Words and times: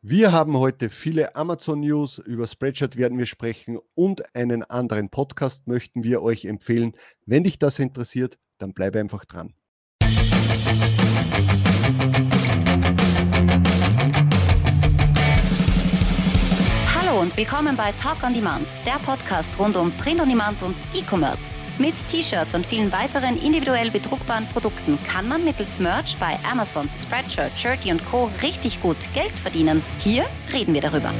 Wir 0.00 0.30
haben 0.30 0.56
heute 0.56 0.90
viele 0.90 1.34
Amazon 1.34 1.80
News, 1.80 2.18
über 2.18 2.46
Spreadshirt 2.46 2.96
werden 2.96 3.18
wir 3.18 3.26
sprechen 3.26 3.80
und 3.96 4.32
einen 4.36 4.62
anderen 4.62 5.08
Podcast 5.08 5.66
möchten 5.66 6.04
wir 6.04 6.22
euch 6.22 6.44
empfehlen. 6.44 6.92
Wenn 7.26 7.42
dich 7.42 7.58
das 7.58 7.80
interessiert, 7.80 8.38
dann 8.58 8.74
bleibe 8.74 9.00
einfach 9.00 9.24
dran. 9.24 9.54
Hallo 16.94 17.20
und 17.20 17.36
willkommen 17.36 17.76
bei 17.76 17.90
Talk 18.00 18.22
on 18.22 18.34
Demand, 18.34 18.68
der 18.86 19.00
Podcast 19.04 19.58
rund 19.58 19.76
um 19.76 19.90
Print 19.90 20.20
on 20.20 20.28
Demand 20.28 20.62
und 20.62 20.76
E-Commerce. 20.94 21.57
Mit 21.80 21.94
T-Shirts 22.08 22.56
und 22.56 22.66
vielen 22.66 22.90
weiteren 22.90 23.40
individuell 23.40 23.92
bedruckbaren 23.92 24.46
Produkten 24.48 24.98
kann 25.04 25.28
man 25.28 25.44
mittels 25.44 25.78
Merch 25.78 26.16
bei 26.18 26.36
Amazon, 26.50 26.88
Spreadshirt, 26.98 27.56
Shirty 27.56 27.92
und 27.92 28.04
Co. 28.04 28.32
richtig 28.42 28.82
gut 28.82 28.96
Geld 29.14 29.38
verdienen. 29.38 29.80
Hier 30.00 30.24
reden 30.52 30.74
wir 30.74 30.80
darüber. 30.80 31.14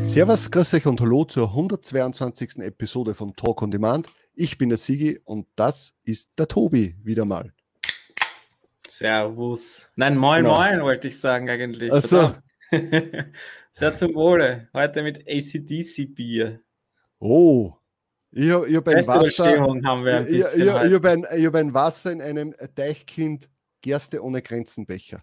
Servus, 0.00 0.48
grüß 0.48 0.74
euch 0.74 0.86
und 0.86 1.00
hallo 1.00 1.24
zur 1.24 1.48
122. 1.48 2.58
Episode 2.58 3.14
von 3.14 3.34
Talk 3.34 3.62
on 3.62 3.72
Demand. 3.72 4.06
Ich 4.36 4.58
bin 4.58 4.68
der 4.68 4.78
Sigi 4.78 5.18
und 5.24 5.48
das 5.56 5.92
ist 6.04 6.30
der 6.38 6.46
Tobi 6.46 6.94
wieder 7.02 7.24
mal. 7.24 7.52
Servus. 8.86 9.90
Nein, 9.96 10.16
moin, 10.16 10.44
genau. 10.44 10.56
moin 10.56 10.82
wollte 10.82 11.08
ich 11.08 11.18
sagen 11.18 11.50
eigentlich. 11.50 11.92
Achso. 11.92 12.34
Sehr 13.72 13.94
zum 13.96 14.14
Wohle. 14.14 14.68
Heute 14.72 15.02
mit 15.02 15.26
ACDC-Bier. 15.26 16.60
Oh, 17.24 17.74
ich, 18.32 18.46
ich 18.46 18.52
habe 18.52 18.90
ein, 18.90 19.06
Wasser, 19.06 20.26
ich, 20.26 20.38
ich, 20.38 20.54
ich 20.56 20.68
hab 20.68 21.04
ein, 21.04 21.26
ich 21.36 21.46
hab 21.46 21.54
ein 21.54 21.74
Wasser 21.74 22.12
in 22.12 22.22
einem 22.22 22.54
Deichkind 22.74 23.48
Gerste 23.82 24.22
ohne 24.22 24.42
Grenzenbecher. 24.42 25.22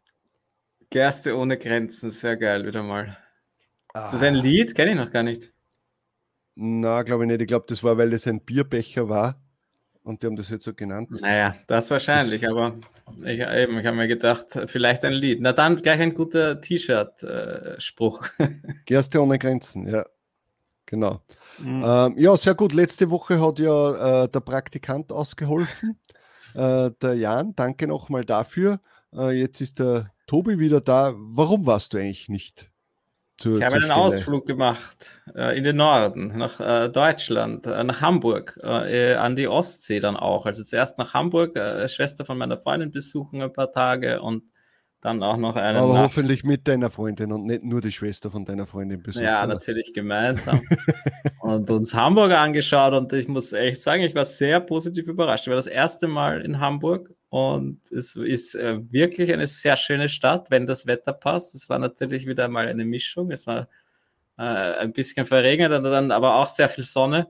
Gerste 0.90 1.36
ohne 1.36 1.58
Grenzen, 1.58 2.12
sehr 2.12 2.38
geil, 2.38 2.66
wieder 2.66 2.84
mal. 2.84 3.18
Ah. 3.94 4.02
Ist 4.02 4.14
das 4.14 4.24
ein 4.24 4.36
Lied? 4.36 4.76
Kenne 4.76 4.92
ich 4.92 4.98
noch 4.98 5.12
gar 5.12 5.24
nicht. 5.24 5.52
Na, 6.56 7.04
glaube 7.04 7.24
ich 7.24 7.28
nicht. 7.30 7.42
Ich 7.42 7.48
glaube, 7.48 7.66
das 7.68 7.84
war, 7.84 7.98
weil 7.98 8.10
das 8.10 8.28
ein 8.28 8.42
Bierbecher 8.42 9.08
war 9.08 9.42
und 10.04 10.22
die 10.22 10.28
haben 10.28 10.36
das 10.36 10.50
jetzt 10.50 10.66
so 10.66 10.74
genannt. 10.74 11.10
Naja, 11.22 11.56
das 11.68 11.90
wahrscheinlich, 11.92 12.42
das 12.42 12.52
aber 12.52 12.76
ich, 13.24 13.40
eben, 13.40 13.80
ich 13.80 13.86
habe 13.86 13.96
mir 13.96 14.08
gedacht, 14.08 14.48
vielleicht 14.68 15.06
ein 15.06 15.14
Lied. 15.14 15.40
Na 15.42 15.54
dann 15.54 15.82
gleich 15.82 16.00
ein 16.00 16.14
guter 16.14 16.60
T-Shirt-Spruch. 16.60 18.28
Äh, 18.40 18.48
Gerste 18.86 19.22
ohne 19.22 19.40
Grenzen, 19.40 19.88
ja. 19.88 20.06
Genau. 20.90 21.22
Mhm. 21.60 21.84
Ähm, 21.86 22.18
ja, 22.18 22.36
sehr 22.36 22.56
gut. 22.56 22.74
Letzte 22.74 23.12
Woche 23.12 23.40
hat 23.40 23.60
ja 23.60 24.24
äh, 24.24 24.28
der 24.28 24.40
Praktikant 24.40 25.12
ausgeholfen, 25.12 26.00
äh, 26.56 26.90
der 27.00 27.14
Jan. 27.14 27.56
Danke 27.56 27.86
nochmal 27.86 28.26
dafür. 28.26 28.80
Äh, 29.14 29.40
jetzt 29.40 29.62
ist 29.62 29.78
der 29.78 30.12
Tobi 30.26 30.58
wieder 30.58 30.82
da. 30.82 31.14
Warum 31.16 31.68
warst 31.68 31.94
du 31.94 32.00
eigentlich 32.00 32.28
nicht? 32.28 32.72
Zur, 33.38 33.58
ich 33.58 33.64
habe 33.64 33.76
einen 33.76 33.84
Stelle? 33.84 34.00
Ausflug 34.00 34.48
gemacht 34.48 35.22
äh, 35.36 35.56
in 35.56 35.64
den 35.64 35.76
Norden, 35.76 36.36
nach 36.36 36.60
äh, 36.60 36.90
Deutschland, 36.90 37.68
äh, 37.68 37.84
nach 37.84 38.02
Hamburg, 38.02 38.60
an 38.64 39.36
die 39.36 39.48
Ostsee 39.48 40.00
dann 40.00 40.18
auch. 40.18 40.48
Also 40.48 40.64
zuerst 40.64 40.98
nach 40.98 41.14
Hamburg, 41.14 41.56
Schwester 41.88 42.26
von 42.26 42.38
meiner 42.40 42.58
Freundin 42.58 42.90
besuchen 42.90 43.44
ein 43.44 43.54
paar 43.54 43.72
Tage 43.72 44.22
und 44.22 44.42
dann 45.02 45.24
auch 45.24 45.38
noch 45.38 45.56
einen. 45.56 45.78
Aber 45.78 45.94
Nacht. 45.94 46.04
hoffentlich 46.04 46.44
mit 46.44 46.68
deiner 46.68 46.90
Freundin 46.90 47.32
und 47.32 47.46
nicht 47.46 47.64
nur 47.64 47.82
die 47.82 47.92
Schwester 47.92 48.32
von 48.32 48.46
deiner 48.46 48.66
Freundin 48.66 49.02
besucht. 49.02 49.24
Ja, 49.24 49.40
oder? 49.40 49.54
natürlich 49.54 49.94
gemeinsam. 49.94 50.62
und 51.40 51.70
uns 51.70 51.94
Hamburg 51.94 52.32
angeschaut 52.32 52.94
und 52.94 53.14
ich 53.14 53.28
muss 53.28 53.54
echt 53.54 53.82
sagen, 53.82 54.04
ich 54.04 54.16
war 54.16 54.26
sehr 54.26 54.60
positiv 54.60 55.08
überrascht. 55.08 55.46
Ich 55.46 55.50
war 55.50 55.56
das 55.56 55.68
erste 55.68 56.08
Mal 56.08 56.42
in 56.42 56.60
Hamburg 56.60 57.14
und 57.30 57.80
es 57.92 58.16
ist 58.16 58.56
äh, 58.56 58.80
wirklich 58.92 59.32
eine 59.32 59.48
sehr 59.48 59.78
schöne 59.78 60.10
Stadt, 60.10 60.52
wenn 60.52 60.68
das 60.68 60.86
Wetter 60.86 61.14
passt. 61.14 61.56
Es 61.56 61.70
war 61.70 61.80
natürlich 61.80 62.28
wieder 62.28 62.50
mal 62.50 62.68
eine 62.68 62.86
Mischung. 62.86 63.32
Es 63.32 63.48
war 63.48 63.70
äh, 64.38 64.44
ein 64.44 64.92
bisschen 64.92 65.26
verregnet, 65.26 65.72
dann 65.72 66.12
aber 66.12 66.36
auch 66.36 66.50
sehr 66.50 66.70
viel 66.70 66.84
Sonne. 66.84 67.28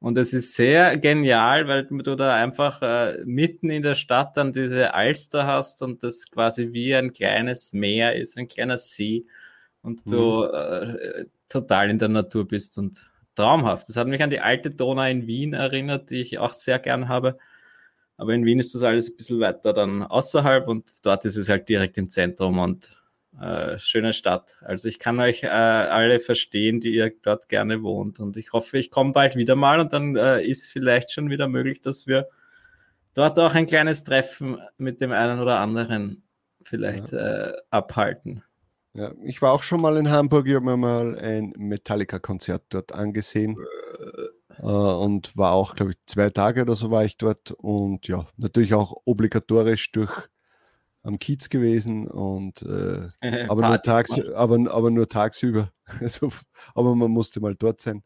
Und 0.00 0.16
es 0.16 0.32
ist 0.32 0.54
sehr 0.54 0.96
genial, 0.96 1.68
weil 1.68 1.84
du 1.84 2.16
da 2.16 2.34
einfach 2.34 2.80
äh, 2.80 3.22
mitten 3.26 3.68
in 3.68 3.82
der 3.82 3.94
Stadt 3.94 4.34
dann 4.36 4.52
diese 4.52 4.94
Alster 4.94 5.46
hast 5.46 5.82
und 5.82 6.02
das 6.02 6.30
quasi 6.30 6.72
wie 6.72 6.94
ein 6.94 7.12
kleines 7.12 7.74
Meer 7.74 8.16
ist, 8.16 8.38
ein 8.38 8.48
kleiner 8.48 8.78
See 8.78 9.26
und 9.82 10.06
mhm. 10.06 10.10
du 10.10 10.44
äh, 10.44 11.26
total 11.50 11.90
in 11.90 11.98
der 11.98 12.08
Natur 12.08 12.48
bist 12.48 12.78
und 12.78 13.10
traumhaft. 13.34 13.90
Das 13.90 13.96
hat 13.96 14.08
mich 14.08 14.22
an 14.22 14.30
die 14.30 14.40
alte 14.40 14.70
Donau 14.70 15.04
in 15.04 15.26
Wien 15.26 15.52
erinnert, 15.52 16.10
die 16.10 16.22
ich 16.22 16.38
auch 16.38 16.54
sehr 16.54 16.78
gern 16.78 17.08
habe. 17.08 17.38
Aber 18.16 18.32
in 18.34 18.46
Wien 18.46 18.58
ist 18.58 18.74
das 18.74 18.82
alles 18.82 19.10
ein 19.10 19.16
bisschen 19.18 19.40
weiter 19.40 19.74
dann 19.74 20.02
außerhalb 20.02 20.66
und 20.68 20.92
dort 21.02 21.26
ist 21.26 21.36
es 21.36 21.50
halt 21.50 21.68
direkt 21.68 21.98
im 21.98 22.08
Zentrum 22.08 22.58
und 22.58 22.99
äh, 23.38 23.78
schöne 23.78 24.12
Stadt. 24.12 24.56
Also 24.60 24.88
ich 24.88 24.98
kann 24.98 25.20
euch 25.20 25.44
äh, 25.44 25.46
alle 25.46 26.20
verstehen, 26.20 26.80
die 26.80 26.94
ihr 26.94 27.12
dort 27.22 27.48
gerne 27.48 27.82
wohnt. 27.82 28.20
Und 28.20 28.36
ich 28.36 28.52
hoffe, 28.52 28.78
ich 28.78 28.90
komme 28.90 29.12
bald 29.12 29.36
wieder 29.36 29.56
mal 29.56 29.80
und 29.80 29.92
dann 29.92 30.16
äh, 30.16 30.42
ist 30.42 30.70
vielleicht 30.70 31.12
schon 31.12 31.30
wieder 31.30 31.48
möglich, 31.48 31.80
dass 31.80 32.06
wir 32.06 32.28
dort 33.14 33.38
auch 33.38 33.54
ein 33.54 33.66
kleines 33.66 34.04
Treffen 34.04 34.58
mit 34.78 35.00
dem 35.00 35.12
einen 35.12 35.38
oder 35.40 35.58
anderen 35.60 36.22
vielleicht 36.64 37.12
ja. 37.12 37.48
Äh, 37.48 37.52
abhalten. 37.70 38.42
Ja, 38.94 39.12
ich 39.22 39.40
war 39.40 39.52
auch 39.52 39.62
schon 39.62 39.80
mal 39.80 39.96
in 39.96 40.10
Hamburg, 40.10 40.48
ich 40.48 40.54
habe 40.56 40.64
mir 40.64 40.76
mal 40.76 41.16
ein 41.16 41.52
Metallica-Konzert 41.56 42.64
dort 42.70 42.92
angesehen 42.92 43.56
äh, 44.58 44.64
und 44.64 45.36
war 45.36 45.52
auch, 45.52 45.76
glaube 45.76 45.92
ich, 45.92 45.98
zwei 46.06 46.30
Tage 46.30 46.62
oder 46.62 46.74
so 46.74 46.90
war 46.90 47.04
ich 47.04 47.16
dort 47.16 47.52
und 47.52 48.08
ja, 48.08 48.26
natürlich 48.36 48.74
auch 48.74 48.96
obligatorisch 49.04 49.92
durch 49.92 50.28
am 51.02 51.18
Kiez 51.18 51.48
gewesen 51.48 52.06
und 52.06 52.62
äh, 52.62 53.08
aber, 53.48 53.68
nur 53.68 53.82
tags, 53.82 54.12
aber, 54.34 54.70
aber 54.72 54.90
nur 54.90 55.08
tagsüber. 55.08 55.72
Also, 56.00 56.30
aber 56.76 56.94
man 56.94 57.10
musste 57.10 57.40
mal 57.40 57.56
dort 57.56 57.80
sein. 57.80 58.04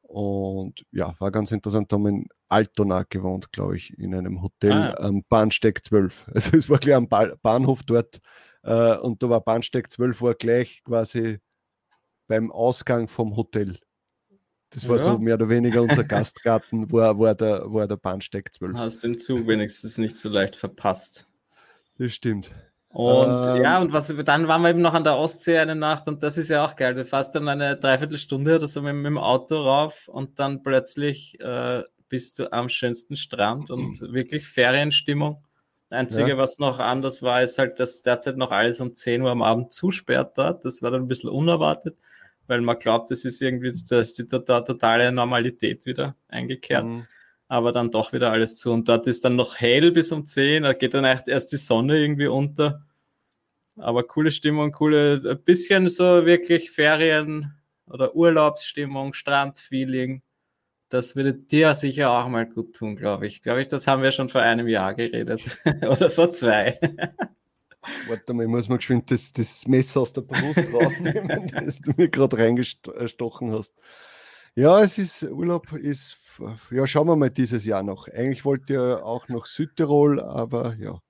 Und 0.00 0.84
ja, 0.90 1.14
war 1.20 1.30
ganz 1.30 1.52
interessant. 1.52 1.92
Da 1.92 1.94
haben 1.94 2.02
wir 2.02 2.10
in 2.10 2.26
Altona 2.48 3.04
gewohnt, 3.08 3.52
glaube 3.52 3.76
ich, 3.76 3.96
in 3.96 4.12
einem 4.12 4.42
Hotel 4.42 4.72
ah, 4.72 4.94
am 4.98 5.22
Bahnsteig 5.28 5.84
12. 5.84 6.26
Also 6.34 6.56
es 6.56 6.68
war 6.68 6.78
gleich 6.78 6.96
am 6.96 7.08
ba 7.08 7.32
Bahnhof 7.40 7.84
dort 7.84 8.20
äh, 8.64 8.96
und 8.96 9.22
da 9.22 9.30
war 9.30 9.40
Bahnsteig 9.40 9.90
12 9.90 10.20
war 10.20 10.34
gleich 10.34 10.82
quasi 10.84 11.38
beim 12.26 12.50
Ausgang 12.50 13.08
vom 13.08 13.36
Hotel. 13.36 13.78
Das 14.70 14.88
war 14.88 14.96
ja. 14.96 15.04
so 15.04 15.18
mehr 15.18 15.34
oder 15.34 15.48
weniger 15.48 15.82
unser 15.82 16.04
Gastgarten, 16.04 16.90
wo, 16.90 16.98
wo, 16.98 17.32
der, 17.34 17.70
wo 17.70 17.86
der 17.86 17.96
Bahnsteig 17.96 18.52
12. 18.52 18.76
Hast 18.76 19.04
den 19.04 19.18
Zug 19.18 19.46
wenigstens 19.46 19.98
nicht 19.98 20.18
so 20.18 20.28
leicht 20.28 20.56
verpasst. 20.56 21.26
Das 21.98 22.12
stimmt. 22.12 22.50
Und 22.92 23.56
ähm, 23.56 23.62
ja, 23.62 23.80
und 23.80 23.92
was 23.94 24.14
dann 24.24 24.48
waren 24.48 24.62
wir 24.62 24.68
eben 24.68 24.82
noch 24.82 24.92
an 24.92 25.04
der 25.04 25.16
Ostsee 25.16 25.58
eine 25.58 25.74
Nacht 25.74 26.08
und 26.08 26.22
das 26.22 26.36
ist 26.36 26.50
ja 26.50 26.64
auch 26.64 26.76
geil. 26.76 26.94
Du 26.94 27.06
fährst 27.06 27.34
dann 27.34 27.48
eine 27.48 27.76
Dreiviertelstunde 27.76 28.56
oder 28.56 28.68
so 28.68 28.82
mit, 28.82 28.94
mit 28.94 29.06
dem 29.06 29.18
Auto 29.18 29.56
rauf 29.62 30.08
und 30.08 30.38
dann 30.38 30.62
plötzlich 30.62 31.40
äh, 31.40 31.84
bist 32.10 32.38
du 32.38 32.52
am 32.52 32.68
schönsten 32.68 33.16
Strand 33.16 33.70
und 33.70 34.00
wirklich 34.12 34.46
Ferienstimmung. 34.46 35.42
Das 35.88 36.00
Einzige, 36.00 36.30
ja. 36.30 36.36
was 36.36 36.58
noch 36.58 36.80
anders 36.80 37.22
war, 37.22 37.42
ist 37.42 37.56
halt, 37.56 37.80
dass 37.80 38.02
derzeit 38.02 38.36
noch 38.36 38.50
alles 38.50 38.80
um 38.80 38.94
10 38.94 39.22
Uhr 39.22 39.30
am 39.30 39.42
Abend 39.42 39.72
zusperrt 39.72 40.36
dort. 40.36 40.64
Das 40.66 40.82
war 40.82 40.90
dann 40.90 41.02
ein 41.02 41.08
bisschen 41.08 41.30
unerwartet, 41.30 41.96
weil 42.46 42.60
man 42.60 42.78
glaubt, 42.78 43.10
das 43.10 43.24
ist 43.24 43.40
irgendwie 43.40 43.72
das 43.72 43.90
ist 43.90 44.18
die 44.18 44.28
totale 44.28 45.12
Normalität 45.12 45.86
wieder 45.86 46.14
eingekehrt. 46.28 46.84
Mhm 46.84 47.06
aber 47.52 47.70
dann 47.70 47.90
doch 47.90 48.14
wieder 48.14 48.32
alles 48.32 48.56
zu. 48.56 48.72
Und 48.72 48.88
dort 48.88 49.06
ist 49.06 49.26
dann 49.26 49.36
noch 49.36 49.56
hell 49.56 49.92
bis 49.92 50.10
um 50.10 50.24
10, 50.24 50.62
da 50.62 50.72
geht 50.72 50.94
dann 50.94 51.04
erst 51.04 51.52
die 51.52 51.58
Sonne 51.58 51.98
irgendwie 51.98 52.26
unter. 52.26 52.86
Aber 53.76 54.04
coole 54.04 54.30
Stimmung, 54.30 54.72
coole, 54.72 55.22
ein 55.22 55.44
bisschen 55.44 55.90
so 55.90 56.24
wirklich 56.24 56.70
Ferien- 56.70 57.52
oder 57.86 58.16
Urlaubsstimmung, 58.16 59.12
Strandfeeling. 59.12 60.22
Das 60.88 61.14
würde 61.14 61.34
dir 61.34 61.74
sicher 61.74 62.10
auch 62.12 62.26
mal 62.28 62.46
gut 62.46 62.74
tun, 62.74 62.96
glaube 62.96 63.26
ich. 63.26 63.42
Glaube 63.42 63.60
ich, 63.60 63.68
das 63.68 63.86
haben 63.86 64.02
wir 64.02 64.12
schon 64.12 64.30
vor 64.30 64.40
einem 64.40 64.66
Jahr 64.66 64.94
geredet. 64.94 65.42
oder 65.82 66.08
vor 66.08 66.30
zwei. 66.30 66.78
Warte 68.08 68.32
mal, 68.32 68.44
ich 68.44 68.48
muss 68.48 68.70
mal 68.70 68.76
geschwind 68.76 69.10
das, 69.10 69.30
das 69.30 69.66
Messer 69.66 70.00
aus 70.00 70.14
der 70.14 70.22
Brust 70.22 70.72
rausnehmen, 70.72 71.48
das 71.54 71.80
du 71.80 71.92
mir 71.98 72.08
gerade 72.08 72.38
reingestochen 72.38 73.52
hast. 73.52 73.74
Ja, 74.54 74.82
es 74.82 74.98
ist, 74.98 75.22
Urlaub 75.22 75.72
ist, 75.72 76.18
ja, 76.70 76.86
schauen 76.86 77.06
wir 77.06 77.16
mal 77.16 77.30
dieses 77.30 77.64
Jahr 77.64 77.82
noch. 77.82 78.06
Eigentlich 78.08 78.44
wollte 78.44 78.74
ich 78.74 78.78
auch 78.78 79.28
noch 79.28 79.46
Südtirol, 79.46 80.20
aber 80.20 80.74
ja. 80.74 81.00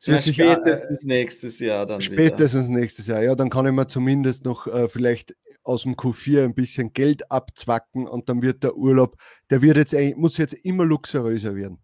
ja 0.00 0.20
spätestens 0.22 1.04
äh, 1.04 1.08
nächstes 1.08 1.58
Jahr 1.58 1.84
dann. 1.84 2.00
Spätestens 2.00 2.68
wieder. 2.68 2.80
nächstes 2.80 3.06
Jahr, 3.06 3.22
ja, 3.22 3.34
dann 3.34 3.50
kann 3.50 3.66
ich 3.66 3.72
mir 3.72 3.86
zumindest 3.86 4.46
noch 4.46 4.66
äh, 4.66 4.88
vielleicht 4.88 5.36
aus 5.62 5.82
dem 5.82 5.94
Q4 5.94 6.44
ein 6.44 6.54
bisschen 6.54 6.94
Geld 6.94 7.30
abzwacken 7.30 8.08
und 8.08 8.30
dann 8.30 8.40
wird 8.40 8.64
der 8.64 8.76
Urlaub, 8.76 9.16
der 9.50 9.60
wird 9.60 9.76
jetzt 9.76 9.94
eigentlich, 9.94 10.16
muss 10.16 10.38
jetzt 10.38 10.54
immer 10.54 10.86
luxuriöser 10.86 11.54
werden. 11.54 11.78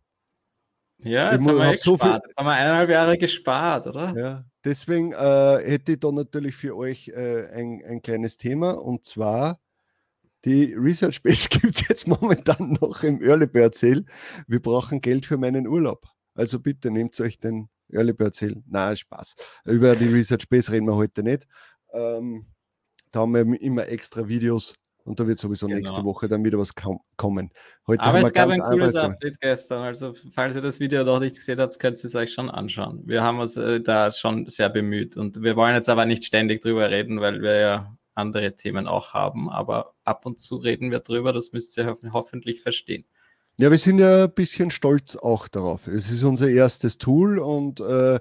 Ja, 1.01 1.33
jetzt, 1.33 1.47
haben 1.47 1.59
wir, 1.59 1.77
so 1.77 1.97
viel, 1.97 2.11
jetzt 2.11 2.37
haben 2.37 2.47
wir 2.47 2.53
eineinhalb 2.53 2.91
Jahre 2.91 3.19
gespart, 3.19 3.87
oder? 3.87 4.15
Ja, 4.17 4.45
deswegen 4.65 5.13
äh, 5.13 5.59
hätte 5.63 5.93
ich 5.93 6.01
da 6.01 6.11
natürlich 6.11 6.57
für 6.57 6.75
euch 6.75 7.09
äh, 7.09 7.47
ein, 7.51 7.83
ein 7.87 8.03
kleines 8.03 8.37
Thema 8.39 8.71
und 8.73 9.05
zwar 9.05 9.61
die 10.45 10.75
Research 10.75 11.23
Base 11.23 11.49
gibt 11.51 11.77
es 11.77 11.89
jetzt 11.89 12.07
momentan 12.07 12.77
noch 12.81 13.03
im 13.03 13.23
Early 13.23 13.47
Bird 13.47 13.75
Sale. 13.75 14.05
Wir 14.47 14.61
brauchen 14.61 15.01
Geld 15.01 15.27
für 15.27 15.37
meinen 15.37 15.67
Urlaub. 15.67 16.07
Also 16.35 16.61
bitte 16.61 16.91
nehmt 16.91 17.19
euch 17.21 17.39
den 17.39 17.69
Early 17.91 18.13
Bird 18.13 18.35
Sale, 18.35 18.63
nein, 18.67 18.97
Spaß. 18.97 19.35
Über 19.65 19.97
die 19.97 20.09
Research 20.09 20.49
Base 20.49 20.71
reden 20.71 20.87
wir 20.87 20.95
heute 20.95 21.23
nicht. 21.23 21.47
Ähm, 21.93 22.47
da 23.11 23.21
haben 23.21 23.35
wir 23.35 23.61
immer 23.61 23.89
extra 23.89 24.29
Videos 24.29 24.75
und 25.05 25.19
da 25.19 25.27
wird 25.27 25.39
sowieso 25.39 25.67
genau. 25.67 25.79
nächste 25.79 26.05
Woche 26.05 26.29
dann 26.29 26.45
wieder 26.45 26.59
was 26.59 26.75
kommen. 26.75 27.51
Heute 27.87 28.03
Aber 28.03 28.19
es 28.19 28.33
gab 28.33 28.51
ein 28.51 28.61
cooles 28.61 28.95
Update 28.95 29.41
gestern. 29.41 29.83
Also, 29.83 30.13
falls 30.35 30.55
ihr 30.55 30.61
das 30.61 30.81
Video 30.81 31.03
noch 31.03 31.19
nicht 31.19 31.35
gesehen 31.35 31.59
habt, 31.61 31.81
könnt 31.81 31.99
ihr 31.99 32.05
es 32.05 32.15
euch 32.15 32.33
schon 32.33 32.51
anschauen. 32.51 33.03
Wir 33.07 33.23
haben 33.23 33.39
uns 33.39 33.57
äh, 33.57 33.81
da 33.81 34.13
schon 34.13 34.49
sehr 34.51 34.69
bemüht 34.69 35.17
und 35.17 35.43
wir 35.43 35.57
wollen 35.57 35.75
jetzt 35.75 35.89
aber 35.89 36.05
nicht 36.05 36.27
ständig 36.27 36.61
drüber 36.61 36.91
reden, 36.91 37.23
weil 37.23 37.41
wir 37.41 37.59
ja 37.59 37.98
andere 38.19 38.57
Themen 38.57 38.87
auch 38.87 39.15
haben. 39.15 39.49
Aber 39.49 39.95
ab 40.05 40.27
und 40.27 40.41
zu 40.41 40.57
reden 40.57 40.91
wir 40.91 41.01
drüber. 41.01 41.33
Das 41.33 41.53
müsst 41.53 41.77
ihr 41.79 41.87
ho 41.87 41.97
hoffentlich 42.13 42.61
verstehen. 42.61 43.05
Ja, 43.59 43.71
wir 43.71 43.79
sind 43.79 43.99
ja 43.99 44.25
ein 44.25 44.35
bisschen 44.35 44.71
stolz 44.71 45.17
auch 45.17 45.49
darauf. 45.49 45.87
Es 45.87 46.11
ist 46.11 46.23
unser 46.23 46.49
erstes 46.49 46.99
Tool 46.99 47.39
und 47.39 47.81
äh, 47.81 48.21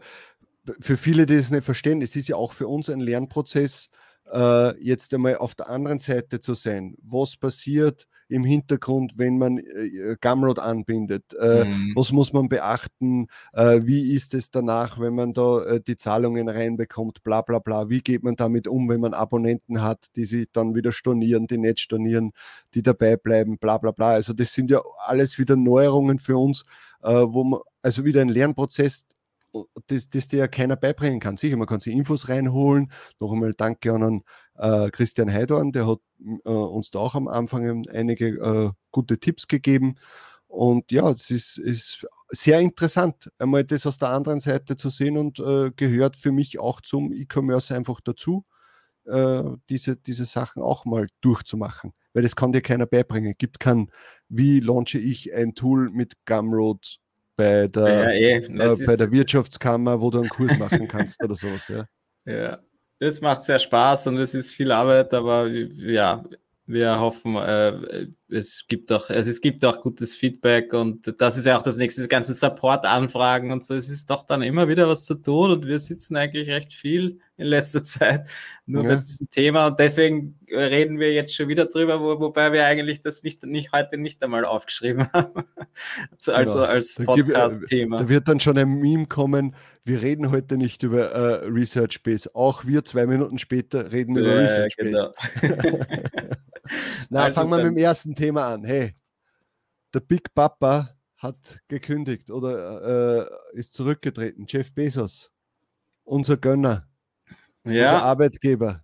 für 0.80 0.98
viele, 0.98 1.26
die 1.26 1.36
es 1.36 1.52
nicht 1.52 1.64
verstehen, 1.64 2.02
es 2.02 2.16
ist 2.16 2.28
ja 2.28 2.36
auch 2.36 2.54
für 2.54 2.68
uns 2.68 2.90
ein 2.90 3.00
Lernprozess 3.00 3.90
äh, 4.32 4.84
jetzt 4.84 5.14
einmal 5.14 5.38
auf 5.38 5.56
der 5.56 5.70
anderen 5.70 6.00
Seite 6.00 6.40
zu 6.40 6.54
sein. 6.54 6.96
Was 7.02 7.38
passiert 7.38 8.08
im 8.30 8.44
Hintergrund, 8.44 9.18
wenn 9.18 9.38
man 9.38 9.58
äh, 9.58 10.16
Gumroad 10.22 10.60
anbindet? 10.60 11.34
Äh, 11.40 11.66
mhm. 11.66 11.94
Was 11.96 12.12
muss 12.12 12.34
man 12.34 12.50
beachten? 12.50 13.28
Äh, 13.54 13.82
wie 13.84 14.14
ist 14.14 14.34
es 14.34 14.52
danach, 14.52 15.00
wenn 15.00 15.16
man 15.16 15.34
da 15.34 15.80
die 15.80 15.98
Zahlungen 15.98 16.50
reinbekommt? 16.50 17.24
Bla 17.24 17.42
bla 17.42 17.60
bla. 17.60 17.90
Wie 17.90 18.02
geht 18.02 18.24
man 18.24 18.36
damit 18.36 18.68
um, 18.68 18.90
wenn 18.90 19.02
man 19.02 19.14
Abonnenten 19.14 19.82
hat, 19.82 20.08
die 20.16 20.26
sich 20.26 20.48
dann 20.52 20.76
wieder 20.76 20.92
stornieren, 20.92 21.48
die 21.48 21.58
nicht 21.58 21.80
stornieren, 21.80 22.32
die 22.74 22.84
dabei 22.84 23.16
bleiben? 23.16 23.58
Bla 23.58 23.78
bla 23.78 23.92
bla. 23.92 24.10
Also 24.10 24.34
das 24.34 24.54
sind 24.54 24.72
ja 24.72 24.82
alles 25.06 25.38
wieder 25.38 25.56
Neuerungen 25.56 26.20
für 26.20 26.38
uns, 26.38 26.66
wo 27.02 27.44
man 27.44 27.62
also 27.82 28.04
wieder 28.04 28.22
ein 28.22 28.30
Lernprozess 28.30 29.06
das, 29.88 30.10
das 30.10 30.28
dir 30.28 30.40
ja 30.40 30.48
keiner 30.48 30.76
beibringen 30.76 31.20
kann. 31.20 31.38
Sicher, 31.38 31.58
man 31.58 31.68
kann 31.68 31.80
sich 31.80 31.94
Infos 31.94 32.30
reinholen. 32.30 32.92
Noch 33.20 33.32
einmal 33.32 33.54
danke 33.54 33.94
an 33.94 34.24
äh, 34.58 34.90
Christian 34.92 35.32
Heidorn, 35.32 35.72
der 35.72 35.88
hat 35.88 36.00
äh, 36.46 36.50
uns 36.50 36.92
da 36.92 37.00
auch 37.00 37.16
am 37.16 37.28
Anfang 37.28 37.88
einige 37.88 38.28
äh, 38.28 38.72
gute 38.92 39.20
Tipps 39.20 39.48
gegeben. 39.48 39.96
Und 40.48 40.92
ja, 40.92 41.10
es 41.12 41.30
ist, 41.30 41.58
ist, 41.58 42.08
sehr 42.30 42.60
interessant, 42.60 43.30
einmal 43.38 43.64
das 43.64 43.86
aus 43.86 44.00
der 44.00 44.10
anderen 44.10 44.40
Seite 44.40 44.76
zu 44.76 44.90
sehen 44.90 45.18
und 45.18 45.40
äh, 45.40 45.72
gehört 45.76 46.16
für 46.16 46.32
mich 46.32 46.60
auch 46.60 46.82
zum 46.82 47.14
E-Commerce 47.14 47.74
einfach 47.76 48.02
dazu, 48.02 48.46
äh, 49.06 49.44
diese, 49.70 49.96
diese 49.96 50.26
Sachen 50.26 50.62
auch 50.62 50.86
mal 50.86 51.08
durchzumachen. 51.22 51.94
Weil 52.14 52.24
das 52.24 52.36
kann 52.36 52.52
dir 52.52 52.62
keiner 52.62 52.86
beibringen. 52.86 53.32
Es 53.32 53.38
gibt 53.38 53.60
kein, 53.60 53.92
wie 54.30 54.60
launche 54.60 55.00
ich 55.00 55.34
ein 55.34 55.56
Tool 55.56 55.90
mit 55.90 56.14
Gumroad 56.26 56.98
bei 57.36 57.68
der, 57.68 57.88
ja, 57.88 58.10
eh. 58.12 58.46
äh, 58.46 58.86
bei 58.86 58.96
der 58.96 59.12
Wirtschaftskammer, 59.12 60.02
wo 60.02 60.10
du 60.10 60.20
einen 60.20 60.30
Kurs 60.30 60.58
machen 60.58 60.88
kannst 60.88 61.24
oder 61.24 61.36
sowas. 61.36 61.68
Ja. 61.68 61.86
ja, 62.26 62.60
es 63.00 63.22
macht 63.22 63.44
sehr 63.44 63.60
Spaß 63.60 64.08
und 64.08 64.18
es 64.18 64.34
ist 64.34 64.54
viel 64.54 64.72
Arbeit, 64.72 65.14
aber 65.14 65.48
ja, 65.48 66.24
wir 66.68 67.00
hoffen, 67.00 67.38
äh, 67.38 68.08
es 68.30 68.66
gibt 68.68 68.92
auch, 68.92 69.10
also 69.10 69.30
es 69.30 69.40
gibt 69.40 69.64
auch 69.64 69.80
gutes 69.80 70.14
Feedback 70.14 70.74
und 70.74 71.16
das 71.20 71.38
ist 71.38 71.46
ja 71.46 71.58
auch 71.58 71.62
das 71.62 71.78
nächste, 71.78 72.02
die 72.02 72.10
ganzen 72.10 72.36
Support-Anfragen 72.36 73.54
und 73.54 73.66
so. 73.66 73.74
Es 73.74 73.88
ist 73.88 74.10
doch 74.10 74.26
dann 74.26 74.42
immer 74.42 74.68
wieder 74.68 74.90
was 74.90 75.06
zu 75.06 75.16
tun 75.16 75.52
und 75.52 75.66
wir 75.66 75.80
sitzen 75.80 76.18
eigentlich 76.18 76.50
recht 76.50 76.74
viel 76.74 77.20
in 77.38 77.48
letzter 77.48 77.84
Zeit 77.86 78.28
nur 78.66 78.84
ja. 78.84 78.96
mit 78.96 79.06
diesem 79.06 79.30
Thema 79.30 79.68
und 79.68 79.80
deswegen 79.80 80.38
reden 80.50 81.00
wir 81.00 81.14
jetzt 81.14 81.34
schon 81.34 81.48
wieder 81.48 81.68
drüber, 81.68 82.02
wo, 82.02 82.20
wobei 82.20 82.52
wir 82.52 82.66
eigentlich 82.66 83.00
das 83.00 83.24
nicht, 83.24 83.46
nicht 83.46 83.72
heute 83.72 83.98
nicht 83.98 84.22
einmal 84.22 84.44
aufgeschrieben 84.44 85.08
haben. 85.14 85.46
also 86.26 86.54
genau. 86.56 86.66
als 86.66 86.96
Podcast-Thema. 86.96 88.00
Da 88.00 88.10
wird 88.10 88.28
dann 88.28 88.42
schon 88.42 88.58
ein 88.58 88.80
Meme 88.80 89.06
kommen, 89.06 89.56
wir 89.86 90.02
reden 90.02 90.32
heute 90.32 90.58
nicht 90.58 90.84
über 90.84 91.46
uh, 91.46 91.48
Research 91.48 92.04
Base. 92.04 92.30
Auch 92.36 92.66
wir 92.66 92.84
zwei 92.84 93.06
Minuten 93.06 93.38
später 93.38 93.90
reden 93.94 94.16
ja, 94.16 94.22
über 94.22 94.40
Research 94.42 94.76
Base. 94.76 95.14
Genau. 95.42 95.86
Na, 97.10 97.24
also 97.24 97.42
fangen 97.42 97.52
wir 97.52 97.58
mit 97.58 97.68
dem 97.68 97.78
ersten 97.78 98.16
Thema 98.16 98.54
an. 98.54 98.64
Hey, 98.64 98.96
der 99.94 100.00
Big 100.02 100.34
Papa 100.34 100.98
hat 101.18 101.60
gekündigt 101.68 102.30
oder 102.30 103.30
äh, 103.54 103.58
ist 103.58 103.74
zurückgetreten. 103.74 104.46
Jeff 104.48 104.74
Bezos, 104.74 105.32
unser 106.04 106.38
Gönner, 106.38 106.88
ja. 107.66 107.84
unser 107.84 108.04
Arbeitgeber, 108.04 108.84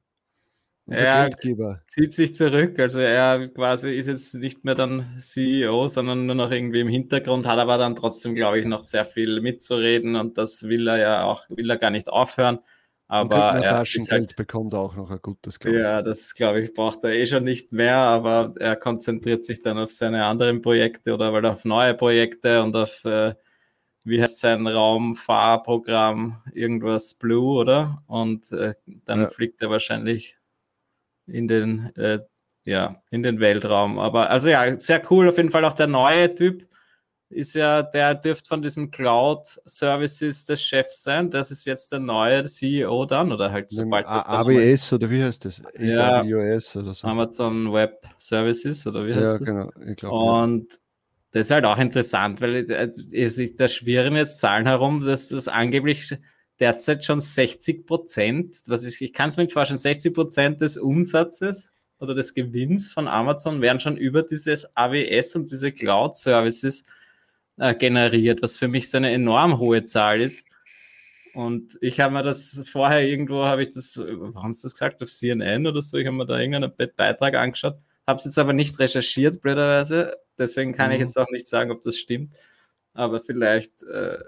unser 0.85 1.05
er 1.05 1.29
Geldgeber. 1.29 1.81
Zieht 1.87 2.13
sich 2.13 2.33
zurück. 2.35 2.79
Also 2.79 2.99
er 2.99 3.49
quasi 3.49 3.95
ist 3.95 4.07
jetzt 4.07 4.33
nicht 4.33 4.65
mehr 4.65 4.75
dann 4.75 5.15
CEO, 5.19 5.87
sondern 5.87 6.25
nur 6.25 6.35
noch 6.35 6.51
irgendwie 6.51 6.81
im 6.81 6.87
Hintergrund, 6.87 7.45
hat 7.45 7.59
aber 7.59 7.77
dann 7.77 7.95
trotzdem, 7.95 8.33
glaube 8.33 8.59
ich, 8.59 8.65
noch 8.65 8.81
sehr 8.81 9.05
viel 9.05 9.39
mitzureden 9.41 10.15
und 10.15 10.37
das 10.37 10.63
will 10.63 10.87
er 10.87 10.97
ja 10.97 11.23
auch, 11.23 11.47
will 11.49 11.69
er 11.69 11.77
gar 11.77 11.91
nicht 11.91 12.09
aufhören. 12.09 12.59
Aber 13.07 13.35
er 13.55 13.69
Taschengeld 13.69 14.11
halt, 14.11 14.35
bekommt 14.35 14.73
auch 14.73 14.95
noch 14.95 15.11
ein 15.11 15.19
gutes, 15.21 15.59
glaube 15.59 15.79
Ja, 15.79 16.01
das 16.01 16.33
glaube 16.33 16.61
ich, 16.61 16.73
braucht 16.73 17.03
er 17.03 17.11
eh 17.11 17.25
schon 17.25 17.43
nicht 17.43 17.71
mehr, 17.71 17.97
aber 17.97 18.53
er 18.59 18.75
konzentriert 18.75 19.45
sich 19.45 19.61
dann 19.61 19.77
auf 19.77 19.91
seine 19.91 20.25
anderen 20.25 20.61
Projekte 20.61 21.13
oder 21.13 21.33
weil 21.33 21.45
auf 21.45 21.65
neue 21.65 21.93
Projekte 21.93 22.63
und 22.63 22.75
auf, 22.75 23.03
äh, 23.05 23.35
wie 24.03 24.21
heißt 24.21 24.39
sein 24.39 24.65
Raumfahrprogramm, 24.65 26.41
irgendwas 26.53 27.15
Blue, 27.15 27.59
oder? 27.59 28.03
Und 28.07 28.51
äh, 28.51 28.73
dann 28.85 29.21
ja. 29.21 29.29
fliegt 29.29 29.61
er 29.61 29.69
wahrscheinlich 29.69 30.37
in 31.27 31.47
den, 31.47 31.95
äh, 31.95 32.19
ja, 32.65 33.01
in 33.11 33.21
den 33.21 33.39
Weltraum. 33.39 33.99
Aber 33.99 34.29
also 34.29 34.49
ja, 34.49 34.79
sehr 34.79 35.01
cool, 35.11 35.29
auf 35.29 35.37
jeden 35.37 35.51
Fall 35.51 35.65
auch 35.65 35.73
der 35.73 35.87
neue 35.87 36.33
Typ 36.33 36.67
ist 37.33 37.55
ja, 37.55 37.83
der 37.83 38.15
dürfte 38.15 38.47
von 38.47 38.61
diesem 38.61 38.91
Cloud 38.91 39.59
Services 39.65 40.45
der 40.45 40.57
Chef 40.57 40.87
sein. 40.91 41.29
Das 41.29 41.51
ist 41.51 41.65
jetzt 41.65 41.91
der 41.91 41.99
neue 41.99 42.43
CEO 42.43 43.05
dann 43.05 43.31
oder 43.31 43.51
halt 43.51 43.67
sobald 43.71 44.05
das 44.05 44.25
AWS 44.25 44.93
oder 44.93 45.09
wie 45.09 45.23
heißt 45.23 45.45
das? 45.45 45.61
Ja, 45.79 46.21
AWS 46.21 46.77
oder 46.77 46.93
so. 46.93 47.07
Amazon 47.07 47.71
Web 47.73 48.05
Services 48.17 48.87
oder 48.87 49.05
wie 49.05 49.13
heißt 49.13 49.23
ja, 49.23 49.37
das? 49.37 49.47
Genau, 49.47 49.71
ich 49.85 49.95
glaube. 49.95 50.15
Und 50.15 50.73
ja. 50.73 50.79
das 51.31 51.41
ist 51.47 51.51
halt 51.51 51.65
auch 51.65 51.77
interessant, 51.77 52.41
weil 52.41 52.69
äh, 52.69 53.51
da 53.55 53.67
schwirren 53.67 54.15
jetzt 54.15 54.39
Zahlen 54.39 54.65
herum, 54.65 55.05
dass 55.05 55.29
das 55.29 55.47
angeblich 55.47 56.15
derzeit 56.59 57.03
schon 57.03 57.19
60 57.19 57.85
Prozent, 57.85 58.57
was 58.67 58.83
ich, 58.83 59.01
ich 59.01 59.13
kann 59.13 59.29
es 59.29 59.37
mir 59.37 59.43
nicht 59.43 59.53
vorstellen, 59.53 59.79
60 59.79 60.13
Prozent 60.13 60.61
des 60.61 60.77
Umsatzes 60.77 61.73
oder 61.99 62.13
des 62.13 62.33
Gewinns 62.33 62.91
von 62.91 63.07
Amazon 63.07 63.61
werden 63.61 63.79
schon 63.79 63.97
über 63.97 64.23
dieses 64.23 64.75
AWS 64.75 65.35
und 65.37 65.51
diese 65.51 65.71
Cloud 65.71 66.17
Services 66.17 66.83
äh, 67.57 67.75
generiert, 67.75 68.41
was 68.41 68.55
für 68.55 68.67
mich 68.67 68.89
so 68.89 68.97
eine 68.97 69.11
enorm 69.11 69.59
hohe 69.59 69.85
Zahl 69.85 70.21
ist. 70.21 70.47
Und 71.33 71.77
ich 71.81 71.99
habe 71.99 72.13
mir 72.13 72.23
das 72.23 72.63
vorher 72.71 73.01
irgendwo, 73.01 73.43
habe 73.43 73.63
ich 73.63 73.71
das, 73.71 73.97
haben 73.97 74.53
Sie 74.53 74.63
das 74.63 74.73
gesagt, 74.73 75.01
auf 75.01 75.09
CNN 75.09 75.65
oder 75.65 75.81
so, 75.81 75.97
ich 75.97 76.05
habe 76.05 76.15
mir 76.15 76.25
da 76.25 76.39
irgendeinen 76.39 76.71
Beitrag 76.95 77.33
angeschaut, 77.33 77.77
habe 78.05 78.19
es 78.19 78.25
jetzt 78.25 78.37
aber 78.37 78.53
nicht 78.53 78.77
recherchiert, 78.77 79.41
blöderweise, 79.41 80.15
deswegen 80.37 80.73
kann 80.73 80.89
mhm. 80.89 80.95
ich 80.95 81.01
jetzt 81.01 81.17
auch 81.17 81.31
nicht 81.31 81.47
sagen, 81.47 81.71
ob 81.71 81.81
das 81.81 81.97
stimmt, 81.97 82.35
aber 82.93 83.23
vielleicht 83.23 83.81
äh, 83.81 84.19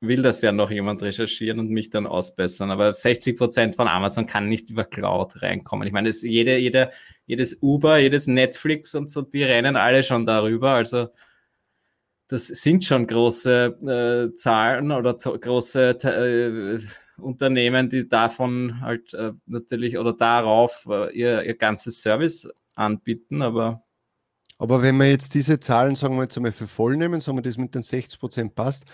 will 0.00 0.22
das 0.22 0.40
ja 0.42 0.52
noch 0.52 0.70
jemand 0.70 1.02
recherchieren 1.02 1.58
und 1.58 1.70
mich 1.70 1.90
dann 1.90 2.06
ausbessern, 2.06 2.70
aber 2.70 2.94
60 2.94 3.36
Prozent 3.36 3.74
von 3.74 3.88
Amazon 3.88 4.26
kann 4.26 4.48
nicht 4.48 4.70
über 4.70 4.84
Cloud 4.84 5.42
reinkommen. 5.42 5.88
Ich 5.88 5.92
meine, 5.92 6.10
jede, 6.10 6.56
jede, 6.58 6.92
jedes 7.26 7.58
Uber, 7.60 7.98
jedes 7.98 8.28
Netflix 8.28 8.94
und 8.94 9.10
so, 9.10 9.22
die 9.22 9.42
rennen 9.42 9.74
alle 9.74 10.04
schon 10.04 10.24
darüber, 10.24 10.74
also 10.74 11.08
das 12.28 12.46
sind 12.46 12.84
schon 12.84 13.06
große 13.06 14.30
äh, 14.30 14.34
Zahlen 14.36 14.92
oder 14.92 15.14
große 15.14 15.90
äh, 16.04 16.80
Unternehmen, 17.20 17.88
die 17.88 18.08
davon 18.08 18.80
halt 18.80 19.12
äh, 19.14 19.32
natürlich 19.46 19.98
oder 19.98 20.12
darauf 20.12 20.86
äh, 20.88 21.12
ihr, 21.16 21.42
ihr 21.42 21.56
ganzes 21.56 22.00
Service 22.00 22.48
anbieten, 22.76 23.42
aber 23.42 23.82
aber 24.60 24.82
wenn 24.82 24.96
wir 24.96 25.08
jetzt 25.08 25.34
diese 25.34 25.60
Zahlen, 25.60 25.94
sagen 25.94 26.16
wir 26.16 26.22
jetzt 26.24 26.36
einmal 26.36 26.50
für 26.50 26.66
voll 26.66 26.96
nehmen, 26.96 27.20
sagen 27.20 27.38
wir, 27.38 27.42
das 27.42 27.56
mit 27.56 27.76
den 27.76 27.82
60 27.82 28.18
Prozent 28.18 28.54
passt, 28.56 28.86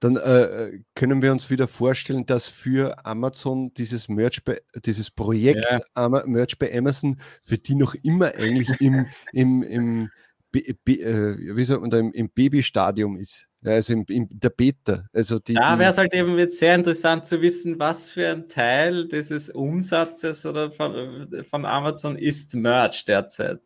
dann 0.00 0.16
äh, 0.16 0.80
können 0.94 1.22
wir 1.22 1.30
uns 1.30 1.50
wieder 1.50 1.68
vorstellen, 1.68 2.26
dass 2.26 2.48
für 2.48 3.06
Amazon 3.06 3.72
dieses 3.74 4.08
Merch 4.08 4.44
bei, 4.44 4.60
dieses 4.84 5.10
Projekt 5.10 5.64
ja. 5.96 6.08
Merch 6.26 6.58
bei 6.58 6.76
Amazon 6.76 7.20
für 7.44 7.58
die 7.58 7.76
noch 7.76 7.94
immer 8.02 8.34
eigentlich 8.34 8.80
im, 8.80 9.06
im, 9.32 9.62
im 9.62 10.10
wie 10.54 11.64
sagt 11.64 11.80
man 11.80 11.90
da, 11.90 11.98
im, 11.98 12.12
im 12.12 12.30
Babystadium 12.30 13.16
ist. 13.16 13.46
Also 13.64 13.94
in, 13.94 14.04
in 14.04 14.28
der 14.30 14.50
Beta. 14.50 15.08
Also 15.12 15.38
die, 15.38 15.54
da 15.54 15.78
wäre 15.78 15.90
es 15.90 15.98
halt 15.98 16.12
eben 16.14 16.38
jetzt 16.38 16.58
sehr 16.58 16.74
interessant 16.74 17.26
zu 17.26 17.40
wissen, 17.40 17.78
was 17.78 18.10
für 18.10 18.28
ein 18.28 18.48
Teil 18.48 19.08
dieses 19.08 19.50
Umsatzes 19.50 20.44
oder 20.44 20.70
von, 20.70 21.28
von 21.48 21.64
Amazon 21.64 22.16
ist 22.16 22.54
Merch 22.54 23.04
derzeit. 23.06 23.60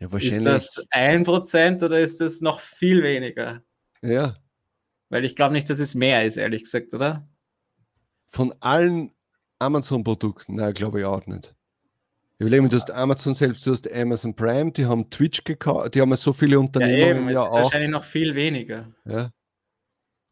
Ja, 0.00 0.10
wahrscheinlich. 0.10 0.38
Ist 0.38 0.76
das 0.76 0.86
ein 0.90 1.22
Prozent 1.24 1.82
oder 1.82 2.00
ist 2.00 2.20
das 2.20 2.40
noch 2.40 2.60
viel 2.60 3.02
weniger? 3.02 3.62
Ja. 4.02 4.36
Weil 5.08 5.24
ich 5.24 5.36
glaube 5.36 5.54
nicht, 5.54 5.70
dass 5.70 5.78
es 5.78 5.94
mehr 5.94 6.24
ist, 6.24 6.36
ehrlich 6.36 6.64
gesagt, 6.64 6.92
oder? 6.92 7.28
Von 8.26 8.52
allen 8.60 9.12
Amazon-Produkten, 9.60 10.56
nein, 10.56 10.74
glaube 10.74 11.00
ich 11.00 11.06
auch 11.06 11.26
nicht. 11.26 11.54
Überlegen, 12.38 12.68
du 12.68 12.76
hast 12.76 12.90
Amazon 12.90 13.34
selbst, 13.34 13.66
du 13.66 13.72
hast 13.72 13.90
Amazon 13.92 14.34
Prime, 14.34 14.72
die 14.72 14.86
haben 14.86 15.08
Twitch 15.08 15.44
gekauft, 15.44 15.94
die 15.94 16.00
haben 16.00 16.14
so 16.16 16.32
viele 16.32 16.58
Unternehmen. 16.58 16.98
Ja, 16.98 17.06
eben, 17.06 17.24
ja 17.24 17.30
es 17.30 17.38
ist 17.38 17.44
auch. 17.44 17.54
wahrscheinlich 17.54 17.90
noch 17.90 18.04
viel 18.04 18.34
weniger. 18.34 18.92
Ja. 19.04 19.30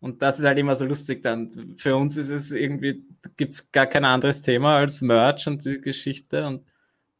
Und 0.00 0.20
das 0.20 0.40
ist 0.40 0.44
halt 0.44 0.58
immer 0.58 0.74
so 0.74 0.84
lustig 0.84 1.22
dann. 1.22 1.76
Für 1.78 1.94
uns 1.94 2.16
ist 2.16 2.28
es 2.28 2.50
irgendwie, 2.50 3.04
gibt 3.36 3.52
es 3.52 3.70
gar 3.70 3.86
kein 3.86 4.04
anderes 4.04 4.42
Thema 4.42 4.78
als 4.78 5.00
Merch 5.00 5.46
und 5.46 5.64
die 5.64 5.80
Geschichte 5.80 6.44
und 6.44 6.64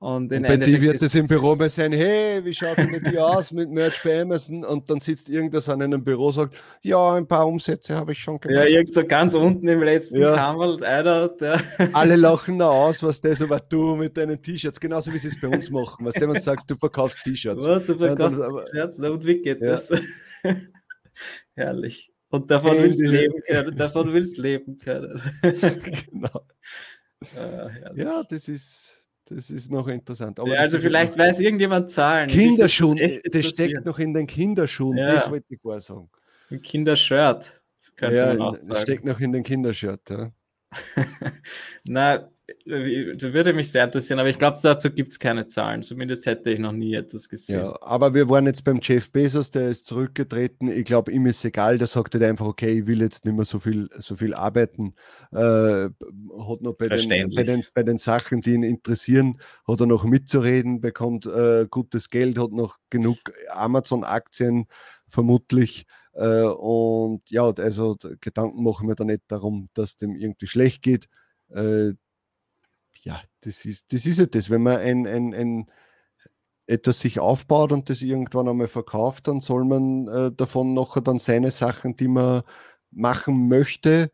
und, 0.02 0.32
und 0.32 0.42
bei 0.42 0.56
dir 0.56 0.80
wird 0.80 1.00
es 1.00 1.14
im 1.14 1.28
Büro 1.28 1.54
mal 1.54 1.68
sein, 1.68 1.92
hey, 1.92 2.44
wie 2.44 2.52
schaut 2.52 2.76
denn 2.76 3.00
die 3.08 3.16
aus 3.20 3.52
mit 3.52 3.70
Merch 3.70 4.02
bei 4.02 4.22
Amazon? 4.22 4.64
Und 4.64 4.90
dann 4.90 4.98
sitzt 4.98 5.28
irgendwas 5.28 5.68
an 5.68 5.80
einem 5.80 6.02
Büro 6.02 6.26
und 6.26 6.32
sagt, 6.32 6.56
ja, 6.82 7.12
ein 7.12 7.24
paar 7.24 7.46
Umsätze 7.46 7.94
habe 7.94 8.10
ich 8.10 8.18
schon 8.18 8.40
gemacht. 8.40 8.64
Ja, 8.64 8.66
irgend 8.66 8.92
so 8.92 9.04
ganz 9.06 9.32
unten 9.34 9.68
im 9.68 9.80
letzten 9.80 10.20
ja. 10.20 10.34
Kammer, 10.34 10.82
einer, 10.82 11.28
der... 11.28 11.62
Alle 11.92 12.16
lachen 12.16 12.58
da 12.58 12.68
aus, 12.68 13.00
was 13.04 13.20
das, 13.20 13.42
aber 13.42 13.60
du 13.60 13.94
mit 13.94 14.16
deinen 14.16 14.42
T-Shirts, 14.42 14.80
genauso 14.80 15.12
wie 15.12 15.18
sie 15.18 15.28
es 15.28 15.40
bei 15.40 15.46
uns 15.46 15.70
machen, 15.70 16.04
was 16.04 16.14
du 16.14 16.24
immer 16.24 16.40
sagst, 16.40 16.68
du 16.68 16.74
verkaufst 16.74 17.22
T-Shirts. 17.22 17.64
Was, 17.64 17.86
du 17.86 17.96
verkaufst 17.96 18.40
ja, 18.40 18.48
T-Shirts, 18.48 18.98
und 18.98 19.24
wie 19.24 19.40
geht 19.40 19.60
ja. 19.60 19.68
das? 19.68 19.92
Herrlich. 21.54 22.12
Und 22.28 22.50
davon 22.50 22.76
willst 22.76 23.00
du 23.00 23.08
leben 23.08 23.40
können, 23.46 23.76
davon 23.76 24.12
willst 24.12 24.36
du 24.36 24.42
leben 24.42 24.78
können. 24.78 25.22
genau. 26.10 26.44
Ah, 27.36 27.70
ja, 27.94 28.24
das 28.24 28.48
ist 28.48 29.01
das 29.34 29.50
ist 29.50 29.70
noch 29.70 29.88
interessant. 29.88 30.38
Ja, 30.44 30.54
also 30.54 30.78
vielleicht 30.78 31.16
weiß 31.18 31.40
irgendjemand 31.40 31.90
Zahlen. 31.90 32.28
Kinderschuhen, 32.28 32.98
das, 32.98 33.20
das 33.30 33.46
steckt 33.46 33.84
noch 33.84 33.98
in 33.98 34.14
den 34.14 34.26
Kinderschuhen, 34.26 34.98
ja. 34.98 35.12
das 35.12 35.30
wollte 35.30 35.46
ich 35.48 35.60
vorsagen. 35.60 36.08
Ein 36.50 36.62
Kindershirt, 36.62 37.62
könnte 37.96 38.16
ja, 38.16 38.26
man 38.28 38.40
auch 38.40 38.54
sagen. 38.54 38.80
steckt 38.80 39.04
noch 39.04 39.20
in 39.20 39.32
den 39.32 39.42
Kindershirt, 39.42 40.10
ja. 40.10 40.30
Na, 41.86 42.28
das 42.66 43.32
würde 43.32 43.52
mich 43.52 43.70
sehr 43.70 43.84
interessieren, 43.84 44.18
aber 44.18 44.28
ich 44.28 44.38
glaube, 44.38 44.58
dazu 44.62 44.90
gibt 44.90 45.12
es 45.12 45.18
keine 45.18 45.46
Zahlen. 45.46 45.82
Zumindest 45.82 46.26
hätte 46.26 46.50
ich 46.50 46.58
noch 46.58 46.72
nie 46.72 46.94
etwas 46.94 47.28
gesehen. 47.28 47.60
Ja, 47.60 47.78
aber 47.80 48.14
wir 48.14 48.28
waren 48.28 48.46
jetzt 48.46 48.64
beim 48.64 48.80
Jeff 48.82 49.10
Bezos, 49.10 49.50
der 49.50 49.68
ist 49.68 49.86
zurückgetreten. 49.86 50.68
Ich 50.68 50.84
glaube, 50.84 51.12
ihm 51.12 51.26
ist 51.26 51.44
egal, 51.44 51.78
der 51.78 51.86
sagt 51.86 52.14
halt 52.14 52.24
einfach, 52.24 52.46
okay, 52.46 52.80
ich 52.80 52.86
will 52.86 53.00
jetzt 53.00 53.24
nicht 53.24 53.34
mehr 53.34 53.44
so 53.44 53.58
viel, 53.58 53.88
so 53.98 54.16
viel 54.16 54.34
arbeiten. 54.34 54.94
Äh, 55.32 55.36
hat 55.36 56.60
noch 56.60 56.74
bei 56.76 56.88
den, 56.88 57.34
bei, 57.34 57.42
den, 57.42 57.64
bei 57.74 57.82
den 57.82 57.98
Sachen, 57.98 58.40
die 58.40 58.54
ihn 58.54 58.62
interessieren, 58.62 59.40
hat 59.66 59.80
er 59.80 59.86
noch 59.86 60.04
mitzureden, 60.04 60.80
bekommt 60.80 61.26
äh, 61.26 61.66
gutes 61.70 62.10
Geld, 62.10 62.38
hat 62.38 62.52
noch 62.52 62.78
genug 62.90 63.18
Amazon-Aktien 63.50 64.66
vermutlich. 65.08 65.86
Äh, 66.14 66.42
und 66.42 67.28
ja, 67.30 67.50
also 67.50 67.96
Gedanken 68.20 68.62
machen 68.62 68.88
wir 68.88 68.94
da 68.94 69.04
nicht 69.04 69.22
darum, 69.28 69.68
dass 69.74 69.96
dem 69.96 70.14
irgendwie 70.16 70.46
schlecht 70.46 70.82
geht. 70.82 71.08
Äh, 71.50 71.94
ja, 73.02 73.20
das 73.40 73.64
ist, 73.64 73.92
das 73.92 74.06
ist 74.06 74.18
ja 74.18 74.26
das, 74.26 74.50
wenn 74.50 74.62
man 74.62 74.76
ein, 74.78 75.06
ein, 75.06 75.34
ein 75.34 75.70
etwas 76.66 77.00
sich 77.00 77.18
aufbaut 77.20 77.72
und 77.72 77.90
das 77.90 78.02
irgendwann 78.02 78.48
einmal 78.48 78.68
verkauft, 78.68 79.28
dann 79.28 79.40
soll 79.40 79.64
man 79.64 80.08
äh, 80.08 80.32
davon 80.32 80.74
noch 80.74 81.00
dann 81.00 81.18
seine 81.18 81.50
Sachen, 81.50 81.96
die 81.96 82.08
man 82.08 82.42
machen 82.90 83.48
möchte, 83.48 84.12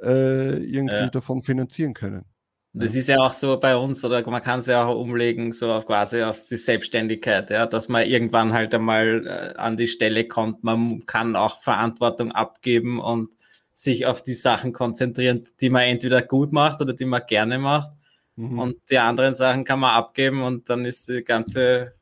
äh, 0.00 0.56
irgendwie 0.56 0.94
ja. 0.94 1.10
davon 1.10 1.42
finanzieren 1.42 1.94
können. 1.94 2.24
Das 2.72 2.94
ist 2.94 3.08
ja 3.08 3.18
auch 3.18 3.32
so 3.32 3.58
bei 3.58 3.76
uns, 3.76 4.04
oder 4.04 4.28
man 4.30 4.42
kann 4.42 4.60
es 4.60 4.66
ja 4.66 4.84
auch 4.84 4.96
umlegen, 4.96 5.50
so 5.50 5.72
auf 5.72 5.86
quasi 5.86 6.22
auf 6.22 6.46
die 6.48 6.56
Selbstständigkeit, 6.56 7.50
ja, 7.50 7.66
dass 7.66 7.88
man 7.88 8.06
irgendwann 8.06 8.52
halt 8.52 8.72
einmal 8.72 9.26
äh, 9.26 9.58
an 9.58 9.76
die 9.76 9.88
Stelle 9.88 10.28
kommt. 10.28 10.62
Man 10.62 11.04
kann 11.04 11.34
auch 11.34 11.62
Verantwortung 11.62 12.30
abgeben 12.30 13.00
und 13.00 13.30
sich 13.72 14.06
auf 14.06 14.22
die 14.22 14.34
Sachen 14.34 14.72
konzentrieren, 14.72 15.48
die 15.60 15.70
man 15.70 15.82
entweder 15.82 16.22
gut 16.22 16.52
macht 16.52 16.80
oder 16.80 16.92
die 16.92 17.06
man 17.06 17.22
gerne 17.26 17.58
macht. 17.58 17.90
Mhm. 18.36 18.58
Und 18.58 18.76
die 18.88 18.98
anderen 18.98 19.34
Sachen 19.34 19.64
kann 19.64 19.80
man 19.80 19.90
abgeben 19.90 20.42
und 20.42 20.70
dann 20.70 20.84
ist 20.84 21.08
die 21.08 21.24
ganze 21.24 21.94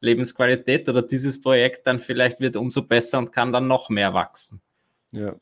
Lebensqualität 0.00 0.88
oder 0.88 1.02
dieses 1.02 1.40
Projekt 1.40 1.86
dann 1.86 1.98
vielleicht 1.98 2.38
wird 2.38 2.54
umso 2.54 2.82
besser 2.82 3.18
und 3.18 3.32
kann 3.32 3.52
dann 3.52 3.66
noch 3.66 3.88
mehr 3.88 4.14
wachsen. 4.14 4.60
Ja. 5.10 5.34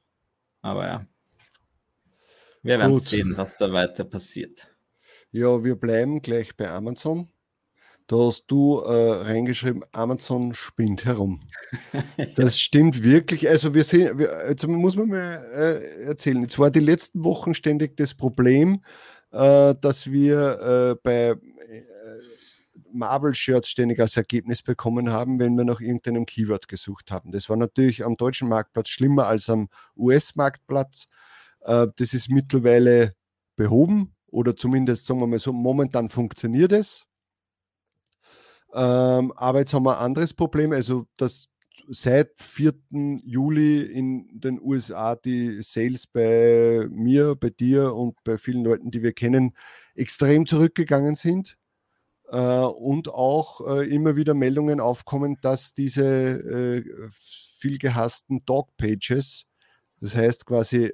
Aber 0.63 0.87
ja. 0.87 1.07
Wir 2.65 2.79
werden 2.79 2.93
Gut. 2.93 3.03
sehen, 3.03 3.37
was 3.37 3.57
da 3.57 3.71
weiter 3.73 4.05
passiert. 4.05 4.75
Ja, 5.31 5.63
wir 5.63 5.77
bleiben 5.77 6.23
gleich 6.23 6.57
bei 6.57 6.71
Amazon. 6.71 7.29
Da 8.07 8.17
hast 8.17 8.45
du 8.49 8.79
äh, 8.79 9.23
reingeschrieben, 9.23 9.85
Amazon 9.93 10.55
spinnt 10.55 11.05
herum. 11.05 11.41
Das 12.37 12.59
stimmt 12.59 13.03
wirklich. 13.03 13.49
Also 13.49 13.75
wir 13.75 13.85
sehen, 13.85 14.19
wir, 14.19 14.47
jetzt 14.49 14.67
muss 14.67 14.97
man 14.97 15.09
mal 15.09 15.45
äh, 15.53 16.05
erzählen. 16.05 16.43
Jetzt 16.43 16.59
war 16.59 16.71
die 16.71 16.81
letzten 16.81 17.23
Wochen 17.23 17.53
ständig 17.53 17.97
das 17.97 18.15
Problem, 18.15 18.83
äh, 19.33 19.75
dass 19.81 20.11
wir 20.11 20.95
äh, 20.95 21.01
bei 21.03 21.31
äh, 21.31 21.37
Marvel-Shirts 22.93 23.69
ständig 23.69 24.01
als 24.01 24.17
Ergebnis 24.17 24.63
bekommen 24.63 25.11
haben, 25.11 25.39
wenn 25.39 25.55
wir 25.57 25.65
nach 25.65 25.81
irgendeinem 25.81 26.25
Keyword 26.25 26.69
gesucht 26.69 27.11
haben. 27.11 27.31
Das 27.31 27.51
war 27.51 27.57
natürlich 27.57 28.05
am 28.05 28.17
deutschen 28.17 28.49
Marktplatz 28.49 28.89
schlimmer 28.89 29.27
als 29.27 29.51
am 29.51 29.69
US-Marktplatz. 29.97 31.09
Äh, 31.65 31.89
das 31.97 32.15
ist 32.15 32.31
mittlerweile 32.31 33.15
behoben 33.57 34.15
oder 34.29 34.57
zumindest, 34.57 35.07
sagen 35.07 35.21
wir 35.21 35.27
mal 35.27 35.39
so, 35.39 35.53
momentan 35.53 36.09
funktioniert 36.09 36.73
es. 36.73 37.05
Ähm, 38.75 39.33
aber 39.37 39.61
jetzt 39.61 39.73
haben 39.75 39.85
wir 39.85 39.99
ein 39.99 40.05
anderes 40.05 40.35
Problem, 40.35 40.73
also 40.73 41.07
dass 41.17 41.49
seit 41.89 42.31
4. 42.39 42.75
Juli 43.25 43.83
in 43.83 44.41
den 44.41 44.61
USA 44.61 45.17
die 45.17 45.63
Sales 45.63 46.07
bei 46.07 46.87
mir, 46.91 47.37
bei 47.37 47.51
dir 47.51 47.95
und 47.95 48.17
bei 48.25 48.39
vielen 48.39 48.65
Leuten, 48.65 48.91
die 48.91 49.03
wir 49.03 49.13
kennen, 49.13 49.57
extrem 49.95 50.47
zurückgegangen 50.47 51.15
sind. 51.15 51.57
Äh, 52.29 52.39
und 52.39 53.09
auch 53.09 53.61
äh, 53.67 53.89
immer 53.89 54.17
wieder 54.17 54.35
Meldungen 54.35 54.81
aufkommen, 54.81 55.37
dass 55.41 55.75
diese 55.75 56.83
viel 57.59 57.79
gehassten 57.79 58.45
Dog-Pages, 58.45 59.47
das 60.01 60.17
heißt 60.17 60.47
quasi 60.47 60.91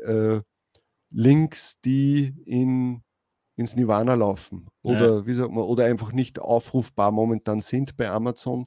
Links, 1.11 1.81
die 1.85 2.35
in, 2.45 3.02
ins 3.57 3.76
Nirvana 3.76 4.14
laufen 4.14 4.69
oder, 4.83 5.19
ja. 5.19 5.26
wie 5.26 5.33
sagt 5.33 5.52
man, 5.52 5.64
oder 5.64 5.85
einfach 5.85 6.12
nicht 6.12 6.38
aufrufbar 6.38 7.11
momentan 7.11 7.61
sind 7.61 7.97
bei 7.97 8.09
Amazon. 8.09 8.67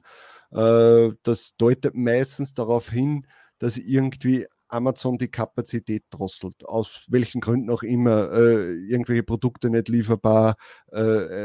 Äh, 0.52 1.10
das 1.22 1.56
deutet 1.56 1.94
meistens 1.94 2.54
darauf 2.54 2.90
hin, 2.90 3.26
dass 3.58 3.78
irgendwie 3.78 4.46
Amazon 4.68 5.18
die 5.18 5.30
Kapazität 5.30 6.04
drosselt, 6.10 6.66
aus 6.66 7.04
welchen 7.08 7.40
Gründen 7.40 7.70
auch 7.70 7.82
immer, 7.82 8.32
äh, 8.32 8.74
irgendwelche 8.74 9.22
Produkte 9.22 9.70
nicht 9.70 9.88
lieferbar, 9.88 10.56
äh, 10.92 11.00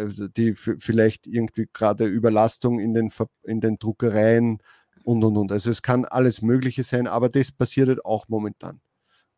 äh 0.05 0.29
die 0.35 0.55
vielleicht 0.55 1.27
irgendwie 1.27 1.67
gerade 1.71 2.05
Überlastung 2.05 2.79
in 2.79 2.93
den, 2.93 3.11
in 3.43 3.61
den 3.61 3.77
Druckereien 3.77 4.59
und 5.03 5.23
und 5.23 5.37
und. 5.37 5.51
Also 5.51 5.69
es 5.71 5.81
kann 5.81 6.05
alles 6.05 6.41
Mögliche 6.41 6.83
sein, 6.83 7.07
aber 7.07 7.29
das 7.29 7.51
passiert 7.51 7.89
halt 7.89 8.05
auch 8.05 8.27
momentan. 8.27 8.81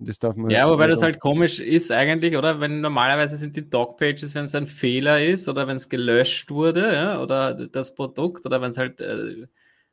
Das 0.03 0.17
darf 0.17 0.36
man 0.36 0.50
ja, 0.50 0.67
wobei 0.67 0.88
das 0.88 1.03
halt 1.03 1.20
komisch 1.20 1.60
ist 1.60 1.91
eigentlich, 1.91 2.36
oder? 2.36 2.60
Wenn 2.60 2.81
normalerweise 2.81 3.38
sind 3.38 3.55
die 3.55 3.70
Dogpages, 3.70 4.34
wenn 4.34 4.46
es 4.46 4.55
ein 4.55 4.65
Fehler 4.65 5.24
ist 5.24 5.48
oder 5.48 5.67
wenn 5.67 5.75
es 5.75 5.89
gelöscht 5.89 6.50
wurde, 6.50 6.91
ja, 6.91 7.22
oder 7.22 7.53
das 7.53 7.93
Produkt, 7.93 8.48
oder 8.48 8.62
wenn 8.62 8.72
es 8.72 8.79
halt 8.79 9.00
äh, 9.00 9.46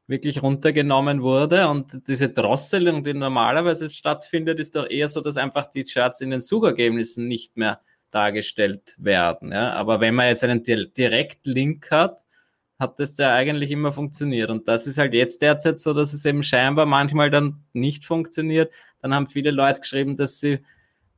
wirklich 0.06 0.42
runtergenommen 0.42 1.22
wurde 1.22 1.68
und 1.68 2.08
diese 2.08 2.30
Drosselung, 2.30 3.04
die 3.04 3.12
normalerweise 3.12 3.90
stattfindet, 3.90 4.58
ist 4.58 4.74
doch 4.76 4.88
eher 4.88 5.10
so, 5.10 5.20
dass 5.20 5.36
einfach 5.36 5.66
die 5.70 5.84
Charts 5.84 6.22
in 6.22 6.30
den 6.30 6.40
Suchergebnissen 6.40 7.28
nicht 7.28 7.58
mehr 7.58 7.80
dargestellt 8.10 8.96
werden. 8.98 9.52
Ja? 9.52 9.74
Aber 9.74 10.00
wenn 10.00 10.14
man 10.14 10.28
jetzt 10.28 10.42
einen 10.42 10.62
Direktlink 10.64 11.90
hat, 11.90 12.24
hat 12.78 12.98
das 13.00 13.16
ja 13.18 13.34
eigentlich 13.34 13.70
immer 13.70 13.92
funktioniert. 13.92 14.50
Und 14.50 14.68
das 14.68 14.86
ist 14.86 14.98
halt 14.98 15.12
jetzt 15.12 15.42
derzeit 15.42 15.78
so, 15.78 15.92
dass 15.92 16.14
es 16.14 16.24
eben 16.24 16.42
scheinbar 16.42 16.86
manchmal 16.86 17.30
dann 17.30 17.64
nicht 17.72 18.06
funktioniert, 18.06 18.72
dann 19.00 19.14
haben 19.14 19.26
viele 19.26 19.50
Leute 19.50 19.80
geschrieben, 19.80 20.16
dass 20.16 20.40
sie 20.40 20.60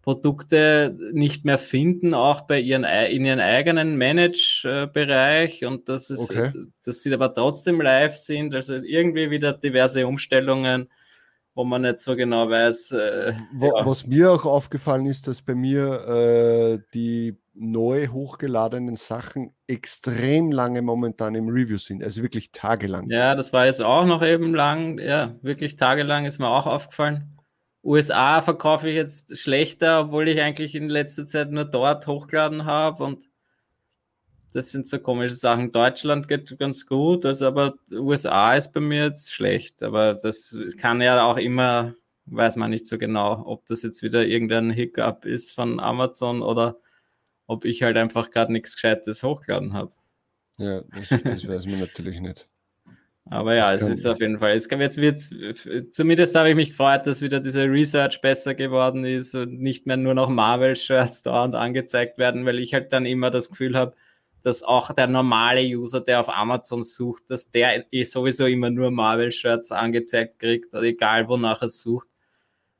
Produkte 0.03 0.97
nicht 1.13 1.45
mehr 1.45 1.59
finden, 1.59 2.15
auch 2.15 2.43
bei 2.43 2.59
ihren, 2.59 2.85
in 2.85 3.25
ihren 3.25 3.41
eigenen 3.41 3.99
Manage-Bereich 3.99 5.65
und 5.67 5.89
dass, 5.89 6.09
es, 6.09 6.31
okay. 6.31 6.51
dass 6.85 7.03
sie 7.03 7.13
aber 7.13 7.35
trotzdem 7.35 7.81
live 7.81 8.17
sind. 8.17 8.55
Also 8.55 8.75
irgendwie 8.77 9.31
wieder 9.31 9.53
diverse 9.53 10.07
Umstellungen, 10.07 10.89
wo 11.55 11.65
man 11.65 11.83
nicht 11.83 11.99
so 11.99 12.17
genau 12.17 12.49
weiß. 12.49 12.93
Äh, 12.93 13.33
ja. 13.61 13.85
Was 13.85 14.07
mir 14.07 14.33
auch 14.33 14.47
aufgefallen 14.47 15.05
ist, 15.05 15.27
dass 15.29 15.43
bei 15.43 15.55
mir 15.55 16.07
äh, 16.09 16.79
die 16.95 17.37
neu 17.53 18.09
hochgeladenen 18.09 18.97
Sachen 18.97 19.53
extrem 19.67 20.51
lange 20.51 20.81
momentan 20.81 21.35
im 21.35 21.49
Review 21.49 21.77
sind, 21.77 22.03
also 22.03 22.23
wirklich 22.23 22.53
tagelang. 22.53 23.11
Ja, 23.11 23.35
das 23.35 23.53
war 23.53 23.67
jetzt 23.67 23.83
auch 23.83 24.07
noch 24.07 24.23
eben 24.23 24.55
lang, 24.55 24.99
ja, 24.99 25.35
wirklich 25.43 25.77
tagelang 25.77 26.25
ist 26.25 26.39
mir 26.39 26.49
auch 26.49 26.67
aufgefallen. 26.67 27.37
USA 27.83 28.43
verkaufe 28.43 28.89
ich 28.89 28.97
jetzt 28.97 29.39
schlechter, 29.39 30.03
obwohl 30.03 30.29
ich 30.29 30.41
eigentlich 30.41 30.75
in 30.75 30.89
letzter 30.89 31.25
Zeit 31.25 31.51
nur 31.51 31.65
dort 31.65 32.07
hochgeladen 32.07 32.65
habe 32.67 33.05
und 33.05 33.31
das 34.53 34.71
sind 34.71 34.89
so 34.89 34.99
komische 34.99 35.35
Sachen. 35.35 35.73
Deutschland 35.73 36.29
geht 36.29 36.59
ganz 36.59 36.87
gut, 36.87 37.25
also 37.25 37.47
aber 37.47 37.75
USA 37.91 38.55
ist 38.55 38.73
bei 38.73 38.81
mir 38.81 39.05
jetzt 39.05 39.33
schlecht. 39.33 39.83
Aber 39.83 40.15
das 40.15 40.59
kann 40.77 41.01
ja 41.01 41.25
auch 41.25 41.37
immer, 41.37 41.95
weiß 42.27 42.57
man 42.57 42.71
nicht 42.71 42.87
so 42.87 42.99
genau, 42.99 43.47
ob 43.47 43.67
das 43.67 43.83
jetzt 43.83 44.03
wieder 44.03 44.27
irgendein 44.27 44.71
Hiccup 44.71 45.25
ist 45.25 45.53
von 45.53 45.79
Amazon 45.79 46.43
oder 46.43 46.79
ob 47.47 47.65
ich 47.65 47.83
halt 47.83 47.97
einfach 47.97 48.31
gerade 48.31 48.53
nichts 48.53 48.75
Gescheites 48.75 49.23
hochgeladen 49.23 49.73
habe. 49.73 49.93
Ja, 50.59 50.83
das, 50.83 51.09
das 51.09 51.49
weiß 51.49 51.67
man 51.67 51.81
natürlich 51.81 52.21
nicht. 52.21 52.49
Aber 53.31 53.55
ja, 53.55 53.73
es 53.73 53.83
ist 53.83 54.07
auf 54.07 54.21
jeden 54.21 54.41
Fall. 54.41 54.53
Es 54.53 54.69
kann, 54.69 54.81
jetzt 54.81 55.01
wird, 55.01 55.21
zumindest 55.95 56.35
habe 56.35 56.51
ich 56.51 56.57
mich 56.57 56.71
gefreut, 56.71 57.07
dass 57.07 57.23
wieder 57.23 57.39
diese 57.39 57.65
Research 57.65 58.21
besser 58.21 58.57
geworden 58.57 59.05
ist 59.05 59.37
und 59.37 59.61
nicht 59.61 59.87
mehr 59.87 59.97
nur 59.97 60.15
noch 60.15 60.29
Marvel-Shirts 60.29 61.23
dauernd 61.23 61.55
angezeigt 61.55 62.19
werden, 62.19 62.45
weil 62.45 62.59
ich 62.59 62.75
halt 62.75 62.93
dann 62.93 63.07
immer 63.07 63.31
das 63.31 63.49
Gefühl 63.49 63.79
habe, 63.79 63.95
dass 64.43 64.65
auch 64.65 64.93
der 64.93 65.07
normale 65.07 65.63
User, 65.63 66.01
der 66.01 66.21
auf 66.21 66.29
Amazon 66.29 66.83
sucht, 66.83 67.23
dass 67.29 67.53
der 67.53 67.85
eh 67.93 68.03
sowieso 68.03 68.47
immer 68.47 68.71
nur 68.71 68.91
Marvel-Shirts 68.91 69.71
angezeigt 69.71 70.41
kriegt, 70.41 70.75
egal 70.75 71.29
wonach 71.29 71.63
er 71.63 71.69
sucht. 71.69 72.09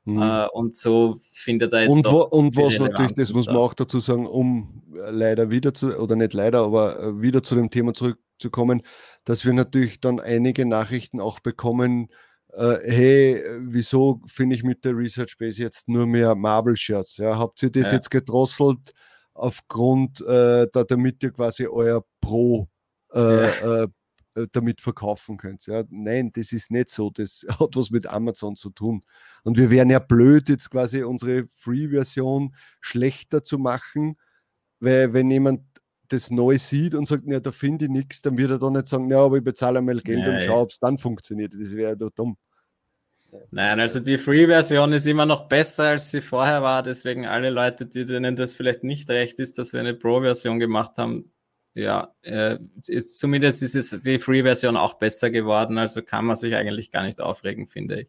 Mhm. 0.03 0.21
Äh, 0.21 0.47
und 0.47 0.75
so 0.75 1.19
findet 1.31 1.71
er 1.71 1.83
jetzt. 1.83 1.93
Und, 1.93 2.11
wo, 2.11 2.23
und 2.23 2.57
was 2.57 2.77
natürlich, 2.77 3.13
das 3.13 3.31
muss 3.31 3.45
man 3.45 3.57
auch 3.57 3.73
dazu 3.73 3.99
sagen, 3.99 4.25
um 4.27 4.83
leider 4.93 5.49
wieder 5.49 5.73
zu, 5.73 5.97
oder 5.97 6.15
nicht 6.17 6.33
leider, 6.33 6.63
aber 6.63 6.99
äh, 6.99 7.21
wieder 7.21 7.43
zu 7.43 7.55
dem 7.55 7.69
Thema 7.69 7.93
zurückzukommen, 7.93 8.81
dass 9.23 9.45
wir 9.45 9.53
natürlich 9.53 9.99
dann 9.99 10.19
einige 10.19 10.65
Nachrichten 10.65 11.19
auch 11.19 11.39
bekommen, 11.39 12.09
äh, 12.53 12.77
hey, 12.83 13.43
wieso 13.59 14.21
finde 14.27 14.55
ich 14.55 14.63
mit 14.63 14.83
der 14.83 14.95
Research 14.95 15.37
Base 15.37 15.61
jetzt 15.61 15.87
nur 15.87 16.05
mehr 16.05 16.35
Marvel-Shirts? 16.35 17.17
Ja, 17.17 17.37
habt 17.37 17.61
ihr 17.63 17.71
das 17.71 17.87
ja. 17.87 17.93
jetzt 17.93 18.11
gedrosselt 18.11 18.93
aufgrund, 19.33 20.21
äh, 20.21 20.67
da, 20.71 20.83
damit 20.83 21.23
ihr 21.23 21.31
quasi 21.31 21.67
euer 21.67 22.03
Pro 22.19 22.67
äh, 23.13 23.19
ja. 23.19 23.83
Äh, 23.83 23.87
äh, 24.35 24.47
damit 24.53 24.79
verkaufen 24.79 25.35
könnt. 25.35 25.65
Ja, 25.67 25.83
nein, 25.89 26.31
das 26.33 26.53
ist 26.53 26.71
nicht 26.71 26.89
so. 26.89 27.09
Das 27.09 27.45
hat 27.59 27.75
was 27.75 27.91
mit 27.91 28.07
Amazon 28.07 28.55
zu 28.55 28.69
tun. 28.69 29.03
Und 29.43 29.57
wir 29.57 29.69
wären 29.69 29.89
ja 29.89 29.99
blöd, 29.99 30.47
jetzt 30.47 30.69
quasi 30.71 31.03
unsere 31.03 31.47
Free-Version 31.47 32.55
schlechter 32.79 33.43
zu 33.43 33.57
machen, 33.57 34.17
weil 34.79 35.13
wenn 35.13 35.29
jemand 35.29 35.61
das 36.11 36.31
neu 36.31 36.57
sieht 36.57 36.95
und 36.95 37.07
sagt, 37.07 37.23
ja, 37.25 37.39
da 37.39 37.51
finde 37.51 37.85
ich 37.85 37.91
nichts, 37.91 38.21
dann 38.21 38.37
wird 38.37 38.51
er 38.51 38.59
doch 38.59 38.71
nicht 38.71 38.87
sagen, 38.87 39.09
ja, 39.09 39.19
aber 39.19 39.37
ich 39.37 39.43
bezahle 39.43 39.79
einmal 39.79 39.99
Geld 39.99 40.19
Nein. 40.19 40.35
und 40.35 40.43
schaue, 40.43 40.61
ob 40.61 40.69
es 40.69 40.79
dann 40.79 40.97
funktioniert. 40.97 41.53
Das 41.57 41.75
wäre 41.75 41.97
doch 41.97 42.11
dumm. 42.11 42.37
Nein, 43.51 43.79
also 43.79 43.99
die 43.99 44.17
Free-Version 44.17 44.91
ist 44.93 45.05
immer 45.05 45.25
noch 45.25 45.47
besser, 45.47 45.85
als 45.85 46.11
sie 46.11 46.21
vorher 46.21 46.61
war. 46.61 46.83
Deswegen 46.83 47.25
alle 47.25 47.49
Leute, 47.49 47.85
die 47.85 48.05
denen 48.05 48.35
das 48.35 48.55
vielleicht 48.55 48.83
nicht 48.83 49.09
recht 49.09 49.39
ist, 49.39 49.57
dass 49.57 49.73
wir 49.73 49.79
eine 49.79 49.93
Pro-Version 49.93 50.59
gemacht 50.59 50.97
haben, 50.97 51.31
ja, 51.73 52.13
äh, 52.23 52.57
ist, 52.87 53.19
zumindest 53.19 53.63
ist 53.63 53.75
es 53.75 54.03
die 54.03 54.19
Free-Version 54.19 54.75
auch 54.75 54.95
besser 54.95 55.29
geworden. 55.29 55.77
Also 55.77 56.01
kann 56.01 56.25
man 56.25 56.35
sich 56.35 56.55
eigentlich 56.55 56.91
gar 56.91 57.03
nicht 57.03 57.21
aufregen, 57.21 57.67
finde 57.67 58.01
ich. 58.01 58.07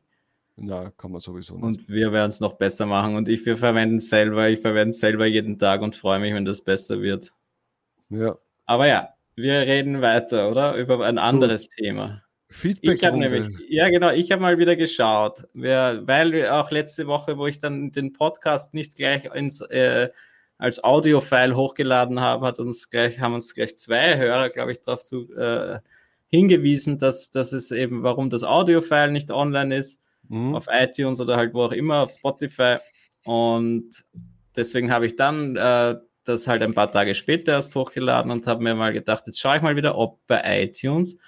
Ja, 0.56 0.90
kann 0.90 1.12
man 1.12 1.20
sowieso 1.20 1.54
nicht. 1.54 1.64
Und 1.64 1.88
wir 1.88 2.12
werden 2.12 2.28
es 2.28 2.40
noch 2.40 2.54
besser 2.54 2.86
machen. 2.86 3.14
Und 3.14 3.28
ich, 3.28 3.46
wir 3.46 3.56
verwenden 3.56 3.96
es 3.96 4.10
selber. 4.10 4.48
Ich 4.48 4.60
verwende 4.60 4.90
es 4.90 5.00
selber 5.00 5.26
jeden 5.26 5.58
Tag 5.58 5.82
und 5.82 5.96
freue 5.96 6.18
mich, 6.18 6.34
wenn 6.34 6.44
das 6.44 6.62
besser 6.62 7.00
wird. 7.00 7.32
Ja. 8.12 8.36
Aber 8.66 8.86
ja, 8.86 9.14
wir 9.34 9.60
reden 9.60 10.02
weiter, 10.02 10.50
oder? 10.50 10.74
Über 10.76 11.04
ein 11.04 11.18
anderes 11.18 11.64
Gut. 11.64 11.76
Thema. 11.76 12.22
Feedback. 12.50 12.96
Ich 12.96 13.04
habe 13.04 13.18
nämlich, 13.18 13.44
ja 13.68 13.88
genau, 13.88 14.10
ich 14.10 14.30
habe 14.30 14.42
mal 14.42 14.58
wieder 14.58 14.76
geschaut, 14.76 15.48
wer, 15.54 16.06
weil 16.06 16.32
wir 16.32 16.54
auch 16.54 16.70
letzte 16.70 17.06
Woche, 17.06 17.38
wo 17.38 17.46
ich 17.46 17.58
dann 17.58 17.90
den 17.90 18.12
Podcast 18.12 18.74
nicht 18.74 18.94
gleich 18.96 19.24
ins, 19.34 19.62
äh, 19.62 20.10
als 20.58 20.84
Audiofile 20.84 21.56
hochgeladen 21.56 22.20
habe, 22.20 22.46
hat 22.46 22.58
uns 22.58 22.90
gleich, 22.90 23.20
haben 23.20 23.34
uns 23.34 23.54
gleich 23.54 23.78
zwei 23.78 24.18
Hörer, 24.18 24.50
glaube 24.50 24.72
ich, 24.72 24.80
darauf 24.82 25.02
zu, 25.02 25.32
äh, 25.34 25.78
hingewiesen, 26.28 26.98
dass, 26.98 27.30
dass 27.30 27.52
es 27.52 27.70
eben, 27.70 28.02
warum 28.02 28.28
das 28.28 28.44
Audiofile 28.44 29.10
nicht 29.10 29.30
online 29.30 29.76
ist, 29.76 30.02
mhm. 30.28 30.54
auf 30.54 30.66
iTunes 30.70 31.20
oder 31.20 31.36
halt 31.36 31.54
wo 31.54 31.62
auch 31.62 31.72
immer, 31.72 32.02
auf 32.02 32.10
Spotify. 32.12 32.76
Und 33.24 34.04
deswegen 34.56 34.92
habe 34.92 35.06
ich 35.06 35.16
dann 35.16 35.56
äh, 35.56 35.96
das 36.24 36.46
halt 36.46 36.62
ein 36.62 36.74
paar 36.74 36.90
Tage 36.90 37.14
später 37.14 37.52
erst 37.52 37.74
hochgeladen 37.74 38.30
und 38.30 38.46
habe 38.46 38.62
mir 38.62 38.74
mal 38.74 38.92
gedacht, 38.92 39.24
jetzt 39.26 39.40
schaue 39.40 39.56
ich 39.56 39.62
mal 39.62 39.76
wieder, 39.76 39.96
ob 39.96 40.26
bei 40.26 40.62
iTunes 40.62 41.18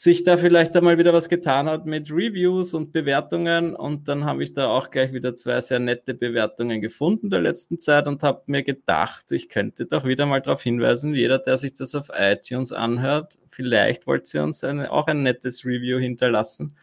sich 0.00 0.24
da 0.24 0.38
vielleicht 0.38 0.74
einmal 0.76 0.96
wieder 0.96 1.12
was 1.12 1.28
getan 1.28 1.68
hat 1.68 1.84
mit 1.84 2.10
Reviews 2.10 2.72
und 2.72 2.90
Bewertungen. 2.90 3.74
Und 3.74 4.08
dann 4.08 4.24
habe 4.24 4.42
ich 4.42 4.54
da 4.54 4.68
auch 4.68 4.90
gleich 4.90 5.12
wieder 5.12 5.36
zwei 5.36 5.60
sehr 5.60 5.78
nette 5.78 6.14
Bewertungen 6.14 6.80
gefunden 6.80 7.28
der 7.28 7.42
letzten 7.42 7.78
Zeit 7.80 8.06
und 8.06 8.22
habe 8.22 8.42
mir 8.46 8.62
gedacht, 8.62 9.30
ich 9.30 9.50
könnte 9.50 9.84
doch 9.84 10.06
wieder 10.06 10.24
mal 10.24 10.40
darauf 10.40 10.62
hinweisen, 10.62 11.14
jeder, 11.14 11.38
der 11.38 11.58
sich 11.58 11.74
das 11.74 11.94
auf 11.94 12.08
iTunes 12.14 12.72
anhört, 12.72 13.38
vielleicht 13.48 14.06
wollt 14.06 14.32
ihr 14.32 14.42
uns 14.42 14.64
eine, 14.64 14.90
auch 14.90 15.06
ein 15.06 15.22
nettes 15.22 15.66
Review 15.66 15.98
hinterlassen 15.98 16.74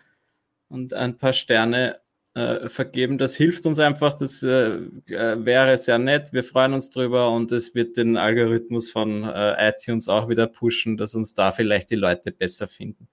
und 0.70 0.94
ein 0.94 1.18
paar 1.18 1.34
Sterne 1.34 2.00
äh, 2.38 2.70
vergeben. 2.70 3.18
Das 3.18 3.36
hilft 3.36 3.66
uns 3.66 3.80
einfach, 3.80 4.16
das 4.16 4.44
äh, 4.44 4.76
äh, 5.08 5.44
wäre 5.44 5.76
sehr 5.80 5.98
nett. 5.98 6.34
Wir 6.34 6.44
freuen 6.44 6.74
uns 6.74 6.92
drüber 6.92 7.32
und 7.32 7.52
es 7.52 7.74
wird 7.74 7.98
den 7.98 8.16
Algorithmus 8.16 8.92
von 8.92 9.24
äh, 9.24 9.70
iTunes 9.70 10.08
auch 10.08 10.30
wieder 10.30 10.46
pushen, 10.46 10.98
dass 10.98 11.16
uns 11.16 11.34
da 11.34 11.52
vielleicht 11.52 11.90
die 11.90 11.96
Leute 11.96 12.32
besser 12.32 12.68
finden. 12.68 13.08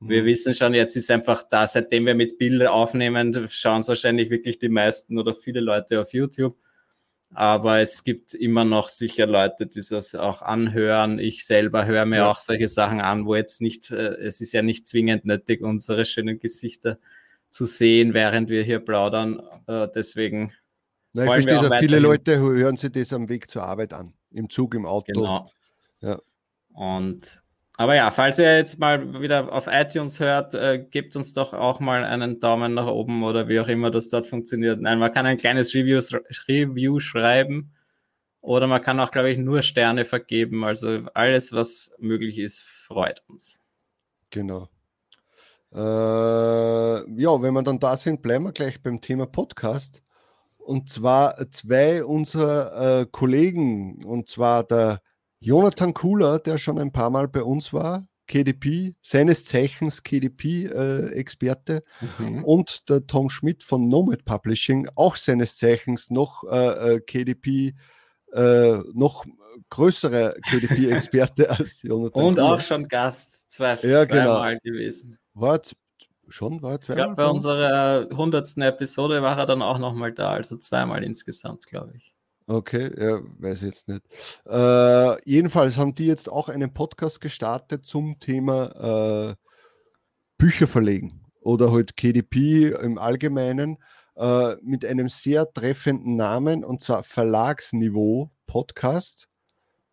Mhm. 0.00 0.08
Wir 0.10 0.24
wissen 0.26 0.52
schon, 0.52 0.74
jetzt 0.74 0.94
ist 0.94 1.10
einfach 1.10 1.42
da, 1.44 1.66
seitdem 1.66 2.04
wir 2.04 2.14
mit 2.14 2.36
Bildern 2.36 2.68
aufnehmen, 2.68 3.46
schauen 3.48 3.80
es 3.80 3.88
wahrscheinlich 3.88 4.28
wirklich 4.28 4.58
die 4.58 4.68
meisten 4.68 5.18
oder 5.18 5.34
viele 5.34 5.60
Leute 5.60 6.02
auf 6.02 6.12
YouTube. 6.12 6.54
Aber 7.32 7.80
es 7.80 8.04
gibt 8.04 8.34
immer 8.34 8.66
noch 8.66 8.90
sicher 8.90 9.26
Leute, 9.26 9.66
die 9.66 9.80
das 9.88 10.14
auch 10.14 10.42
anhören. 10.42 11.18
Ich 11.18 11.46
selber 11.46 11.86
höre 11.86 12.04
mir 12.04 12.16
ja. 12.16 12.30
auch 12.30 12.38
solche 12.38 12.68
Sachen 12.68 13.00
an, 13.00 13.24
wo 13.24 13.34
jetzt 13.34 13.62
nicht, 13.62 13.90
äh, 13.90 14.16
es 14.16 14.42
ist 14.42 14.52
ja 14.52 14.60
nicht 14.60 14.86
zwingend 14.86 15.24
nötig, 15.24 15.62
unsere 15.62 16.04
schönen 16.04 16.38
Gesichter 16.38 16.98
zu 17.48 17.66
sehen, 17.66 18.14
während 18.14 18.48
wir 18.48 18.62
hier 18.62 18.80
plaudern. 18.80 19.40
Äh, 19.66 19.88
deswegen. 19.94 20.52
Na, 21.12 21.24
ich 21.24 21.44
verstehe 21.44 21.60
auch 21.60 21.78
viele 21.78 21.98
Leute 21.98 22.38
hören 22.38 22.76
sich 22.76 22.92
das 22.92 23.12
am 23.12 23.28
Weg 23.28 23.48
zur 23.50 23.62
Arbeit 23.62 23.92
an, 23.92 24.12
im 24.30 24.50
Zug, 24.50 24.74
im 24.74 24.86
Auto. 24.86 25.12
Genau. 25.12 25.50
Ja. 26.00 26.20
Und 26.74 27.42
aber 27.78 27.94
ja, 27.94 28.10
falls 28.10 28.38
ihr 28.38 28.56
jetzt 28.56 28.78
mal 28.78 29.20
wieder 29.20 29.52
auf 29.52 29.66
iTunes 29.66 30.18
hört, 30.18 30.54
äh, 30.54 30.78
gebt 30.78 31.14
uns 31.14 31.34
doch 31.34 31.52
auch 31.52 31.78
mal 31.78 32.04
einen 32.04 32.40
Daumen 32.40 32.72
nach 32.72 32.86
oben 32.86 33.22
oder 33.22 33.48
wie 33.48 33.60
auch 33.60 33.68
immer 33.68 33.90
das 33.90 34.08
dort 34.08 34.26
funktioniert. 34.26 34.80
Nein, 34.80 34.98
man 34.98 35.12
kann 35.12 35.26
ein 35.26 35.36
kleines 35.36 35.74
Review, 35.74 36.00
Review 36.48 37.00
schreiben 37.00 37.74
oder 38.40 38.66
man 38.66 38.80
kann 38.80 38.98
auch, 38.98 39.10
glaube 39.10 39.30
ich, 39.30 39.36
nur 39.36 39.60
Sterne 39.60 40.06
vergeben. 40.06 40.64
Also 40.64 41.06
alles, 41.12 41.52
was 41.52 41.94
möglich 41.98 42.38
ist, 42.38 42.62
freut 42.62 43.22
uns. 43.28 43.62
Genau. 44.30 44.70
Äh, 45.76 45.80
ja, 45.80 47.42
wenn 47.42 47.52
wir 47.52 47.62
dann 47.62 47.78
da 47.78 47.98
sind, 47.98 48.22
bleiben 48.22 48.44
wir 48.44 48.52
gleich 48.52 48.82
beim 48.82 49.02
Thema 49.02 49.26
Podcast. 49.26 50.02
Und 50.56 50.88
zwar 50.88 51.50
zwei 51.50 52.02
unserer 52.02 53.00
äh, 53.00 53.06
Kollegen, 53.06 54.02
und 54.04 54.26
zwar 54.26 54.64
der 54.64 55.02
Jonathan 55.38 55.92
Kuhler, 55.92 56.38
der 56.38 56.56
schon 56.56 56.78
ein 56.78 56.92
paar 56.92 57.10
Mal 57.10 57.28
bei 57.28 57.42
uns 57.42 57.74
war, 57.74 58.08
KDP, 58.26 58.94
seines 59.02 59.44
Zeichens 59.44 60.02
KDP-Experte, 60.02 61.84
äh, 62.18 62.22
mhm. 62.22 62.42
und 62.44 62.88
der 62.88 63.06
Tom 63.06 63.28
Schmidt 63.28 63.62
von 63.62 63.86
Nomad 63.88 64.24
Publishing, 64.24 64.88
auch 64.96 65.14
seines 65.14 65.58
Zeichens 65.58 66.10
noch 66.10 66.42
äh, 66.50 66.94
äh 66.94 67.00
KDP, 67.00 67.74
äh, 68.32 68.78
noch 68.94 69.26
größerer 69.68 70.34
KDP-Experte 70.48 71.50
als 71.58 71.82
Jonathan. 71.82 72.22
Und 72.22 72.34
Kuhler. 72.36 72.54
auch 72.54 72.60
schon 72.62 72.88
Gast, 72.88 73.50
zwei, 73.50 73.74
ja, 73.82 74.04
genau. 74.04 74.06
zweimal 74.06 74.58
genau. 74.58 74.60
gewesen. 74.62 75.18
War 75.38 75.60
schon, 76.28 76.62
war 76.62 76.80
zweimal? 76.80 76.98
Ich 76.98 77.04
glaube, 77.04 77.22
bei 77.22 77.28
unserer 77.28 78.08
hundertsten 78.16 78.62
Episode 78.62 79.20
war 79.20 79.36
er 79.38 79.44
dann 79.44 79.60
auch 79.60 79.78
nochmal 79.78 80.12
da, 80.12 80.30
also 80.30 80.56
zweimal 80.56 81.04
insgesamt, 81.04 81.66
glaube 81.66 81.92
ich. 81.94 82.14
Okay, 82.46 82.90
ja, 82.98 83.20
weiß 83.38 83.60
jetzt 83.62 83.86
nicht. 83.86 84.02
Äh, 84.46 85.22
jedenfalls 85.28 85.76
haben 85.76 85.94
die 85.94 86.06
jetzt 86.06 86.30
auch 86.30 86.48
einen 86.48 86.72
Podcast 86.72 87.20
gestartet 87.20 87.84
zum 87.84 88.18
Thema 88.18 89.30
äh, 89.30 89.34
Bücher 90.38 90.68
verlegen 90.68 91.26
oder 91.40 91.70
halt 91.70 91.98
KDP 91.98 92.70
im 92.70 92.96
Allgemeinen 92.96 93.76
äh, 94.16 94.54
mit 94.62 94.86
einem 94.86 95.10
sehr 95.10 95.52
treffenden 95.52 96.16
Namen 96.16 96.64
und 96.64 96.80
zwar 96.80 97.02
Verlagsniveau 97.02 98.30
Podcast. 98.46 99.28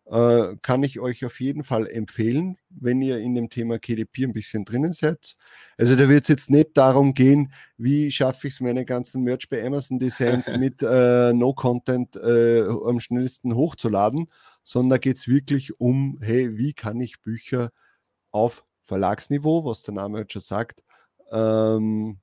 Äh, 0.06 0.56
kann 0.60 0.82
ich 0.82 1.00
euch 1.00 1.24
auf 1.24 1.40
jeden 1.40 1.64
Fall 1.64 1.88
empfehlen, 1.88 2.58
wenn 2.68 3.00
ihr 3.00 3.18
in 3.18 3.34
dem 3.34 3.48
Thema 3.48 3.78
KDP 3.78 4.24
ein 4.24 4.34
bisschen 4.34 4.66
drinnen 4.66 4.92
seid. 4.92 5.34
Also 5.78 5.96
da 5.96 6.10
wird 6.10 6.24
es 6.24 6.28
jetzt 6.28 6.50
nicht 6.50 6.76
darum 6.76 7.14
gehen, 7.14 7.54
wie 7.78 8.10
schaffe 8.10 8.48
ich 8.48 8.54
es, 8.54 8.60
meine 8.60 8.84
ganzen 8.84 9.22
Merch 9.22 9.48
bei 9.48 9.64
Amazon 9.64 9.98
Designs 9.98 10.50
mit 10.58 10.82
äh, 10.82 11.32
No-Content 11.32 12.16
äh, 12.16 12.64
am 12.64 13.00
schnellsten 13.00 13.54
hochzuladen, 13.54 14.30
sondern 14.62 14.90
da 14.90 14.98
geht 14.98 15.16
es 15.16 15.26
wirklich 15.26 15.80
um, 15.80 16.18
hey, 16.20 16.58
wie 16.58 16.74
kann 16.74 17.00
ich 17.00 17.22
Bücher 17.22 17.70
auf 18.30 18.62
Verlagsniveau, 18.82 19.64
was 19.64 19.84
der 19.84 19.94
Name 19.94 20.18
halt 20.18 20.32
schon 20.34 20.42
sagt, 20.42 20.82
ähm, 21.32 22.18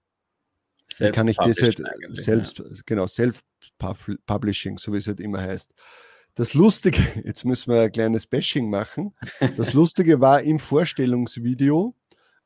wie 0.99 1.11
kann 1.11 1.27
ich 1.27 1.37
das 1.37 1.59
halt 1.61 1.81
selbst, 2.11 2.59
ja. 2.59 2.65
genau, 2.85 3.07
Self-Publishing, 3.07 4.77
so 4.77 4.93
wie 4.93 4.97
es 4.97 5.07
halt 5.07 5.19
immer 5.19 5.41
heißt, 5.41 5.73
das 6.35 6.53
Lustige, 6.53 6.97
jetzt 7.25 7.45
müssen 7.45 7.73
wir 7.73 7.81
ein 7.81 7.91
kleines 7.91 8.27
Bashing 8.27 8.69
machen. 8.69 9.13
Das 9.57 9.73
Lustige 9.73 10.21
war 10.21 10.41
im 10.41 10.59
Vorstellungsvideo 10.59 11.95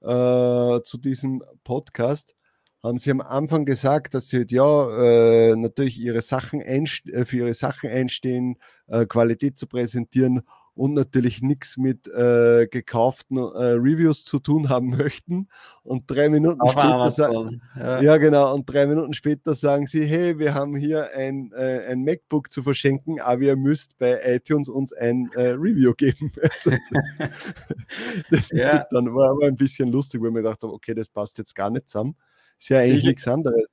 äh, 0.01 0.81
zu 0.83 0.97
diesem 0.97 1.43
Podcast, 1.63 2.35
haben 2.83 2.97
sie 2.97 3.11
am 3.11 3.21
Anfang 3.21 3.65
gesagt, 3.65 4.13
dass 4.13 4.27
sie 4.27 4.37
halt, 4.37 4.51
ja 4.51 5.51
äh, 5.51 5.55
natürlich 5.55 5.99
ihre 5.99 6.21
Sachen 6.21 6.61
äh, 6.61 6.85
für 7.25 7.37
ihre 7.37 7.53
Sachen 7.53 7.89
einstehen, 7.89 8.57
äh, 8.87 9.05
Qualität 9.05 9.57
zu 9.57 9.67
präsentieren 9.67 10.43
und 10.75 10.93
natürlich 10.93 11.41
nichts 11.41 11.77
mit 11.77 12.07
äh, 12.09 12.67
gekauften 12.69 13.37
äh, 13.37 13.41
Reviews 13.77 14.25
zu 14.25 14.39
tun 14.39 14.69
haben 14.69 14.89
möchten. 14.89 15.47
Und 15.83 16.03
drei 16.07 16.29
Minuten 16.29 16.59
Auf 16.61 16.71
später 16.73 17.11
sagen. 17.11 17.61
Ja. 17.79 18.01
ja 18.01 18.17
genau, 18.17 18.53
und 18.53 18.65
drei 18.65 18.85
Minuten 18.85 19.13
später 19.13 19.53
sagen 19.53 19.87
sie, 19.87 20.05
hey, 20.05 20.37
wir 20.37 20.53
haben 20.53 20.75
hier 20.75 21.09
ein, 21.15 21.51
äh, 21.53 21.85
ein 21.89 22.03
MacBook 22.03 22.51
zu 22.51 22.61
verschenken, 22.61 23.21
aber 23.21 23.41
ihr 23.43 23.55
müsst 23.55 23.97
bei 23.97 24.19
iTunes 24.35 24.67
uns 24.69 24.91
ein 24.93 25.29
äh, 25.35 25.49
Review 25.51 25.93
geben. 25.97 26.31
Also, 26.41 26.71
das 28.29 28.51
Ja. 28.51 28.85
dann 28.91 29.13
war 29.15 29.31
aber 29.31 29.47
ein 29.47 29.55
bisschen 29.55 29.89
lustig, 29.91 30.21
weil 30.21 30.31
wir 30.31 30.41
gedacht 30.41 30.61
haben, 30.63 30.71
okay, 30.71 30.93
das 30.93 31.09
passt 31.09 31.37
jetzt 31.37 31.55
gar 31.55 31.69
nicht 31.69 31.87
zusammen. 31.89 32.15
Ist 32.59 32.69
ja 32.69 32.79
eigentlich 32.79 32.99
Ich- 32.99 33.05
nichts 33.05 33.27
anderes. 33.27 33.65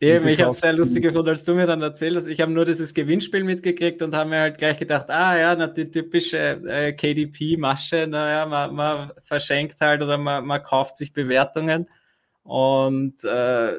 Eben, 0.00 0.28
ich 0.28 0.40
habe 0.40 0.50
es 0.50 0.60
sehr 0.60 0.72
lustig 0.72 1.02
gefunden, 1.02 1.28
als 1.28 1.44
du 1.44 1.54
mir 1.54 1.66
dann 1.66 1.82
erzählt 1.82 2.16
hast. 2.16 2.28
Ich 2.28 2.40
habe 2.40 2.50
nur 2.52 2.64
dieses 2.64 2.94
Gewinnspiel 2.94 3.44
mitgekriegt 3.44 4.00
und 4.00 4.14
habe 4.14 4.30
mir 4.30 4.40
halt 4.40 4.58
gleich 4.58 4.78
gedacht, 4.78 5.10
ah 5.10 5.38
ja, 5.38 5.54
na, 5.54 5.66
die 5.66 5.90
typische 5.90 6.38
äh, 6.38 6.92
KDP-Masche, 6.92 8.06
naja, 8.06 8.46
man, 8.46 8.74
man 8.74 9.12
verschenkt 9.22 9.80
halt 9.80 10.02
oder 10.02 10.16
man, 10.16 10.46
man 10.46 10.62
kauft 10.62 10.96
sich 10.96 11.12
Bewertungen. 11.12 11.86
Und 12.42 13.22
äh, 13.24 13.78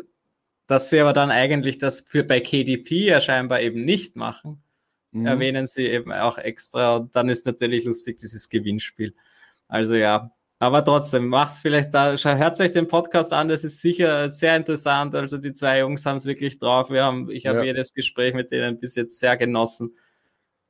dass 0.67 0.89
sie 0.89 0.99
aber 0.99 1.13
dann 1.13 1.31
eigentlich 1.31 1.79
das 1.79 2.01
für 2.01 2.23
bei 2.23 2.39
KDP 2.39 3.05
ja 3.07 3.19
scheinbar 3.19 3.61
eben 3.61 3.83
nicht 3.83 4.15
machen, 4.15 4.63
Mhm. 5.11 5.25
erwähnen 5.25 5.67
sie 5.67 5.87
eben 5.87 6.11
auch 6.11 6.37
extra. 6.37 6.95
Und 6.97 7.15
dann 7.15 7.29
ist 7.29 7.45
natürlich 7.45 7.83
lustig 7.83 8.19
dieses 8.19 8.49
Gewinnspiel. 8.49 9.13
Also 9.67 9.95
ja, 9.95 10.31
aber 10.61 10.85
trotzdem, 10.85 11.27
macht's 11.27 11.61
vielleicht 11.63 11.91
da, 11.91 12.15
hört 12.15 12.59
euch 12.59 12.71
den 12.71 12.87
Podcast 12.87 13.33
an, 13.33 13.47
das 13.47 13.63
ist 13.63 13.81
sicher 13.81 14.29
sehr 14.29 14.55
interessant. 14.55 15.15
Also 15.15 15.39
die 15.39 15.53
zwei 15.53 15.79
Jungs 15.79 16.05
haben 16.05 16.17
es 16.17 16.27
wirklich 16.27 16.59
drauf. 16.59 16.91
Wir 16.91 17.03
haben, 17.03 17.31
ich 17.31 17.47
habe 17.47 17.57
Ja. 17.59 17.63
jedes 17.63 17.95
Gespräch 17.95 18.35
mit 18.35 18.51
denen 18.51 18.77
bis 18.77 18.93
jetzt 18.93 19.19
sehr 19.19 19.37
genossen. 19.37 19.97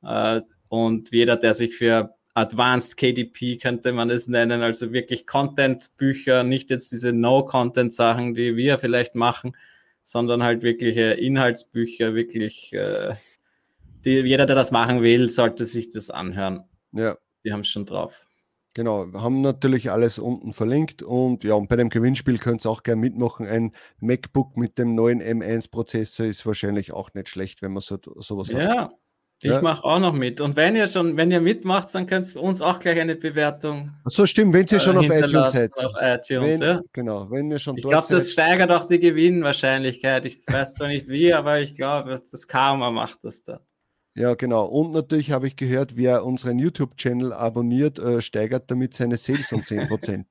Äh, 0.02 0.40
und 0.68 1.12
jeder, 1.12 1.36
der 1.36 1.52
sich 1.52 1.76
für 1.76 2.14
Advanced 2.32 2.96
KDP 2.96 3.58
könnte 3.58 3.92
man 3.92 4.08
es 4.08 4.28
nennen, 4.28 4.62
also 4.62 4.94
wirklich 4.94 5.26
Content-Bücher, 5.26 6.42
nicht 6.42 6.70
jetzt 6.70 6.90
diese 6.90 7.12
No-Content-Sachen, 7.12 8.32
die 8.32 8.56
wir 8.56 8.78
vielleicht 8.78 9.14
machen, 9.14 9.54
sondern 10.02 10.42
halt 10.42 10.62
wirkliche 10.62 11.12
Inhaltsbücher, 11.12 12.14
wirklich, 12.14 12.72
äh, 12.72 13.14
die, 14.06 14.20
jeder, 14.20 14.46
der 14.46 14.56
das 14.56 14.70
machen 14.70 15.02
will, 15.02 15.28
sollte 15.28 15.66
sich 15.66 15.90
das 15.90 16.08
anhören. 16.08 16.64
Ja. 16.92 17.18
Die 17.44 17.52
haben 17.52 17.60
es 17.60 17.68
schon 17.68 17.84
drauf. 17.84 18.24
Genau, 18.74 19.06
wir 19.12 19.20
haben 19.22 19.42
natürlich 19.42 19.90
alles 19.90 20.18
unten 20.18 20.54
verlinkt 20.54 21.02
und 21.02 21.44
ja, 21.44 21.54
und 21.54 21.68
bei 21.68 21.76
dem 21.76 21.90
Gewinnspiel 21.90 22.38
könnt 22.38 22.64
ihr 22.64 22.70
auch 22.70 22.82
gerne 22.82 23.00
mitmachen. 23.02 23.46
Ein 23.46 23.72
MacBook 24.00 24.56
mit 24.56 24.78
dem 24.78 24.94
neuen 24.94 25.20
M1-Prozessor 25.22 26.24
ist 26.24 26.46
wahrscheinlich 26.46 26.92
auch 26.92 27.12
nicht 27.12 27.28
schlecht, 27.28 27.60
wenn 27.60 27.72
man 27.72 27.82
so, 27.82 27.98
sowas 28.16 28.48
hat. 28.50 28.58
Ja, 28.60 28.90
ich 29.42 29.50
Ja. 29.50 29.60
mache 29.60 29.84
auch 29.84 29.98
noch 29.98 30.14
mit. 30.14 30.40
Und 30.40 30.56
wenn 30.56 30.74
ihr 30.74 30.88
schon, 30.88 31.18
wenn 31.18 31.30
ihr 31.30 31.42
mitmacht, 31.42 31.94
dann 31.94 32.06
könnt 32.06 32.34
ihr 32.34 32.40
uns 32.42 32.62
auch 32.62 32.78
gleich 32.78 32.98
eine 32.98 33.14
Bewertung 33.14 33.90
So 34.06 34.24
stimmt, 34.24 34.54
wenn 34.54 34.64
ihr 34.70 34.80
schon 34.80 34.96
äh, 34.96 35.00
auf 35.00 35.04
iTunes 35.10 35.52
seid. 35.52 35.70
Auf 35.84 35.92
iTunes, 36.00 36.60
Wenn, 36.60 36.62
ja. 36.62 36.80
Genau, 36.94 37.30
wenn 37.30 37.50
ihr 37.50 37.58
schon 37.58 37.76
Ich 37.76 37.82
dort 37.82 37.92
glaube, 37.92 38.06
das 38.08 38.28
seid. 38.28 38.32
steigert 38.32 38.70
auch 38.70 38.86
die 38.86 39.00
Gewinnwahrscheinlichkeit. 39.00 40.24
Ich 40.24 40.40
weiß 40.46 40.74
zwar 40.74 40.88
nicht 40.88 41.08
wie, 41.08 41.34
aber 41.34 41.60
ich 41.60 41.74
glaube, 41.74 42.10
das 42.30 42.48
Karma 42.48 42.90
macht 42.90 43.18
das 43.22 43.42
da. 43.42 43.60
Ja, 44.14 44.34
genau. 44.34 44.66
Und 44.66 44.92
natürlich 44.92 45.30
habe 45.30 45.46
ich 45.46 45.56
gehört, 45.56 45.96
wer 45.96 46.26
unseren 46.26 46.58
YouTube-Channel 46.58 47.32
abonniert, 47.32 47.98
äh, 47.98 48.20
steigert 48.20 48.70
damit 48.70 48.92
seine 48.92 49.16
Sales 49.16 49.52
um 49.52 49.60
10%. 49.60 50.26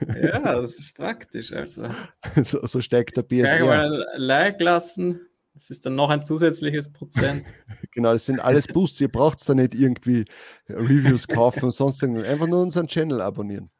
Ja, 0.22 0.60
das 0.60 0.78
ist 0.78 0.94
praktisch. 0.94 1.52
Also 1.52 1.88
so, 2.44 2.64
so 2.66 2.80
steigt 2.80 3.16
der 3.16 3.22
BSR. 3.22 3.64
mal 3.64 3.84
ein 3.84 4.20
Like 4.20 4.60
lassen. 4.60 5.20
Das 5.54 5.70
ist 5.70 5.84
dann 5.86 5.94
noch 5.94 6.10
ein 6.10 6.24
zusätzliches 6.24 6.92
Prozent. 6.92 7.44
Genau, 7.94 8.12
das 8.12 8.24
sind 8.24 8.40
alles 8.40 8.66
Boosts. 8.66 9.02
Ihr 9.02 9.08
braucht 9.08 9.46
da 9.46 9.54
nicht 9.54 9.74
irgendwie 9.74 10.24
Reviews 10.66 11.28
kaufen 11.28 11.64
und 11.66 11.72
sonst 11.72 12.02
irgendwas. 12.02 12.24
Einfach 12.24 12.46
nur 12.46 12.62
unseren 12.62 12.88
Channel 12.88 13.20
abonnieren. 13.20 13.70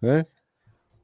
Ja? 0.00 0.24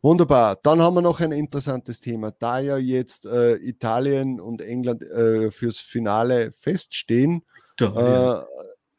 Wunderbar. 0.03 0.57
Dann 0.63 0.81
haben 0.81 0.95
wir 0.95 1.03
noch 1.03 1.21
ein 1.21 1.31
interessantes 1.31 2.01
Thema. 2.01 2.33
Da 2.33 2.59
ja 2.59 2.77
jetzt 2.77 3.25
äh, 3.27 3.55
Italien 3.57 4.41
und 4.41 4.63
England 4.63 5.05
äh, 5.05 5.53
fürs 5.53 5.79
Finale 5.79 6.51
feststehen, 6.51 7.43
äh, 7.81 8.45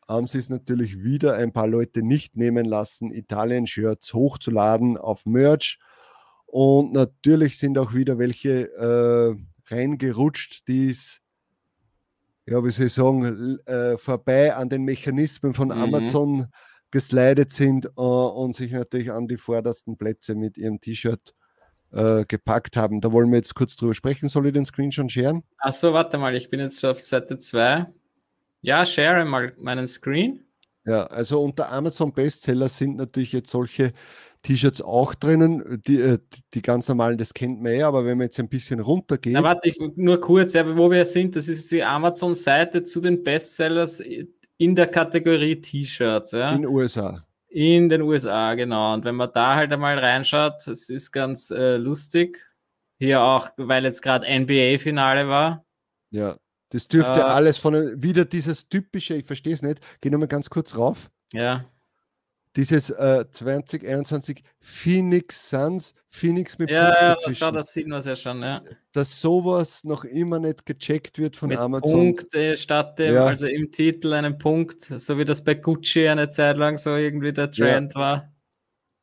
haben 0.08 0.28
sie 0.28 0.38
es 0.38 0.50
natürlich 0.50 1.04
wieder 1.04 1.36
ein 1.36 1.52
paar 1.52 1.68
Leute 1.68 2.02
nicht 2.02 2.38
nehmen 2.38 2.66
lassen, 2.66 3.12
Italien-Shirts 3.12 4.14
hochzuladen 4.14 4.98
auf 4.98 5.26
Merch. 5.26 5.80
Und 6.46 6.94
natürlich 6.94 7.58
sind 7.58 7.78
auch 7.78 7.94
wieder 7.94 8.18
welche 8.18 8.72
äh, 8.72 9.36
reingerutscht, 9.74 10.68
die 10.68 10.90
es, 10.90 11.20
ja, 12.46 12.64
wie 12.64 12.70
soll 12.70 12.86
ich 12.86 12.94
sagen, 12.94 13.60
äh, 13.66 13.98
vorbei 13.98 14.56
an 14.56 14.70
den 14.70 14.84
Mechanismen 14.84 15.54
von 15.54 15.68
Mhm. 15.68 15.74
Amazon 15.74 16.46
geslidet 16.90 17.52
sind 17.52 17.86
äh, 17.86 17.90
und 18.00 18.56
sich 18.56 18.72
natürlich 18.72 19.12
an 19.12 19.28
die 19.28 19.36
vordersten 19.36 19.98
Plätze 19.98 20.36
mit 20.36 20.58
ihrem 20.58 20.80
T-Shirt 20.80 21.36
äh, 21.92 22.26
gepackt 22.26 22.78
haben. 22.78 23.02
Da 23.02 23.12
wollen 23.12 23.30
wir 23.30 23.38
jetzt 23.38 23.56
kurz 23.56 23.76
drüber 23.76 23.94
sprechen. 23.94 24.30
Soll 24.30 24.48
ich 24.48 24.54
den 24.54 24.66
Screen 24.66 24.92
schon 24.94 25.10
scheren? 25.10 25.44
Achso, 25.58 25.94
warte 25.94 26.18
mal, 26.18 26.36
ich 26.36 26.50
bin 26.50 26.60
jetzt 26.60 26.80
schon 26.80 26.92
auf 26.92 27.02
Seite 27.02 27.40
2. 27.40 27.88
Ja, 28.62 28.86
share 28.86 29.26
mal 29.26 29.54
meinen 29.58 29.88
Screen. 29.88 30.46
Ja, 30.86 31.06
also 31.08 31.44
unter 31.44 31.72
Amazon 31.72 32.14
Bestseller 32.14 32.70
sind 32.70 32.96
natürlich 32.96 33.34
jetzt 33.34 33.50
solche 33.50 33.94
T-Shirts 34.44 34.82
auch 34.82 35.14
drinnen. 35.16 35.82
Die, 35.86 36.00
äh, 36.00 36.20
die 36.54 36.62
ganz 36.62 36.88
normalen, 36.88 37.18
das 37.18 37.34
kennt 37.34 37.62
man 37.62 37.76
ja, 37.76 37.88
aber 37.88 38.06
wenn 38.06 38.18
man 38.18 38.26
jetzt 38.26 38.40
ein 38.40 38.48
bisschen 38.48 38.80
runtergeht, 38.80 39.34
Na, 39.34 39.44
warte, 39.44 39.68
ich, 39.68 39.78
nur 39.96 40.22
kurz, 40.22 40.54
ja, 40.54 40.78
wo 40.78 40.90
wir 40.90 41.04
sind, 41.04 41.36
das 41.36 41.50
ist 41.50 41.72
die 41.72 41.84
Amazon-Seite 41.84 42.84
zu 42.86 43.02
den 43.02 43.24
Bestsellers 43.24 44.02
in 44.58 44.76
der 44.76 44.88
Kategorie 44.88 45.60
T-Shirts, 45.60 46.32
ja. 46.32 46.52
in 46.52 46.62
den 46.62 46.72
USA. 46.72 47.26
In 47.50 47.90
den 47.90 48.02
USA, 48.02 48.54
genau. 48.54 48.94
Und 48.94 49.04
wenn 49.04 49.16
man 49.16 49.32
da 49.34 49.56
halt 49.56 49.74
einmal 49.74 50.00
reinschaut, 50.00 50.56
das 50.66 50.90
ist 50.90 51.12
ganz 51.12 51.52
äh, 51.52 51.78
lustig. 51.78 52.46
Hier 53.00 53.22
auch, 53.22 53.50
weil 53.58 53.84
jetzt 53.84 54.02
gerade 54.02 54.26
NBA-Finale 54.28 55.28
war. 55.28 55.66
Ja, 56.12 56.38
das 56.70 56.88
dürfte 56.88 57.20
Äh, 57.20 57.24
alles 57.24 57.58
von 57.58 58.02
wieder 58.02 58.26
dieses 58.26 58.68
typische, 58.70 59.16
ich 59.16 59.26
verstehe 59.26 59.54
es 59.54 59.62
nicht, 59.62 59.80
geh 60.02 60.10
nochmal 60.10 60.28
ganz 60.28 60.50
kurz 60.50 60.76
rauf. 60.78 61.10
Ja, 61.34 61.66
Dieses 62.56 62.90
äh, 62.90 63.26
2021 63.30 64.44
Phoenix 64.60 65.50
Suns, 65.50 65.94
Phoenix 66.10 66.58
mit 66.58 66.72
ja, 66.72 66.90
ja 66.90 67.16
das, 67.24 67.40
war, 67.40 67.52
das 67.52 67.72
sieht 67.72 67.88
man 67.88 68.02
ja 68.02 68.16
schon, 68.16 68.42
ja. 68.42 68.64
dass 68.94 69.22
sowas 69.22 69.84
noch 69.84 70.04
immer 70.06 70.40
nicht 70.40 70.66
gecheckt 70.66 71.20
wird 71.20 71.36
von 71.36 71.50
Mit 71.50 71.60
Amazon. 71.60 72.16
Punkt 72.16 72.34
äh, 72.34 72.58
statt 72.58 72.98
dem, 72.98 73.14
Ja. 73.14 73.26
also 73.28 73.46
im 73.48 73.72
Titel 73.72 74.12
einen 74.14 74.38
Punkt, 74.40 74.84
so 74.84 75.18
wie 75.20 75.26
das 75.26 75.44
bei 75.44 75.54
Gucci 75.54 76.08
eine 76.08 76.30
Zeit 76.30 76.58
lang 76.58 76.78
so 76.78 76.96
irgendwie 76.96 77.32
der 77.32 77.52
Trend 77.52 77.94
war. 77.94 78.34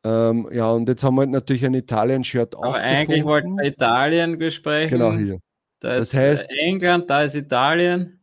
Ähm, 0.04 0.48
ja, 0.52 0.70
und 0.70 0.88
jetzt 0.88 1.02
haben 1.04 1.14
wir 1.14 1.20
halt 1.22 1.30
natürlich 1.30 1.64
ein 1.64 1.74
Italien-Shirt 1.74 2.56
auch 2.56 2.64
Aber 2.64 2.74
eigentlich 2.76 3.24
wollten 3.24 3.56
wir 3.56 3.64
Italien 3.66 4.36
besprechen. 4.36 4.98
Genau 4.98 5.12
hier. 5.16 5.38
Da 5.84 5.96
Das 5.96 6.14
ist 6.14 6.18
heißt- 6.18 6.48
äh, 6.50 6.54
England, 6.70 7.10
da 7.10 7.22
ist 7.24 7.34
Italien. 7.34 8.18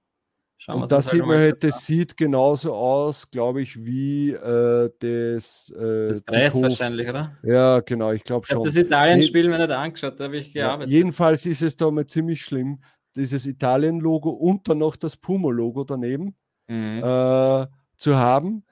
Schauen 0.57 0.75
Und 0.77 0.81
uns 0.83 0.89
da 0.89 0.95
das 0.97 1.09
sieht 1.11 1.21
halt 1.21 1.27
man 1.27 1.37
halt, 1.37 1.63
das 1.63 1.85
sieht 1.85 2.17
genauso 2.17 2.73
aus, 2.73 3.29
glaube 3.29 3.61
ich, 3.61 3.83
wie 3.83 4.31
äh, 4.31 4.89
das, 4.99 5.71
äh. 5.77 6.07
Das 6.07 6.25
Dress 6.25 6.59
wahrscheinlich, 6.61 7.07
oder? 7.07 7.37
Ja, 7.43 7.79
genau, 7.81 8.11
ich 8.11 8.23
glaube 8.23 8.45
Ich 8.47 8.51
habe 8.51 8.63
schon. 8.63 8.63
das 8.63 8.75
Italien-Spiel 8.75 9.47
mir 9.47 9.59
nicht 9.59 9.69
angeschaut, 9.71 10.19
da 10.19 10.23
habe 10.25 10.37
ich 10.37 10.53
Ja, 10.53 10.67
gearbeitet. 10.69 10.91
jedenfalls 10.91 11.45
ist 11.45 11.61
es 11.61 11.75
da 11.75 11.89
mal 11.91 12.05
ziemlich 12.07 12.43
schlimm, 12.43 12.83
dieses 13.15 13.45
Italien-Logo 13.45 14.29
und 14.31 14.67
dann 14.67 14.79
noch 14.79 14.95
das 14.95 15.15
Puma-Logo 15.17 15.83
daneben 15.83 16.35
Mhm. 16.67 17.03
äh, 17.03 17.67
zu 17.97 18.17
haben. 18.17 18.63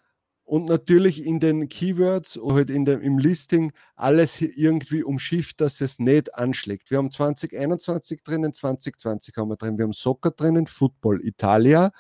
Und 0.50 0.66
natürlich 0.66 1.24
in 1.24 1.40
den 1.40 1.70
Keywords 1.70 2.36
oder 2.36 2.56
halt 2.56 2.70
in 2.72 2.84
dem, 2.84 3.02
im 3.02 3.20
Listing 3.20 3.72
alles 3.96 4.42
irgendwie 4.42 5.04
umschifft, 5.04 5.62
dass 5.62 5.80
es 5.80 6.00
nicht 6.00 6.34
anschlägt. 6.34 6.90
Wir 6.90 6.98
haben 6.98 7.12
2021 7.12 8.24
drinnen, 8.24 8.52
2020 8.52 9.38
haben 9.38 9.50
wir 9.50 9.58
drin, 9.58 9.78
wir 9.78 9.84
haben 9.84 9.94
Soccer 9.94 10.32
drinnen, 10.32 10.66
Football 10.66 11.24
Italia, 11.24 11.92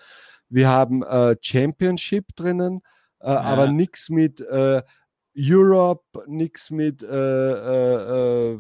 wir 0.50 0.68
haben 0.68 1.04
äh, 1.04 1.36
Championship 1.40 2.36
drinnen, 2.36 2.82
äh, 3.20 3.28
aber 3.28 3.68
nichts 3.68 4.10
mit 4.10 4.42
äh, 4.42 4.82
Europe, 5.38 6.24
nichts 6.26 6.72
mit, 6.72 7.04
äh, 7.04 7.08
äh, 7.08 8.54
äh, 8.54 8.60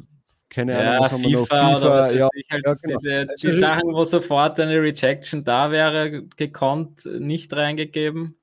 keine 0.49 0.77
Ahnung, 0.77 0.93
Ja, 0.93 0.99
was 0.99 1.11
haben 1.13 1.23
wir 1.23 1.31
noch? 1.31 1.47
FIFA, 1.47 1.77
oder 1.77 1.89
was 1.89 2.11
ja, 2.11 2.29
ich, 2.35 2.47
halt 2.51 2.63
ja, 2.63 2.73
genau. 2.75 2.93
diese, 2.93 3.27
Also 3.27 3.47
die 3.47 3.53
Sachen, 3.53 3.91
wo 3.91 4.03
sofort 4.03 4.59
eine 4.59 4.79
Rejection 4.79 5.43
da 5.43 5.71
wäre, 5.71 6.27
gekonnt, 6.37 7.05
nicht 7.05 7.51
reingegeben. 7.53 8.38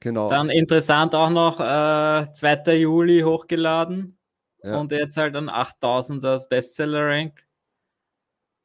Genau. 0.00 0.28
Dann 0.30 0.50
interessant 0.50 1.14
auch 1.14 1.30
noch, 1.30 1.60
äh, 1.60 2.32
2. 2.32 2.74
Juli 2.76 3.20
hochgeladen 3.22 4.18
Ja. 4.62 4.78
und 4.78 4.92
jetzt 4.92 5.16
halt 5.16 5.36
ein 5.36 5.48
8000er 5.48 6.48
Bestseller-Rank. 6.48 7.46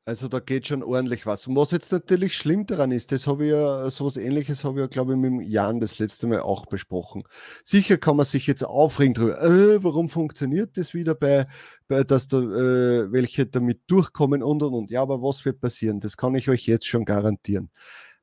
Also 0.08 0.28
da 0.28 0.40
geht 0.40 0.68
schon 0.68 0.84
ordentlich 0.84 1.26
was. 1.26 1.48
Und 1.48 1.56
was 1.56 1.72
jetzt 1.72 1.92
natürlich 1.92 2.36
schlimm 2.38 2.68
daran 2.68 2.92
ist, 2.92 3.12
das 3.12 3.26
habe 3.26 3.46
ich 3.46 3.52
ja, 3.52 3.90
sowas 3.90 4.18
ähnliches 4.18 4.64
habe 4.64 4.76
ich 4.76 4.82
ja, 4.82 4.88
glaube 4.88 5.14
ich, 5.14 5.18
mit 5.18 5.32
dem 5.32 5.42
Jan 5.42 5.80
das 5.80 5.98
letzte 5.98 6.28
Mal 6.28 6.42
auch 6.42 6.68
besprochen. 6.68 7.24
Sicher 7.64 7.98
kann 7.98 8.16
man 8.16 8.26
sich 8.28 8.46
jetzt 8.46 8.62
aufregen 8.64 9.16
darüber, 9.16 9.42
äh, 9.42 9.84
warum 9.84 10.08
funktioniert 10.08 10.78
das 10.78 10.94
wieder 10.94 11.16
bei, 11.16 11.48
bei 11.88 12.04
dass 12.04 12.28
da 12.28 12.38
äh, 12.38 13.12
welche 13.12 13.48
damit 13.48 13.82
durchkommen 13.88 14.44
und 14.44 14.62
und 14.62 14.74
und. 14.76 14.92
Ja, 14.92 15.02
aber 15.02 15.24
was 15.24 15.44
wird 15.44 15.60
passieren? 15.60 16.00
Das 16.02 16.18
kann 16.18 16.36
ich 16.36 16.50
euch 16.50 16.68
jetzt 16.68 16.86
schon 16.86 17.04
garantieren. 17.06 17.72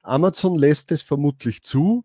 Amazon 0.03 0.55
lässt 0.57 0.93
es 0.93 1.03
vermutlich 1.03 1.63
zu 1.63 2.05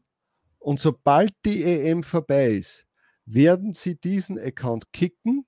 Und 0.59 0.79
sobald 0.79 1.31
die 1.45 1.63
EM 1.63 2.03
vorbei 2.03 2.51
ist, 2.51 2.85
werden 3.25 3.73
sie 3.73 3.95
diesen 3.99 4.39
Account 4.39 4.91
kicken, 4.93 5.45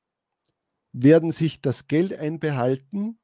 werden 0.91 1.32
sich 1.32 1.62
das 1.62 1.88
Geld 1.88 2.13
einbehalten 2.17 3.19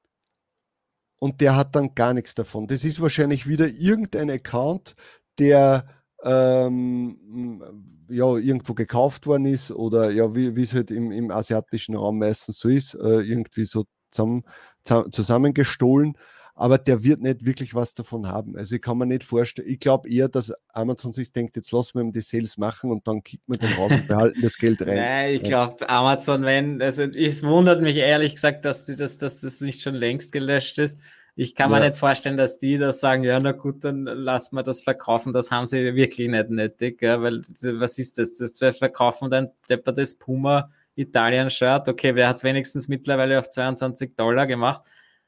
und 1.17 1.41
der 1.41 1.56
hat 1.56 1.76
dann 1.76 1.95
gar 1.95 2.13
nichts 2.13 2.36
davon. 2.36 2.67
Das 2.67 2.86
ist 2.86 3.02
wahrscheinlich 3.02 3.48
wieder 3.48 3.67
irgendein 3.67 4.30
Account, 4.30 4.95
der 5.39 5.88
ähm, 6.24 8.06
ja, 8.10 8.36
irgendwo 8.38 8.74
gekauft 8.74 9.28
worden 9.28 9.45
ist 9.45 9.71
oder 9.71 10.12
ja, 10.12 10.36
wie 10.36 10.62
es 10.62 10.74
halt 10.74 10.91
im, 10.91 11.12
im 11.12 11.32
asiatischen 11.32 11.95
Raum 11.95 12.19
meistens 12.19 12.60
so 12.60 12.69
ist, 12.69 12.93
äh, 12.95 13.21
irgendwie 13.21 13.65
so 13.65 13.86
zusammen, 14.12 14.43
zusammengestohlen 14.84 16.17
aber 16.58 16.78
der 16.78 17.04
wird 17.04 17.22
nicht 17.22 17.46
wirklich 17.46 17.76
was 17.76 17.96
davon 17.96 18.30
haben. 18.30 18.56
Also 18.56 18.76
ich 18.76 18.82
kann 18.82 18.98
mir 18.98 19.06
nicht 19.06 19.26
vorstellen, 19.26 19.68
ich 19.68 19.80
glaube 19.80 20.10
eher, 20.10 20.30
dass 20.30 20.54
Amazon 20.70 21.12
sich 21.12 21.34
denkt, 21.34 21.58
jetzt 21.58 21.72
lassen 21.72 21.96
wir 21.96 22.02
ihm 22.02 22.13
die 22.13 22.22
Sales 22.22 22.58
machen 22.58 22.91
und 22.91 23.08
dann 23.08 23.24
kickt 23.24 23.48
man 23.48 23.60
den 23.60 23.74
raus 23.74 23.91
und 23.91 24.08
behalten 24.08 24.41
das 24.41 24.58
Geld 24.58 24.82
rein. 24.82 24.96
Nein, 24.96 25.36
ich 25.36 25.44
glaube, 25.44 25.89
Amazon, 25.89 26.44
wenn, 26.44 26.82
also 26.82 27.04
es 27.04 27.44
wundert 27.44 27.82
mich 27.82 27.98
ehrlich 27.98 28.36
gesagt, 28.36 28.63
dass, 28.63 28.86
die, 28.86 28.96
dass, 28.96 29.18
dass 29.18 29.41
das 29.41 29.60
nicht 29.60 29.82
schon 29.82 29.96
längst 29.96 30.32
gelöscht 30.32 30.78
ist. 30.78 31.00
Ich 31.36 31.56
kann 31.56 31.70
ja. 31.70 31.80
mir 31.80 31.86
nicht 31.88 32.00
vorstellen, 32.00 32.38
dass 32.38 32.58
die 32.58 32.78
das 32.78 33.02
sagen, 33.02 33.26
ja, 33.26 33.38
na 33.41 33.52
gut, 33.52 33.84
dann 33.84 34.06
lassen 34.06 34.56
wir 34.56 34.63
das 34.63 34.82
verkaufen. 34.82 35.34
Das 35.34 35.52
haben 35.52 35.65
sie 35.65 35.94
wirklich 35.94 36.30
nicht 36.30 36.50
nötig, 36.50 37.02
ja, 37.02 37.22
weil 37.22 37.41
was 37.62 38.00
ist 38.00 38.18
das? 38.18 38.34
Das 38.36 38.62
wir 38.62 38.72
verkaufen 38.72 39.30
dann 39.30 39.50
deppertes 39.70 40.18
Puma 40.18 40.72
Italien 40.96 41.52
Shirt. 41.52 41.89
Okay, 41.89 42.15
wer 42.15 42.30
hat 42.30 42.38
es 42.38 42.46
wenigstens 42.46 42.88
mittlerweile 42.88 43.38
auf 43.38 43.50
22 43.50 44.15
Dollar 44.15 44.48
gemacht? 44.48 44.84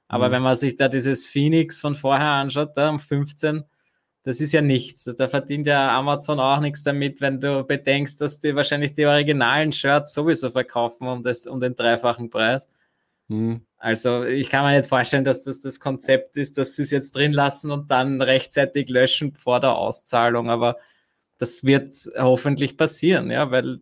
Aber 0.08 0.30
mhm. 0.30 0.32
wenn 0.34 0.42
man 0.44 0.58
sich 0.58 0.76
da 0.76 0.88
dieses 0.88 1.26
Phoenix 1.26 1.80
von 1.80 1.96
vorher 1.96 2.32
anschaut, 2.32 2.72
da 2.76 2.90
um 2.90 3.00
15, 3.00 3.64
das 4.24 4.42
ist 4.42 4.52
ja 4.52 4.62
nichts. 4.62 5.06
Da 5.06 5.28
verdient 5.30 5.68
ja 5.68 5.98
Amazon 5.98 6.40
auch 6.40 6.60
nichts 6.60 6.84
damit, 6.84 7.22
wenn 7.22 7.40
du 7.40 7.64
bedenkst, 7.64 8.20
dass 8.20 8.40
die 8.40 8.56
wahrscheinlich 8.56 8.94
die 8.94 9.06
originalen 9.06 9.72
Shirts 9.72 10.14
sowieso 10.14 10.52
verkaufen 10.52 11.08
um, 11.08 11.24
das, 11.24 11.48
um 11.48 11.62
den 11.62 11.76
dreifachen 11.76 12.30
Preis. 12.30 12.70
Mhm. 13.28 13.62
Also 13.78 14.24
ich 14.24 14.50
kann 14.50 14.66
mir 14.66 14.76
nicht 14.78 14.90
vorstellen, 14.90 15.24
dass 15.24 15.44
das 15.44 15.60
das 15.60 15.80
Konzept 15.80 16.36
ist, 16.36 16.58
dass 16.58 16.76
sie 16.76 16.84
es 16.84 16.92
jetzt 16.92 17.16
drin 17.16 17.32
lassen 17.32 17.72
und 17.72 17.92
dann 17.92 18.22
rechtzeitig 18.22 18.90
löschen 18.90 19.34
vor 19.36 19.60
der 19.60 19.76
Auszahlung. 19.76 20.50
Aber 20.50 20.78
das 21.38 21.64
wird 21.64 21.96
hoffentlich 22.18 22.76
passieren, 22.78 23.30
ja, 23.30 23.52
weil 23.52 23.82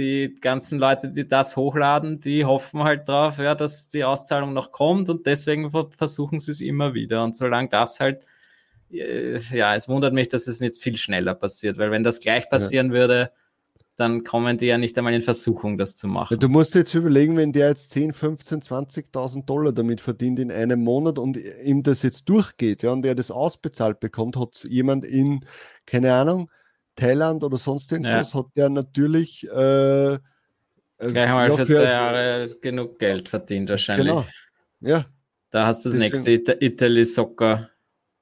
die 0.00 0.34
ganzen 0.40 0.78
Leute, 0.78 1.10
die 1.10 1.28
das 1.28 1.56
hochladen, 1.56 2.20
die 2.20 2.44
hoffen 2.44 2.82
halt 2.82 3.08
drauf, 3.08 3.38
ja, 3.38 3.54
dass 3.54 3.88
die 3.88 4.04
Auszahlung 4.04 4.52
noch 4.54 4.72
kommt 4.72 5.10
und 5.10 5.26
deswegen 5.26 5.70
versuchen 5.70 6.40
sie 6.40 6.52
es 6.52 6.60
immer 6.60 6.94
wieder. 6.94 7.22
Und 7.22 7.36
solange 7.36 7.68
das 7.68 8.00
halt, 8.00 8.26
äh, 8.90 9.38
ja, 9.52 9.74
es 9.74 9.88
wundert 9.88 10.14
mich, 10.14 10.28
dass 10.28 10.46
es 10.46 10.60
nicht 10.60 10.78
viel 10.78 10.96
schneller 10.96 11.34
passiert, 11.34 11.78
weil 11.78 11.90
wenn 11.90 12.04
das 12.04 12.20
gleich 12.20 12.48
passieren 12.48 12.88
ja. 12.88 12.92
würde, 12.94 13.32
dann 13.96 14.24
kommen 14.24 14.56
die 14.56 14.66
ja 14.66 14.78
nicht 14.78 14.96
einmal 14.96 15.12
in 15.12 15.20
Versuchung, 15.20 15.76
das 15.76 15.94
zu 15.94 16.08
machen. 16.08 16.38
du 16.38 16.48
musst 16.48 16.74
jetzt 16.74 16.94
überlegen, 16.94 17.36
wenn 17.36 17.52
der 17.52 17.68
jetzt 17.68 17.90
10, 17.90 18.14
15, 18.14 18.62
20.000 18.62 19.44
Dollar 19.44 19.72
damit 19.72 20.00
verdient 20.00 20.38
in 20.38 20.50
einem 20.50 20.82
Monat 20.82 21.18
und 21.18 21.36
ihm 21.36 21.82
das 21.82 22.02
jetzt 22.02 22.26
durchgeht, 22.26 22.82
ja, 22.82 22.92
und 22.92 23.04
er 23.04 23.14
das 23.14 23.30
ausbezahlt 23.30 24.00
bekommt, 24.00 24.38
hat 24.38 24.64
jemand 24.64 25.04
in, 25.04 25.44
keine 25.84 26.14
Ahnung, 26.14 26.50
Thailand 27.00 27.44
oder 27.44 27.56
sonst 27.56 27.92
irgendwas, 27.92 28.32
ja. 28.32 28.38
hat 28.38 28.46
der 28.56 28.70
natürlich 28.70 29.46
äh, 29.48 30.14
äh 30.14 30.18
gleich 30.98 31.30
mal 31.30 31.50
für, 31.52 31.66
zwei 31.66 31.84
Jahre 31.84 32.56
genug 32.60 32.98
Geld 32.98 33.28
verdient 33.28 33.70
wahrscheinlich. 33.70 34.08
Genau. 34.08 34.26
Ja. 34.80 35.06
Da 35.50 35.66
hast 35.66 35.84
du 35.84 35.88
das 35.88 35.98
Deswegen. 35.98 36.34
nächste 36.34 36.64
Italy 36.64 37.04
Soccer. 37.04 37.70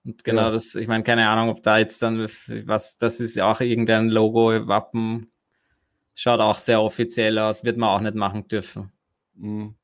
Und 0.05 0.25
genau 0.25 0.43
ja. 0.43 0.51
das, 0.51 0.75
ich 0.75 0.87
meine, 0.87 1.05
keine 1.05 1.29
Ahnung, 1.29 1.51
ob 1.51 1.63
da 1.63 1.79
jetzt 1.79 2.01
dann 2.01 2.29
was, 2.65 2.97
das 2.97 3.21
ist 3.21 3.37
ja 3.37 3.51
auch 3.51 3.61
irgendein 3.61 4.09
Logo, 4.09 4.67
Wappen, 4.67 5.31
schaut 6.15 6.41
auch 6.41 6.59
sehr 6.59 6.81
offiziell 6.81 7.39
aus, 7.39 7.65
wird 7.65 7.77
man 7.77 7.91
auch 7.91 8.01
nicht 8.01 8.15
machen 8.15 8.49
dürfen. 8.49 8.91
Mhm. 9.35 9.75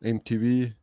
MTV. 0.00 0.77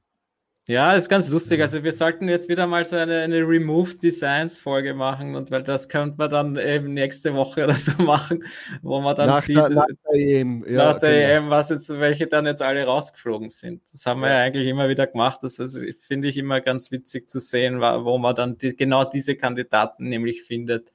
Ja, 0.67 0.93
ist 0.93 1.10
ganz 1.10 1.30
lustig. 1.30 1.62
Also 1.62 1.84
wir 1.84 1.91
sollten 1.91 2.28
jetzt 2.28 2.49
wieder 2.49 2.65
mal 2.65 2.84
so 2.86 2.95
eine, 2.95 3.19
eine 3.19 3.47
Remove 3.47 3.95
Designs 3.97 4.58
Folge 4.58 4.95
machen 4.95 5.36
und 5.36 5.51
weil 5.51 5.62
das 5.62 5.89
könnte 5.89 6.17
man 6.17 6.30
dann 6.32 6.58
eben 6.58 6.91
nächste 6.93 7.36
Woche 7.36 7.63
oder 7.65 7.73
so 7.73 8.01
machen, 8.01 8.43
wo 8.82 8.99
man 8.99 9.15
dann 9.15 9.28
nach 9.28 9.43
sieht, 9.43 9.58
der, 9.58 9.69
nach 9.69 9.86
der 9.86 10.19
EM, 10.19 10.65
ja, 10.67 10.93
nach 10.93 10.99
der 10.99 11.12
genau. 11.12 11.45
EM, 11.45 11.49
was 11.51 11.69
jetzt, 11.69 11.89
welche 11.99 12.25
dann 12.25 12.47
jetzt 12.47 12.63
alle 12.63 12.84
rausgeflogen 12.84 13.49
sind. 13.49 13.84
Das 13.91 14.08
haben 14.08 14.21
wir 14.21 14.30
ja, 14.32 14.39
eigentlich 14.39 14.67
immer 14.67 14.89
wieder 14.89 15.06
gemacht. 15.06 15.41
Das 15.43 15.58
finde 15.99 16.30
ich 16.30 16.38
immer 16.38 16.62
ganz 16.62 16.89
witzig 16.89 17.30
zu 17.30 17.39
sehen, 17.39 17.80
wo 17.80 18.17
man 18.17 18.36
dann 18.36 18.58
die, 18.58 18.75
genau 18.75 19.04
diese 19.04 19.36
Kandidaten 19.36 20.10
nämlich 20.10 20.41
findet 20.41 20.93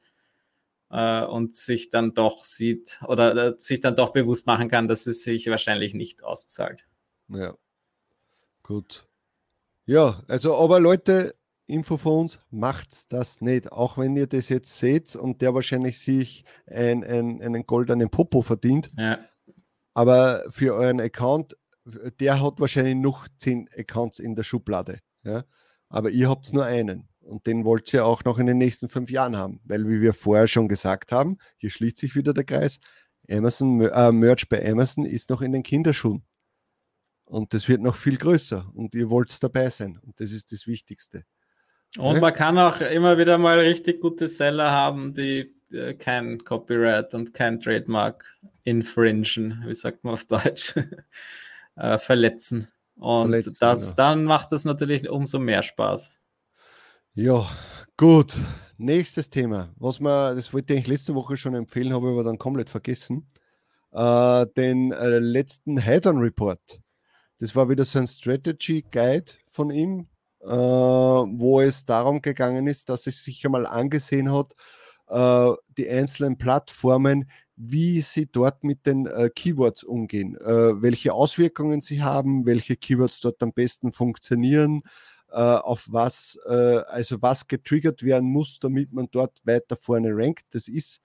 äh, 0.90 1.22
und 1.22 1.54
sich 1.54 1.90
dann 1.90 2.12
doch 2.12 2.42
sieht 2.42 2.98
oder 3.06 3.36
äh, 3.36 3.54
sich 3.58 3.78
dann 3.78 3.94
doch 3.94 4.12
bewusst 4.12 4.48
machen 4.48 4.68
kann, 4.68 4.88
dass 4.88 5.06
es 5.06 5.22
sich 5.22 5.46
wahrscheinlich 5.46 5.94
nicht 5.94 6.24
auszahlt. 6.24 6.84
Ja, 7.28 7.54
gut. 8.64 9.06
Ja, 9.90 10.22
also 10.28 10.54
aber 10.54 10.78
Leute, 10.78 11.34
Info 11.66 11.96
von 11.96 12.20
uns, 12.20 12.38
macht 12.52 13.12
das 13.12 13.40
nicht. 13.40 13.72
Auch 13.72 13.98
wenn 13.98 14.14
ihr 14.14 14.28
das 14.28 14.48
jetzt 14.48 14.78
seht 14.78 15.16
und 15.16 15.42
der 15.42 15.52
wahrscheinlich 15.52 15.98
sich 15.98 16.44
ein, 16.68 17.02
ein, 17.02 17.42
einen 17.42 17.66
goldenen 17.66 18.08
Popo 18.08 18.40
verdient. 18.40 18.88
Ja. 18.96 19.18
Aber 19.92 20.44
für 20.48 20.76
euren 20.76 21.00
Account, 21.00 21.56
der 22.20 22.40
hat 22.40 22.60
wahrscheinlich 22.60 22.94
noch 22.94 23.26
zehn 23.36 23.68
Accounts 23.76 24.20
in 24.20 24.36
der 24.36 24.44
Schublade. 24.44 25.00
Ja? 25.24 25.42
Aber 25.88 26.10
ihr 26.10 26.28
habt 26.28 26.52
nur 26.52 26.64
einen. 26.64 27.08
Und 27.18 27.48
den 27.48 27.64
wollt 27.64 27.92
ihr 27.92 28.06
auch 28.06 28.22
noch 28.22 28.38
in 28.38 28.46
den 28.46 28.58
nächsten 28.58 28.88
fünf 28.88 29.10
Jahren 29.10 29.36
haben. 29.36 29.60
Weil, 29.64 29.88
wie 29.88 30.00
wir 30.00 30.14
vorher 30.14 30.46
schon 30.46 30.68
gesagt 30.68 31.10
haben, 31.10 31.36
hier 31.56 31.70
schließt 31.70 31.98
sich 31.98 32.14
wieder 32.14 32.32
der 32.32 32.44
Kreis. 32.44 32.78
Amazon, 33.28 33.80
äh, 33.80 34.12
Merch 34.12 34.48
bei 34.48 34.64
Amazon 34.70 35.04
ist 35.04 35.30
noch 35.30 35.42
in 35.42 35.50
den 35.50 35.64
Kinderschuhen. 35.64 36.22
Und 37.30 37.54
das 37.54 37.68
wird 37.68 37.80
noch 37.80 37.94
viel 37.94 38.16
größer 38.16 38.68
und 38.74 38.92
ihr 38.96 39.08
wollt 39.08 39.40
dabei 39.40 39.70
sein. 39.70 40.00
Und 40.02 40.18
das 40.18 40.32
ist 40.32 40.50
das 40.50 40.66
Wichtigste. 40.66 41.22
Und 41.96 42.16
ja? 42.16 42.20
man 42.20 42.34
kann 42.34 42.58
auch 42.58 42.80
immer 42.80 43.18
wieder 43.18 43.38
mal 43.38 43.60
richtig 43.60 44.00
gute 44.00 44.26
Seller 44.26 44.72
haben, 44.72 45.14
die 45.14 45.54
äh, 45.72 45.94
kein 45.94 46.42
Copyright 46.42 47.14
und 47.14 47.32
kein 47.32 47.60
Trademark 47.60 48.24
infringen, 48.64 49.62
wie 49.64 49.74
sagt 49.74 50.02
man 50.02 50.14
auf 50.14 50.24
Deutsch, 50.24 50.74
äh, 51.76 51.98
verletzen. 51.98 52.66
Und 52.96 53.28
verletzen, 53.30 53.56
das, 53.60 53.90
ja. 53.90 53.94
dann 53.94 54.24
macht 54.24 54.50
das 54.50 54.64
natürlich 54.64 55.08
umso 55.08 55.38
mehr 55.38 55.62
Spaß. 55.62 56.18
Ja, 57.14 57.48
gut. 57.96 58.40
Nächstes 58.76 59.30
Thema, 59.30 59.72
was 59.76 60.00
man, 60.00 60.34
das 60.34 60.52
wollte 60.52 60.74
ich 60.74 60.88
letzte 60.88 61.14
Woche 61.14 61.36
schon 61.36 61.54
empfehlen, 61.54 61.92
habe 61.92 62.06
ich 62.08 62.12
aber 62.12 62.24
dann 62.24 62.38
komplett 62.38 62.70
vergessen. 62.70 63.28
Äh, 63.92 64.46
den 64.56 64.90
äh, 64.90 65.20
letzten 65.20 65.78
Head-on-Report 65.78 66.80
das 67.40 67.56
war 67.56 67.68
wieder 67.68 67.84
so 67.84 67.98
ein 67.98 68.06
Strategy 68.06 68.84
Guide 68.90 69.32
von 69.50 69.70
ihm, 69.70 70.06
äh, 70.42 70.46
wo 70.46 71.60
es 71.62 71.84
darum 71.86 72.20
gegangen 72.20 72.66
ist, 72.66 72.88
dass 72.90 73.06
er 73.06 73.12
sich 73.12 73.44
einmal 73.44 73.66
angesehen 73.66 74.30
hat, 74.30 74.54
äh, 75.08 75.52
die 75.76 75.88
einzelnen 75.88 76.36
Plattformen, 76.36 77.30
wie 77.56 78.02
sie 78.02 78.26
dort 78.26 78.62
mit 78.62 78.86
den 78.86 79.06
äh, 79.06 79.30
Keywords 79.34 79.84
umgehen, 79.84 80.36
äh, 80.36 80.82
welche 80.82 81.14
Auswirkungen 81.14 81.80
sie 81.80 82.02
haben, 82.02 82.44
welche 82.46 82.76
Keywords 82.76 83.20
dort 83.20 83.42
am 83.42 83.52
besten 83.52 83.92
funktionieren, 83.92 84.82
äh, 85.30 85.36
auf 85.36 85.86
was, 85.90 86.38
äh, 86.46 86.52
also 86.88 87.22
was 87.22 87.48
getriggert 87.48 88.02
werden 88.02 88.30
muss, 88.30 88.58
damit 88.60 88.92
man 88.92 89.08
dort 89.10 89.40
weiter 89.44 89.76
vorne 89.76 90.10
rankt. 90.12 90.44
Das 90.54 90.68
ist 90.68 91.00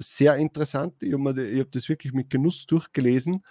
sehr 0.00 0.36
interessant. 0.36 1.02
Ich 1.02 1.14
habe 1.14 1.58
hab 1.58 1.72
das 1.72 1.88
wirklich 1.88 2.12
mit 2.12 2.28
Genuss 2.28 2.66
durchgelesen. 2.66 3.42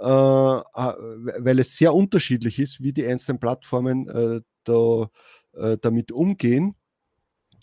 Äh, 0.00 0.02
weil 0.02 1.58
es 1.58 1.76
sehr 1.76 1.94
unterschiedlich 1.94 2.58
ist, 2.58 2.80
wie 2.80 2.94
die 2.94 3.06
einzelnen 3.06 3.38
Plattformen 3.38 4.08
äh, 4.08 4.40
da, 4.64 5.10
äh, 5.52 5.76
damit 5.78 6.10
umgehen. 6.10 6.74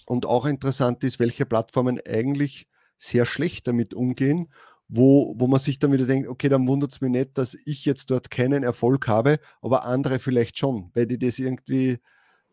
Und 0.06 0.28
auch 0.28 0.46
interessant 0.46 1.04
ist, 1.04 1.20
welche 1.20 1.48
Plattformen 1.48 2.00
eigentlich 2.08 2.68
sehr 2.98 3.26
schlecht 3.26 3.68
damit 3.68 3.96
umgehen, 3.96 4.50
wo, 4.88 5.34
wo 5.38 5.48
man 5.48 5.60
sich 5.60 5.80
dann 5.80 5.92
wieder 5.92 6.06
denkt, 6.06 6.30
okay, 6.30 6.48
dann 6.48 6.68
wundert 6.68 6.94
es 6.94 7.02
mich 7.02 7.10
nicht, 7.10 7.38
dass 7.40 7.58
ich 7.66 7.86
jetzt 7.86 8.12
dort 8.12 8.30
keinen 8.30 8.62
Erfolg 8.62 9.08
habe, 9.08 9.40
aber 9.62 9.86
andere 9.86 10.20
vielleicht 10.20 10.60
schon, 10.60 10.92
weil 10.94 11.08
die 11.08 11.18
das 11.18 11.40
irgendwie, 11.40 11.98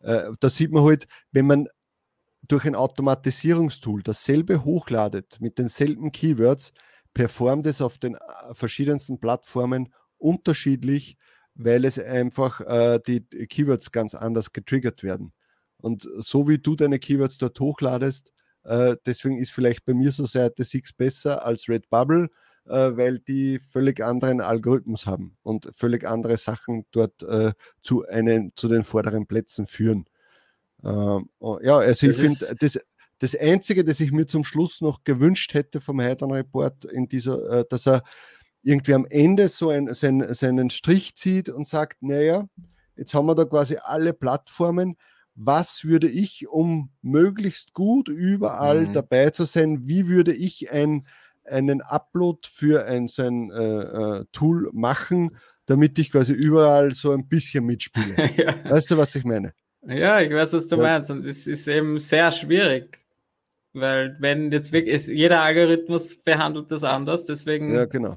äh, 0.02 0.30
da 0.40 0.48
sieht 0.48 0.72
man 0.72 0.84
halt, 0.84 1.06
wenn 1.30 1.46
man 1.46 1.68
durch 2.48 2.64
ein 2.64 2.74
Automatisierungstool 2.74 4.02
dasselbe 4.02 4.64
hochladet 4.64 5.40
mit 5.40 5.58
denselben 5.58 6.10
Keywords, 6.10 6.72
performt 7.14 7.66
es 7.66 7.80
auf 7.80 7.98
den 7.98 8.14
äh, 8.14 8.18
verschiedensten 8.52 9.18
Plattformen 9.20 9.92
unterschiedlich, 10.18 11.16
weil 11.54 11.84
es 11.84 11.98
einfach 11.98 12.60
äh, 12.60 13.00
die 13.06 13.20
Keywords 13.46 13.92
ganz 13.92 14.14
anders 14.14 14.52
getriggert 14.52 15.02
werden. 15.02 15.32
Und 15.78 16.08
so 16.18 16.48
wie 16.48 16.58
du 16.58 16.76
deine 16.76 16.98
Keywords 16.98 17.38
dort 17.38 17.60
hochladest, 17.60 18.32
äh, 18.64 18.96
deswegen 19.06 19.38
ist 19.38 19.52
vielleicht 19.52 19.84
bei 19.84 19.94
mir 19.94 20.10
so 20.12 20.24
Seite 20.24 20.64
6 20.64 20.94
besser 20.94 21.44
als 21.44 21.68
Redbubble, 21.68 22.30
äh, 22.66 22.96
weil 22.96 23.18
die 23.18 23.58
völlig 23.58 24.02
anderen 24.02 24.40
Algorithmus 24.40 25.06
haben 25.06 25.36
und 25.42 25.70
völlig 25.76 26.04
andere 26.06 26.36
Sachen 26.38 26.86
dort 26.90 27.22
äh, 27.22 27.52
zu, 27.82 28.06
einen, 28.06 28.52
zu 28.56 28.68
den 28.68 28.84
vorderen 28.84 29.26
Plätzen 29.26 29.66
führen. 29.66 30.06
Ähm, 30.82 31.28
oh, 31.38 31.58
ja, 31.62 31.78
also 31.78 32.06
das 32.06 32.18
ich 32.18 32.22
finde, 32.38 32.56
das, 32.60 32.78
Das 33.18 33.36
Einzige, 33.36 33.84
das 33.84 34.00
ich 34.00 34.12
mir 34.12 34.26
zum 34.26 34.44
Schluss 34.44 34.80
noch 34.80 35.04
gewünscht 35.04 35.54
hätte 35.54 35.80
vom 35.80 36.00
Heidern 36.00 36.32
Report, 36.32 36.84
in 36.84 37.08
dieser, 37.08 37.60
äh, 37.60 37.64
dass 37.68 37.86
er 37.86 38.02
irgendwie 38.64 38.94
am 38.94 39.06
Ende 39.06 39.48
so 39.48 39.68
ein, 39.68 39.92
sein, 39.92 40.24
seinen 40.32 40.70
Strich 40.70 41.14
zieht 41.14 41.48
und 41.48 41.66
sagt, 41.66 42.02
naja, 42.02 42.48
jetzt 42.96 43.14
haben 43.14 43.26
wir 43.26 43.34
da 43.34 43.44
quasi 43.44 43.76
alle 43.80 44.12
Plattformen. 44.12 44.96
Was 45.34 45.84
würde 45.84 46.08
ich, 46.08 46.48
um 46.48 46.90
möglichst 47.02 47.74
gut 47.74 48.08
überall 48.08 48.86
mhm. 48.86 48.92
dabei 48.92 49.30
zu 49.30 49.44
sein, 49.44 49.86
wie 49.86 50.08
würde 50.08 50.32
ich 50.32 50.72
ein, 50.72 51.06
einen 51.44 51.82
Upload 51.82 52.48
für 52.50 52.86
ein, 52.86 53.08
so 53.08 53.22
ein 53.22 53.50
äh, 53.50 53.82
äh, 53.82 54.24
Tool 54.32 54.70
machen, 54.72 55.36
damit 55.66 55.98
ich 55.98 56.12
quasi 56.12 56.32
überall 56.32 56.92
so 56.92 57.10
ein 57.12 57.28
bisschen 57.28 57.66
mitspiele? 57.66 58.30
ja. 58.36 58.54
Weißt 58.70 58.90
du, 58.90 58.96
was 58.96 59.14
ich 59.14 59.24
meine? 59.24 59.52
Ja, 59.86 60.20
ich 60.20 60.32
weiß, 60.32 60.54
was 60.54 60.66
du 60.68 60.76
ja. 60.76 60.82
meinst. 60.82 61.10
Und 61.10 61.26
es 61.26 61.46
ist 61.46 61.68
eben 61.68 61.98
sehr 61.98 62.32
schwierig. 62.32 63.03
Weil 63.74 64.16
wenn 64.20 64.52
jetzt 64.52 64.72
wirklich, 64.72 65.08
jeder 65.08 65.42
Algorithmus 65.42 66.22
behandelt 66.22 66.70
das 66.70 66.84
anders, 66.84 67.24
deswegen 67.24 67.74
ja, 67.74 67.84
genau. 67.86 68.16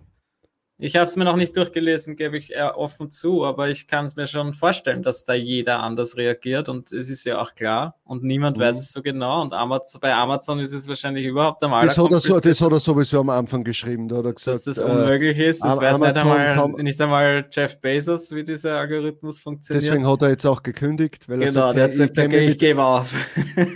Ich 0.79 0.95
habe 0.95 1.05
es 1.05 1.15
mir 1.15 1.23
noch 1.23 1.37
nicht 1.37 1.57
durchgelesen, 1.57 2.15
gebe 2.15 2.37
ich 2.37 2.53
eher 2.53 2.77
offen 2.77 3.09
zu, 3.09 3.43
aber 3.43 3.69
ich 3.69 3.87
kann 3.87 4.05
es 4.05 4.15
mir 4.15 4.27
schon 4.27 4.53
vorstellen, 4.53 5.01
dass 5.01 5.25
da 5.25 5.33
jeder 5.33 5.79
anders 5.79 6.17
reagiert 6.17 6.69
und 6.69 6.91
es 6.91 7.09
ist 7.09 7.23
ja 7.25 7.41
auch 7.41 7.55
klar 7.55 7.95
und 8.03 8.23
niemand 8.23 8.57
mhm. 8.57 8.61
weiß 8.61 8.77
es 8.77 8.91
so 8.91 9.01
genau 9.01 9.41
und 9.41 9.53
Amazon, 9.53 9.99
bei 10.01 10.13
Amazon 10.13 10.59
ist 10.59 10.73
es 10.73 10.87
wahrscheinlich 10.87 11.25
überhaupt 11.25 11.63
einmal. 11.63 11.83
Das 11.83 11.97
hat, 11.97 12.11
er 12.11 12.19
so, 12.19 12.39
das 12.39 12.61
hat 12.61 12.71
er 12.71 12.79
sowieso 12.79 13.21
am 13.21 13.31
Anfang 13.31 13.63
geschrieben, 13.63 14.07
da 14.07 14.17
hat 14.17 14.25
er 14.25 14.33
gesagt, 14.33 14.67
dass 14.67 14.75
das 14.75 14.77
unmöglich 14.77 15.39
ist. 15.39 15.63
Das 15.63 15.81
weiß 15.81 15.99
nicht 15.99 16.15
einmal, 16.15 16.69
nicht 16.83 17.01
einmal 17.01 17.47
Jeff 17.49 17.81
Bezos, 17.81 18.35
wie 18.35 18.43
dieser 18.43 18.77
Algorithmus 18.77 19.39
funktioniert. 19.39 19.83
Deswegen 19.83 20.07
hat 20.07 20.21
er 20.21 20.29
jetzt 20.29 20.45
auch 20.45 20.61
gekündigt, 20.61 21.27
weil 21.27 21.39
genau, 21.39 21.71
er 21.71 21.91
sagt, 21.91 22.17
der 22.17 22.27
ich, 22.27 22.33
ich, 22.35 22.49
ich 22.49 22.59
gebe 22.59 22.83
auf. 22.83 23.15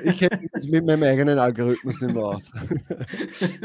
ich 0.03 0.19
kenne 0.19 0.49
mit 0.65 0.85
meinem 0.85 1.01
eigenen 1.01 1.39
Algorithmus 1.39 1.99
nicht 1.99 2.13
mehr 2.13 2.23
aus. 2.23 2.51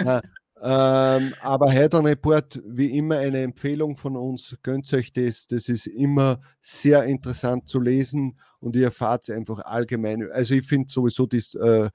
Ähm, 0.68 1.32
aber 1.42 1.70
Heidern 1.70 2.06
Report, 2.06 2.60
wie 2.66 2.98
immer, 2.98 3.18
eine 3.18 3.40
Empfehlung 3.42 3.96
von 3.96 4.16
uns. 4.16 4.56
Gönnt 4.64 4.92
euch 4.92 5.12
das. 5.12 5.46
Das 5.46 5.68
ist 5.68 5.86
immer 5.86 6.40
sehr 6.60 7.04
interessant 7.04 7.68
zu 7.68 7.78
lesen 7.78 8.40
und 8.58 8.74
ihr 8.74 8.86
erfahrt 8.86 9.30
einfach 9.30 9.60
allgemein. 9.60 10.28
Also, 10.32 10.54
ich 10.54 10.66
finde 10.66 10.88
sowieso 10.88 11.26
dies, 11.26 11.54
äh, 11.54 11.88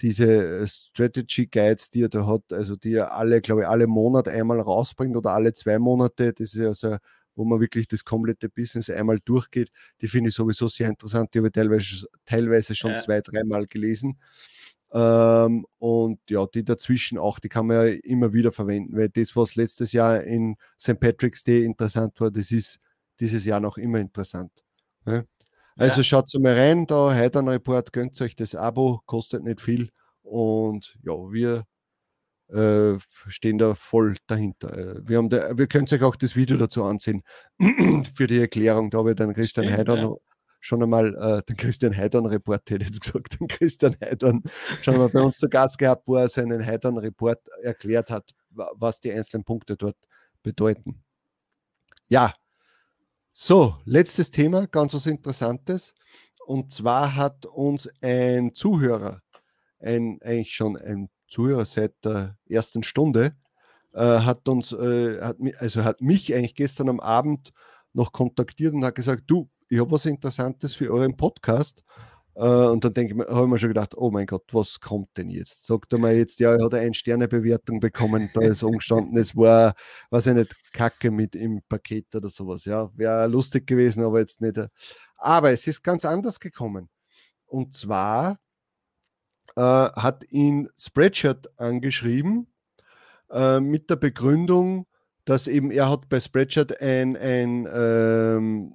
diese 0.00 0.64
Strategy 0.68 1.48
Guides, 1.48 1.90
die 1.90 2.02
er 2.02 2.08
da 2.10 2.24
hat, 2.24 2.52
also 2.52 2.76
die 2.76 2.94
er 2.94 3.12
alle, 3.12 3.40
glaube 3.40 3.62
ich, 3.62 3.68
alle 3.68 3.88
Monate 3.88 4.30
einmal 4.30 4.60
rausbringt 4.60 5.16
oder 5.16 5.32
alle 5.32 5.52
zwei 5.52 5.80
Monate. 5.80 6.32
Das 6.32 6.54
ist 6.54 6.60
also 6.60 6.98
wo 7.34 7.44
man 7.44 7.60
wirklich 7.60 7.88
das 7.88 8.04
komplette 8.04 8.48
Business 8.48 8.90
einmal 8.90 9.18
durchgeht. 9.24 9.70
Die 10.00 10.08
finde 10.08 10.28
ich 10.28 10.34
sowieso 10.34 10.68
sehr 10.68 10.88
interessant. 10.88 11.32
Die 11.32 11.38
habe 11.38 11.48
ich 11.48 11.52
teilweise, 11.54 12.06
teilweise 12.26 12.74
schon 12.74 12.92
ja. 12.92 12.98
zwei, 12.98 13.20
dreimal 13.20 13.66
gelesen. 13.66 14.18
Ähm, 14.94 15.66
und 15.78 16.20
ja, 16.28 16.46
die 16.46 16.64
dazwischen 16.64 17.16
auch, 17.16 17.38
die 17.38 17.48
kann 17.48 17.66
man 17.66 17.76
ja 17.76 17.94
immer 18.04 18.32
wieder 18.32 18.52
verwenden, 18.52 18.96
weil 18.96 19.08
das, 19.08 19.34
was 19.34 19.54
letztes 19.54 19.92
Jahr 19.92 20.22
in 20.22 20.56
St. 20.78 21.00
Patrick's 21.00 21.44
Day 21.44 21.64
interessant 21.64 22.20
war, 22.20 22.30
das 22.30 22.50
ist 22.50 22.78
dieses 23.18 23.44
Jahr 23.46 23.60
noch 23.60 23.78
immer 23.78 24.00
interessant. 24.00 24.52
Ja? 25.06 25.24
Also 25.76 25.98
ja. 25.98 26.04
schaut 26.04 26.28
mal 26.40 26.54
rein, 26.54 26.86
da 26.86 27.10
Heidern 27.10 27.48
Report, 27.48 27.92
gönnt 27.92 28.20
euch 28.20 28.36
das 28.36 28.54
Abo, 28.54 29.00
kostet 29.06 29.42
nicht 29.44 29.62
viel 29.62 29.90
und 30.22 30.94
ja, 31.02 31.12
wir 31.12 31.64
äh, 32.48 32.98
stehen 33.28 33.56
da 33.56 33.74
voll 33.74 34.16
dahinter. 34.26 34.76
Äh, 34.76 35.08
wir, 35.08 35.16
haben 35.16 35.30
da, 35.30 35.56
wir 35.56 35.68
können 35.68 35.86
euch 35.90 36.02
auch 36.02 36.16
das 36.16 36.36
Video 36.36 36.58
dazu 36.58 36.84
ansehen 36.84 37.22
für 38.14 38.26
die 38.26 38.40
Erklärung. 38.40 38.90
Da 38.90 38.98
habe 38.98 39.12
ich 39.12 39.16
dann 39.16 39.32
Christian 39.32 39.72
Heidern 39.72 40.10
ja 40.10 40.14
schon 40.62 40.82
einmal 40.82 41.14
äh, 41.16 41.42
den 41.42 41.56
Christian 41.56 41.94
Heidern-Report, 41.94 42.70
hätte 42.70 42.84
ich 42.84 42.90
jetzt 42.90 43.00
gesagt, 43.02 43.38
den 43.38 43.48
Christian 43.48 43.96
Heidern 44.00 44.42
schon 44.80 44.94
einmal 44.94 45.08
bei 45.10 45.20
uns 45.20 45.36
zu 45.36 45.48
Gast 45.48 45.76
gehabt, 45.76 46.06
wo 46.06 46.16
er 46.16 46.28
seinen 46.28 46.64
Heidern-Report 46.64 47.40
erklärt 47.62 48.10
hat, 48.10 48.30
was 48.50 49.00
die 49.00 49.12
einzelnen 49.12 49.44
Punkte 49.44 49.76
dort 49.76 49.96
bedeuten. 50.42 51.02
Ja, 52.08 52.32
so, 53.32 53.76
letztes 53.84 54.30
Thema, 54.30 54.66
ganz 54.66 54.94
was 54.94 55.06
Interessantes. 55.06 55.94
Und 56.46 56.72
zwar 56.72 57.16
hat 57.16 57.46
uns 57.46 57.88
ein 58.00 58.54
Zuhörer, 58.54 59.20
ein, 59.80 60.20
eigentlich 60.22 60.54
schon 60.54 60.76
ein 60.76 61.08
Zuhörer 61.28 61.64
seit 61.64 62.04
der 62.04 62.36
ersten 62.46 62.82
Stunde, 62.82 63.34
äh, 63.94 64.20
hat 64.20 64.48
uns, 64.48 64.72
äh, 64.72 65.20
hat, 65.20 65.38
also 65.58 65.82
hat 65.82 66.00
mich 66.00 66.34
eigentlich 66.34 66.54
gestern 66.54 66.88
am 66.88 67.00
Abend 67.00 67.52
noch 67.94 68.12
kontaktiert 68.12 68.74
und 68.74 68.84
hat 68.84 68.94
gesagt, 68.94 69.24
du, 69.26 69.48
ich 69.72 69.80
habe 69.80 69.90
was 69.90 70.04
Interessantes 70.04 70.74
für 70.74 70.92
euren 70.92 71.16
Podcast. 71.16 71.82
Uh, 72.34 72.70
und 72.70 72.84
dann 72.84 72.94
denke 72.94 73.14
ich, 73.14 73.28
habe 73.28 73.44
ich 73.44 73.50
mir 73.50 73.58
schon 73.58 73.70
gedacht, 73.70 73.94
oh 73.96 74.10
mein 74.10 74.26
Gott, 74.26 74.44
was 74.52 74.80
kommt 74.80 75.08
denn 75.16 75.28
jetzt? 75.28 75.66
Sagt 75.66 75.92
er 75.92 75.98
mir 75.98 76.16
jetzt, 76.16 76.40
ja, 76.40 76.54
er 76.54 76.64
hat 76.64 76.74
eine 76.74 76.94
Sterne-Bewertung 76.94 77.78
bekommen, 77.80 78.30
da 78.32 78.40
ist 78.40 78.62
umgestanden, 78.62 79.18
es 79.18 79.36
war, 79.36 79.74
weiß 80.10 80.28
ich 80.28 80.34
nicht, 80.34 80.72
Kacke 80.72 81.10
mit 81.10 81.34
im 81.34 81.60
Paket 81.68 82.14
oder 82.14 82.28
sowas. 82.28 82.64
Ja, 82.64 82.90
wäre 82.96 83.26
lustig 83.26 83.66
gewesen, 83.66 84.02
aber 84.02 84.20
jetzt 84.20 84.40
nicht. 84.40 84.58
Aber 85.16 85.52
es 85.52 85.66
ist 85.66 85.82
ganz 85.82 86.06
anders 86.06 86.40
gekommen. 86.40 86.88
Und 87.46 87.74
zwar 87.74 88.38
uh, 89.58 89.90
hat 89.94 90.24
ihn 90.30 90.68
Spreadshirt 90.76 91.58
angeschrieben 91.58 92.46
uh, 93.30 93.60
mit 93.60 93.88
der 93.90 93.96
Begründung, 93.96 94.86
dass 95.26 95.48
eben 95.48 95.70
er 95.70 95.90
hat 95.90 96.08
bei 96.08 96.18
Spreadshirt 96.18 96.80
ein, 96.80 97.16
ein 97.16 97.68
ähm, 97.72 98.74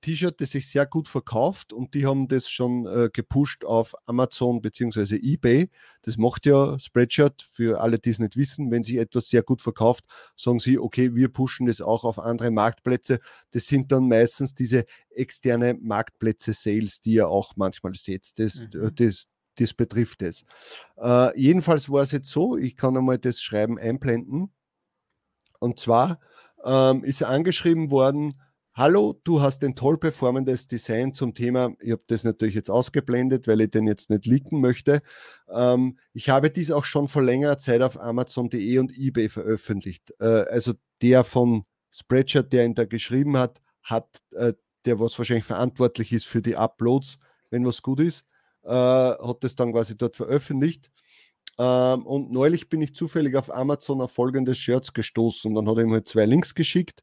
T-Shirt, 0.00 0.40
das 0.40 0.50
sich 0.50 0.68
sehr 0.68 0.86
gut 0.86 1.08
verkauft 1.08 1.72
und 1.72 1.94
die 1.94 2.06
haben 2.06 2.28
das 2.28 2.48
schon 2.48 2.86
äh, 2.86 3.10
gepusht 3.12 3.64
auf 3.64 3.94
Amazon 4.06 4.60
bzw. 4.60 5.16
eBay. 5.16 5.70
Das 6.02 6.16
macht 6.16 6.46
ja 6.46 6.78
Spreadshirt 6.78 7.42
für 7.42 7.80
alle, 7.80 7.98
die 7.98 8.10
es 8.10 8.18
nicht 8.18 8.36
wissen. 8.36 8.70
Wenn 8.70 8.82
sich 8.82 8.96
etwas 8.96 9.28
sehr 9.28 9.42
gut 9.42 9.62
verkauft, 9.62 10.04
sagen 10.36 10.58
sie, 10.58 10.78
okay, 10.78 11.14
wir 11.14 11.28
pushen 11.28 11.66
das 11.66 11.80
auch 11.80 12.04
auf 12.04 12.18
andere 12.18 12.50
Marktplätze. 12.50 13.20
Das 13.50 13.66
sind 13.66 13.92
dann 13.92 14.08
meistens 14.08 14.54
diese 14.54 14.84
externe 15.10 15.74
Marktplätze 15.74 16.52
Sales, 16.52 17.00
die 17.00 17.14
ihr 17.14 17.28
auch 17.28 17.54
manchmal 17.56 17.94
seht. 17.94 18.38
Das, 18.38 18.60
mhm. 18.60 18.94
das, 18.94 19.26
das 19.56 19.74
betrifft 19.74 20.22
es. 20.22 20.44
Äh, 20.96 21.38
jedenfalls 21.40 21.90
war 21.90 22.02
es 22.02 22.12
jetzt 22.12 22.30
so, 22.30 22.56
ich 22.56 22.76
kann 22.76 22.96
einmal 22.96 23.18
das 23.18 23.40
Schreiben 23.40 23.78
einblenden. 23.78 24.50
Und 25.58 25.80
zwar 25.80 26.20
ähm, 26.64 27.04
ist 27.04 27.22
angeschrieben 27.22 27.90
worden, 27.90 28.40
Hallo, 28.78 29.18
du 29.24 29.40
hast 29.40 29.64
ein 29.64 29.74
toll 29.74 29.96
performendes 29.96 30.66
Design 30.66 31.14
zum 31.14 31.32
Thema. 31.32 31.74
Ich 31.80 31.92
habe 31.92 32.02
das 32.08 32.24
natürlich 32.24 32.54
jetzt 32.54 32.68
ausgeblendet, 32.68 33.48
weil 33.48 33.62
ich 33.62 33.70
den 33.70 33.86
jetzt 33.86 34.10
nicht 34.10 34.26
leaken 34.26 34.60
möchte. 34.60 35.00
Ähm, 35.48 35.98
ich 36.12 36.28
habe 36.28 36.50
dies 36.50 36.70
auch 36.70 36.84
schon 36.84 37.08
vor 37.08 37.22
längerer 37.22 37.56
Zeit 37.56 37.80
auf 37.80 37.98
Amazon.de 37.98 38.78
und 38.78 38.92
eBay 38.94 39.30
veröffentlicht. 39.30 40.12
Äh, 40.20 40.26
also 40.26 40.74
der 41.00 41.24
von 41.24 41.64
Spreadshirt, 41.90 42.52
der 42.52 42.66
ihn 42.66 42.74
da 42.74 42.84
geschrieben 42.84 43.38
hat, 43.38 43.62
hat 43.82 44.18
äh, 44.32 44.52
der 44.84 45.00
was 45.00 45.16
wahrscheinlich 45.16 45.46
verantwortlich 45.46 46.12
ist 46.12 46.26
für 46.26 46.42
die 46.42 46.56
Uploads, 46.56 47.18
wenn 47.48 47.64
was 47.64 47.80
gut 47.80 48.00
ist, 48.00 48.26
äh, 48.62 48.68
hat 48.68 49.38
das 49.40 49.54
dann 49.54 49.72
quasi 49.72 49.96
dort 49.96 50.16
veröffentlicht. 50.16 50.90
Ähm, 51.58 52.04
und 52.04 52.30
neulich 52.30 52.68
bin 52.68 52.82
ich 52.82 52.94
zufällig 52.94 53.36
auf 53.36 53.54
Amazon 53.54 54.02
auf 54.02 54.12
folgendes 54.12 54.58
Shirts 54.58 54.92
gestoßen 54.92 55.48
und 55.48 55.54
dann 55.54 55.66
hat 55.66 55.78
er 55.78 55.84
ihm 55.84 55.92
halt 55.94 56.08
zwei 56.08 56.26
Links 56.26 56.54
geschickt 56.54 57.02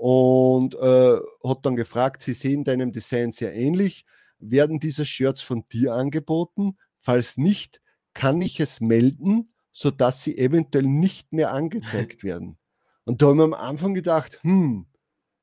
und 0.00 0.74
äh, 0.76 1.18
hat 1.44 1.66
dann 1.66 1.76
gefragt, 1.76 2.22
sie 2.22 2.32
sehen 2.32 2.64
deinem 2.64 2.90
Design 2.90 3.32
sehr 3.32 3.54
ähnlich. 3.54 4.06
Werden 4.38 4.80
diese 4.80 5.04
Shirts 5.04 5.42
von 5.42 5.68
dir 5.70 5.92
angeboten? 5.92 6.78
Falls 7.00 7.36
nicht, 7.36 7.82
kann 8.14 8.40
ich 8.40 8.60
es 8.60 8.80
melden, 8.80 9.52
sodass 9.72 10.24
sie 10.24 10.38
eventuell 10.38 10.86
nicht 10.86 11.34
mehr 11.34 11.52
angezeigt 11.52 12.24
werden. 12.24 12.56
Und 13.04 13.20
da 13.20 13.26
haben 13.26 13.36
wir 13.36 13.44
am 13.44 13.52
Anfang 13.52 13.92
gedacht, 13.92 14.38
hm, 14.42 14.86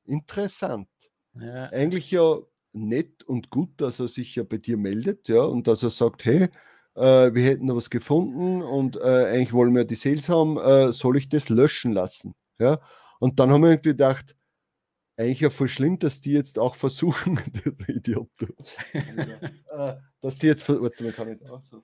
interessant. 0.06 0.88
Ja. 1.34 1.66
Eigentlich 1.66 2.10
ja 2.10 2.38
nett 2.72 3.22
und 3.22 3.50
gut, 3.50 3.80
dass 3.80 4.00
er 4.00 4.08
sich 4.08 4.34
ja 4.34 4.42
bei 4.42 4.56
dir 4.56 4.76
meldet, 4.76 5.28
ja, 5.28 5.42
und 5.42 5.68
dass 5.68 5.84
er 5.84 5.90
sagt, 5.90 6.24
hey, 6.24 6.48
äh, 6.96 7.32
wir 7.32 7.44
hätten 7.44 7.68
da 7.68 7.76
was 7.76 7.90
gefunden 7.90 8.62
und 8.62 8.96
äh, 8.96 9.26
eigentlich 9.26 9.52
wollen 9.52 9.76
wir 9.76 9.84
die 9.84 9.94
Sales 9.94 10.28
haben, 10.28 10.58
äh, 10.58 10.90
soll 10.92 11.16
ich 11.16 11.28
das 11.28 11.48
löschen 11.48 11.92
lassen? 11.92 12.34
Ja, 12.58 12.80
und 13.20 13.38
dann 13.38 13.52
haben 13.52 13.62
wir 13.62 13.76
gedacht, 13.76 14.34
eigentlich 15.18 15.40
ja 15.40 15.50
voll 15.50 15.68
schlimm, 15.68 15.98
dass 15.98 16.20
die 16.20 16.32
jetzt 16.32 16.58
auch 16.58 16.76
versuchen, 16.76 17.40
Idiot, 17.88 18.30
äh, 18.92 19.94
dass 20.20 20.38
die 20.38 20.46
jetzt, 20.46 20.68
warte 20.68 21.02
mal, 21.02 21.12
kann 21.12 21.32
ich 21.32 21.50
auch 21.50 21.64
so. 21.64 21.82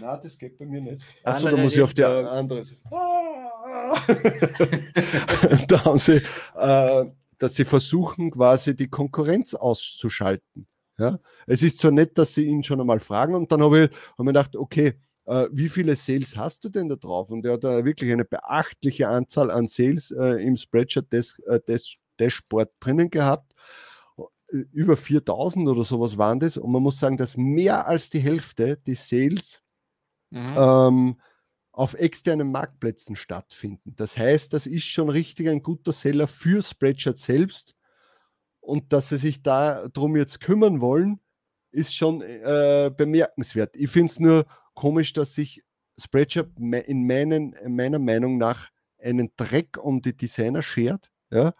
Nein, 0.00 0.20
das 0.22 0.38
geht 0.38 0.56
bei 0.58 0.64
mir 0.64 0.80
nicht. 0.80 1.04
Achso, 1.24 1.50
da 1.50 1.56
muss 1.56 1.76
ich 1.76 1.82
auf 1.82 1.92
die 1.92 2.04
andere 2.04 2.64
Seite. 2.64 2.80
da 5.68 5.84
haben 5.84 5.98
sie, 5.98 6.22
äh, 6.56 7.04
dass 7.36 7.56
sie 7.56 7.66
versuchen, 7.66 8.30
quasi 8.30 8.74
die 8.74 8.88
Konkurrenz 8.88 9.52
auszuschalten. 9.54 10.66
Ja? 10.98 11.18
Es 11.46 11.62
ist 11.62 11.80
zwar 11.80 11.90
nett, 11.90 12.16
dass 12.16 12.32
sie 12.32 12.44
ihn 12.44 12.64
schon 12.64 12.80
einmal 12.80 13.00
fragen 13.00 13.34
und 13.34 13.52
dann 13.52 13.62
habe 13.62 13.80
ich, 13.80 13.90
hab 13.90 14.20
ich 14.20 14.26
gedacht, 14.26 14.56
okay, 14.56 14.94
äh, 15.26 15.46
wie 15.52 15.68
viele 15.68 15.94
Sales 15.94 16.36
hast 16.36 16.64
du 16.64 16.70
denn 16.70 16.88
da 16.88 16.96
drauf? 16.96 17.30
Und 17.30 17.44
er 17.44 17.54
hat 17.54 17.64
da 17.64 17.84
wirklich 17.84 18.12
eine 18.12 18.24
beachtliche 18.24 19.08
Anzahl 19.08 19.50
an 19.50 19.66
Sales 19.66 20.10
äh, 20.10 20.42
im 20.42 20.56
Spreadshirt 20.56 21.12
des, 21.12 21.38
äh, 21.40 21.60
des 21.60 21.96
Dashboard 22.22 22.70
drinnen 22.80 23.10
gehabt. 23.10 23.54
Über 24.48 24.96
4000 24.96 25.66
oder 25.68 25.82
sowas 25.82 26.18
waren 26.18 26.38
das. 26.38 26.56
Und 26.56 26.70
man 26.70 26.82
muss 26.82 26.98
sagen, 26.98 27.16
dass 27.16 27.36
mehr 27.36 27.86
als 27.86 28.10
die 28.10 28.20
Hälfte 28.20 28.76
die 28.76 28.94
Sales 28.94 29.62
mhm. 30.30 30.54
ähm, 30.56 31.20
auf 31.72 31.94
externen 31.94 32.52
Marktplätzen 32.52 33.16
stattfinden. 33.16 33.94
Das 33.96 34.16
heißt, 34.18 34.52
das 34.52 34.66
ist 34.66 34.84
schon 34.84 35.08
richtig 35.08 35.48
ein 35.48 35.62
guter 35.62 35.92
Seller 35.92 36.28
für 36.28 36.62
Spreadshirt 36.62 37.18
selbst. 37.18 37.74
Und 38.60 38.92
dass 38.92 39.08
sie 39.08 39.16
sich 39.16 39.42
darum 39.42 40.16
jetzt 40.16 40.40
kümmern 40.40 40.80
wollen, 40.80 41.18
ist 41.72 41.96
schon 41.96 42.20
äh, 42.20 42.92
bemerkenswert. 42.94 43.74
Ich 43.76 43.90
finde 43.90 44.12
es 44.12 44.20
nur 44.20 44.46
komisch, 44.74 45.14
dass 45.14 45.34
sich 45.34 45.64
Spreadshirt 45.98 46.58
in, 46.58 47.06
meinen, 47.06 47.54
in 47.54 47.74
meiner 47.74 47.98
Meinung 47.98 48.38
nach 48.38 48.68
einen 48.98 49.32
Dreck 49.36 49.78
um 49.82 50.00
die 50.02 50.16
Designer 50.16 50.62
schert. 50.62 51.10
Ja? 51.30 51.54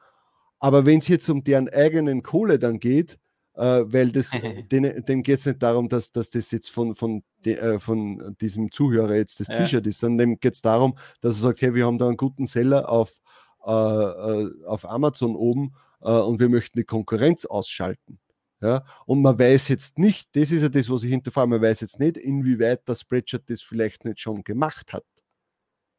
Aber 0.62 0.86
wenn 0.86 1.00
es 1.00 1.08
jetzt 1.08 1.28
um 1.28 1.42
deren 1.42 1.68
eigenen 1.70 2.22
Kohle 2.22 2.56
dann 2.56 2.78
geht, 2.78 3.18
äh, 3.54 3.82
weil 3.84 4.12
das, 4.12 4.30
denen, 4.70 5.04
denen 5.04 5.24
geht 5.24 5.40
es 5.40 5.46
nicht 5.46 5.60
darum, 5.60 5.88
dass, 5.88 6.12
dass 6.12 6.30
das 6.30 6.52
jetzt 6.52 6.70
von, 6.70 6.94
von, 6.94 7.24
de, 7.44 7.54
äh, 7.54 7.78
von 7.80 8.36
diesem 8.40 8.70
Zuhörer 8.70 9.16
jetzt 9.16 9.40
das 9.40 9.48
ja. 9.48 9.56
T-Shirt 9.56 9.84
ist, 9.88 9.98
sondern 9.98 10.18
dem 10.30 10.40
geht 10.40 10.54
es 10.54 10.62
darum, 10.62 10.96
dass 11.20 11.36
er 11.38 11.40
sagt, 11.40 11.62
hey, 11.62 11.74
wir 11.74 11.84
haben 11.84 11.98
da 11.98 12.06
einen 12.06 12.16
guten 12.16 12.46
Seller 12.46 12.88
auf, 12.88 13.18
äh, 13.66 13.70
äh 13.72 14.64
auf 14.64 14.88
Amazon 14.88 15.34
oben 15.34 15.74
äh, 16.00 16.12
und 16.12 16.38
wir 16.38 16.48
möchten 16.48 16.78
die 16.78 16.84
Konkurrenz 16.84 17.44
ausschalten. 17.44 18.20
Ja, 18.60 18.84
und 19.06 19.20
man 19.20 19.36
weiß 19.36 19.66
jetzt 19.66 19.98
nicht, 19.98 20.28
das 20.36 20.52
ist 20.52 20.62
ja 20.62 20.68
das, 20.68 20.88
was 20.88 21.02
ich 21.02 21.10
hinterfrage, 21.10 21.48
man 21.48 21.60
weiß 21.60 21.80
jetzt 21.80 21.98
nicht, 21.98 22.16
inwieweit 22.16 22.82
das 22.88 23.00
Spreadshirt 23.00 23.50
das 23.50 23.62
vielleicht 23.62 24.04
nicht 24.04 24.20
schon 24.20 24.44
gemacht 24.44 24.92
hat. 24.92 25.04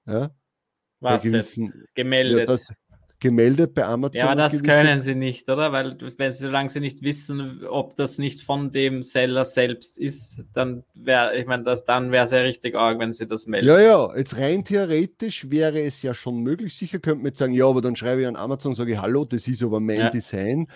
Ja? 0.06 0.34
Was 1.02 1.24
gewissen, 1.24 1.66
jetzt? 1.66 1.96
Gemeldet? 1.96 2.40
Ja, 2.40 2.46
das, 2.46 2.74
gemeldet 3.24 3.74
bei 3.74 3.86
Amazon. 3.86 4.20
Ja, 4.20 4.26
aber 4.26 4.36
das 4.36 4.62
können 4.62 5.02
sie 5.02 5.16
nicht, 5.16 5.50
oder? 5.50 5.72
Weil 5.72 5.96
wenn 6.18 6.34
sie, 6.34 6.44
solange 6.44 6.70
sie 6.70 6.82
nicht 6.82 7.02
wissen, 7.02 7.66
ob 7.66 7.96
das 7.96 8.18
nicht 8.18 8.42
von 8.42 8.74
dem 8.74 9.02
Seller 9.02 9.46
selbst 9.46 9.98
ist, 9.98 10.44
dann 10.54 10.84
wäre, 10.94 11.36
ich 11.38 11.48
meine, 11.48 11.64
das, 11.64 11.86
dann 11.86 12.12
wäre 12.12 12.26
es 12.26 12.32
ja 12.32 12.42
richtig 12.42 12.76
arg, 12.76 13.00
wenn 13.00 13.14
sie 13.14 13.26
das 13.26 13.48
melden. 13.48 13.70
Ja, 13.70 13.80
ja, 13.80 14.16
jetzt 14.18 14.38
rein 14.38 14.66
theoretisch 14.66 15.50
wäre 15.50 15.82
es 15.82 16.02
ja 16.02 16.14
schon 16.14 16.42
möglich. 16.44 16.78
Sicher 16.78 17.00
könnte 17.00 17.20
man 17.20 17.28
jetzt 17.28 17.40
sagen, 17.40 17.54
ja, 17.54 17.66
aber 17.66 17.82
dann 17.82 17.96
schreibe 17.96 18.22
ich 18.22 18.28
an 18.28 18.36
Amazon 18.36 18.74
und 18.74 18.76
sage, 18.76 19.02
hallo, 19.02 19.24
das 19.24 19.48
ist 19.48 19.64
aber 19.64 19.80
mein 19.80 19.98
ja. 19.98 20.10
Design. 20.10 20.68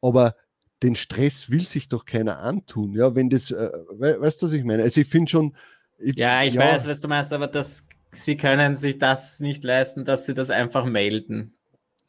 Aber 0.00 0.34
den 0.82 0.96
Stress 0.96 1.48
will 1.50 1.64
sich 1.64 1.88
doch 1.88 2.04
keiner 2.04 2.40
antun. 2.40 2.94
Ja, 2.94 3.14
wenn 3.14 3.30
das, 3.30 3.52
äh, 3.52 3.70
weißt 3.90 4.42
du, 4.42 4.46
was 4.46 4.52
ich 4.52 4.64
meine? 4.64 4.82
Also 4.82 5.00
ich 5.00 5.06
finde 5.06 5.30
schon. 5.30 5.56
Ich, 6.00 6.18
ja, 6.18 6.42
ich 6.42 6.54
ja, 6.54 6.62
weiß, 6.62 6.88
was 6.88 7.00
du 7.00 7.06
meinst, 7.06 7.32
aber 7.32 7.46
das, 7.46 7.86
sie 8.10 8.36
können 8.36 8.76
sich 8.76 8.98
das 8.98 9.38
nicht 9.38 9.62
leisten, 9.62 10.04
dass 10.04 10.26
sie 10.26 10.34
das 10.34 10.50
einfach 10.50 10.84
melden. 10.84 11.54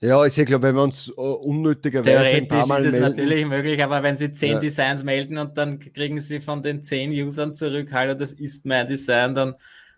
Ja, 0.04 0.26
ich 0.26 0.36
glaube, 0.36 0.64
wenn 0.64 0.76
wir 0.76 0.84
uns 0.84 1.10
uh, 1.16 1.22
unnötigerweise 1.22 2.36
ein 2.36 2.48
paar 2.50 2.68
Mal 2.68 2.82
ist 2.82 2.88
es 2.88 3.00
melden, 3.00 3.08
natürlich 3.08 3.46
möglich, 3.46 3.82
aber 3.82 4.04
wenn 4.04 4.18
Sie 4.18 4.34
zehn 4.34 4.54
ja. 4.54 4.60
Designs 4.60 5.02
melden 5.02 5.38
und 5.38 5.58
dann 5.58 5.80
kriegen 5.80 6.20
Sie 6.20 6.42
von 6.42 6.62
den 6.62 6.84
zehn 6.84 7.10
Usern 7.12 7.56
zurück, 7.56 7.90
hallo, 7.94 8.14
das 8.14 8.34
ist 8.34 8.66
mein 8.66 8.86
Design, 8.90 9.34
dann, 9.34 9.56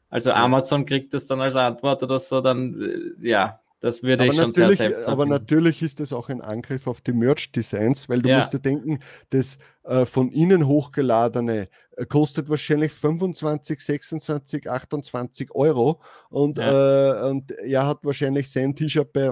also 0.10 0.30
ja. 0.30 0.36
Amazon 0.36 0.86
kriegt 0.86 1.16
das 1.16 1.26
dann 1.26 1.42
als 1.42 1.56
Antwort 1.56 2.04
oder 2.04 2.20
so, 2.20 2.40
dann, 2.40 2.80
äh, 2.80 3.28
ja, 3.28 3.60
das 3.80 4.04
würde 4.04 4.26
aber 4.26 4.32
ich 4.32 4.40
schon 4.40 4.52
sehr 4.52 4.72
selbst 4.74 5.08
Aber 5.08 5.26
natürlich 5.26 5.82
ist 5.82 6.00
das 6.00 6.14
auch 6.14 6.30
ein 6.30 6.42
Angriff 6.42 6.86
auf 6.86 7.02
die 7.02 7.12
Merch-Designs, 7.12 8.08
weil 8.08 8.22
du 8.22 8.30
ja. 8.30 8.40
musst 8.40 8.54
dir 8.54 8.60
denken, 8.60 9.00
das 9.32 9.58
äh, 9.86 10.06
von 10.06 10.30
innen 10.30 10.68
hochgeladene 10.68 11.68
äh, 11.98 12.06
kostet 12.06 12.48
wahrscheinlich 12.50 12.92
25, 12.92 13.80
26, 13.80 14.70
28 14.70 15.56
Euro 15.56 16.00
und, 16.30 16.60
ja. 16.60 17.26
Äh, 17.26 17.30
und 17.30 17.52
er 17.52 17.88
hat 17.88 18.04
wahrscheinlich 18.04 18.52
sein 18.52 18.76
T-Shirt 18.76 19.12
bei 19.12 19.32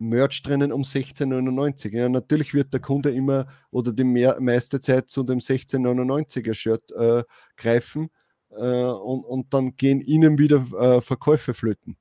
Merch 0.00 0.42
drinnen 0.42 0.72
um 0.72 0.82
16,99. 0.82 1.94
Ja, 1.94 2.08
natürlich 2.08 2.54
wird 2.54 2.72
der 2.72 2.80
Kunde 2.80 3.10
immer 3.10 3.46
oder 3.70 3.92
die 3.92 4.04
mehr, 4.04 4.40
meiste 4.40 4.80
Zeit 4.80 5.10
zu 5.10 5.22
dem 5.22 5.38
16,99er 5.38 6.54
Shirt 6.54 6.90
äh, 6.92 7.22
greifen 7.56 8.10
äh, 8.50 8.54
und, 8.56 9.24
und 9.24 9.52
dann 9.52 9.76
gehen 9.76 10.00
ihnen 10.00 10.38
wieder 10.38 10.64
äh, 10.78 11.00
Verkäufe 11.00 11.52
flöten. 11.52 11.96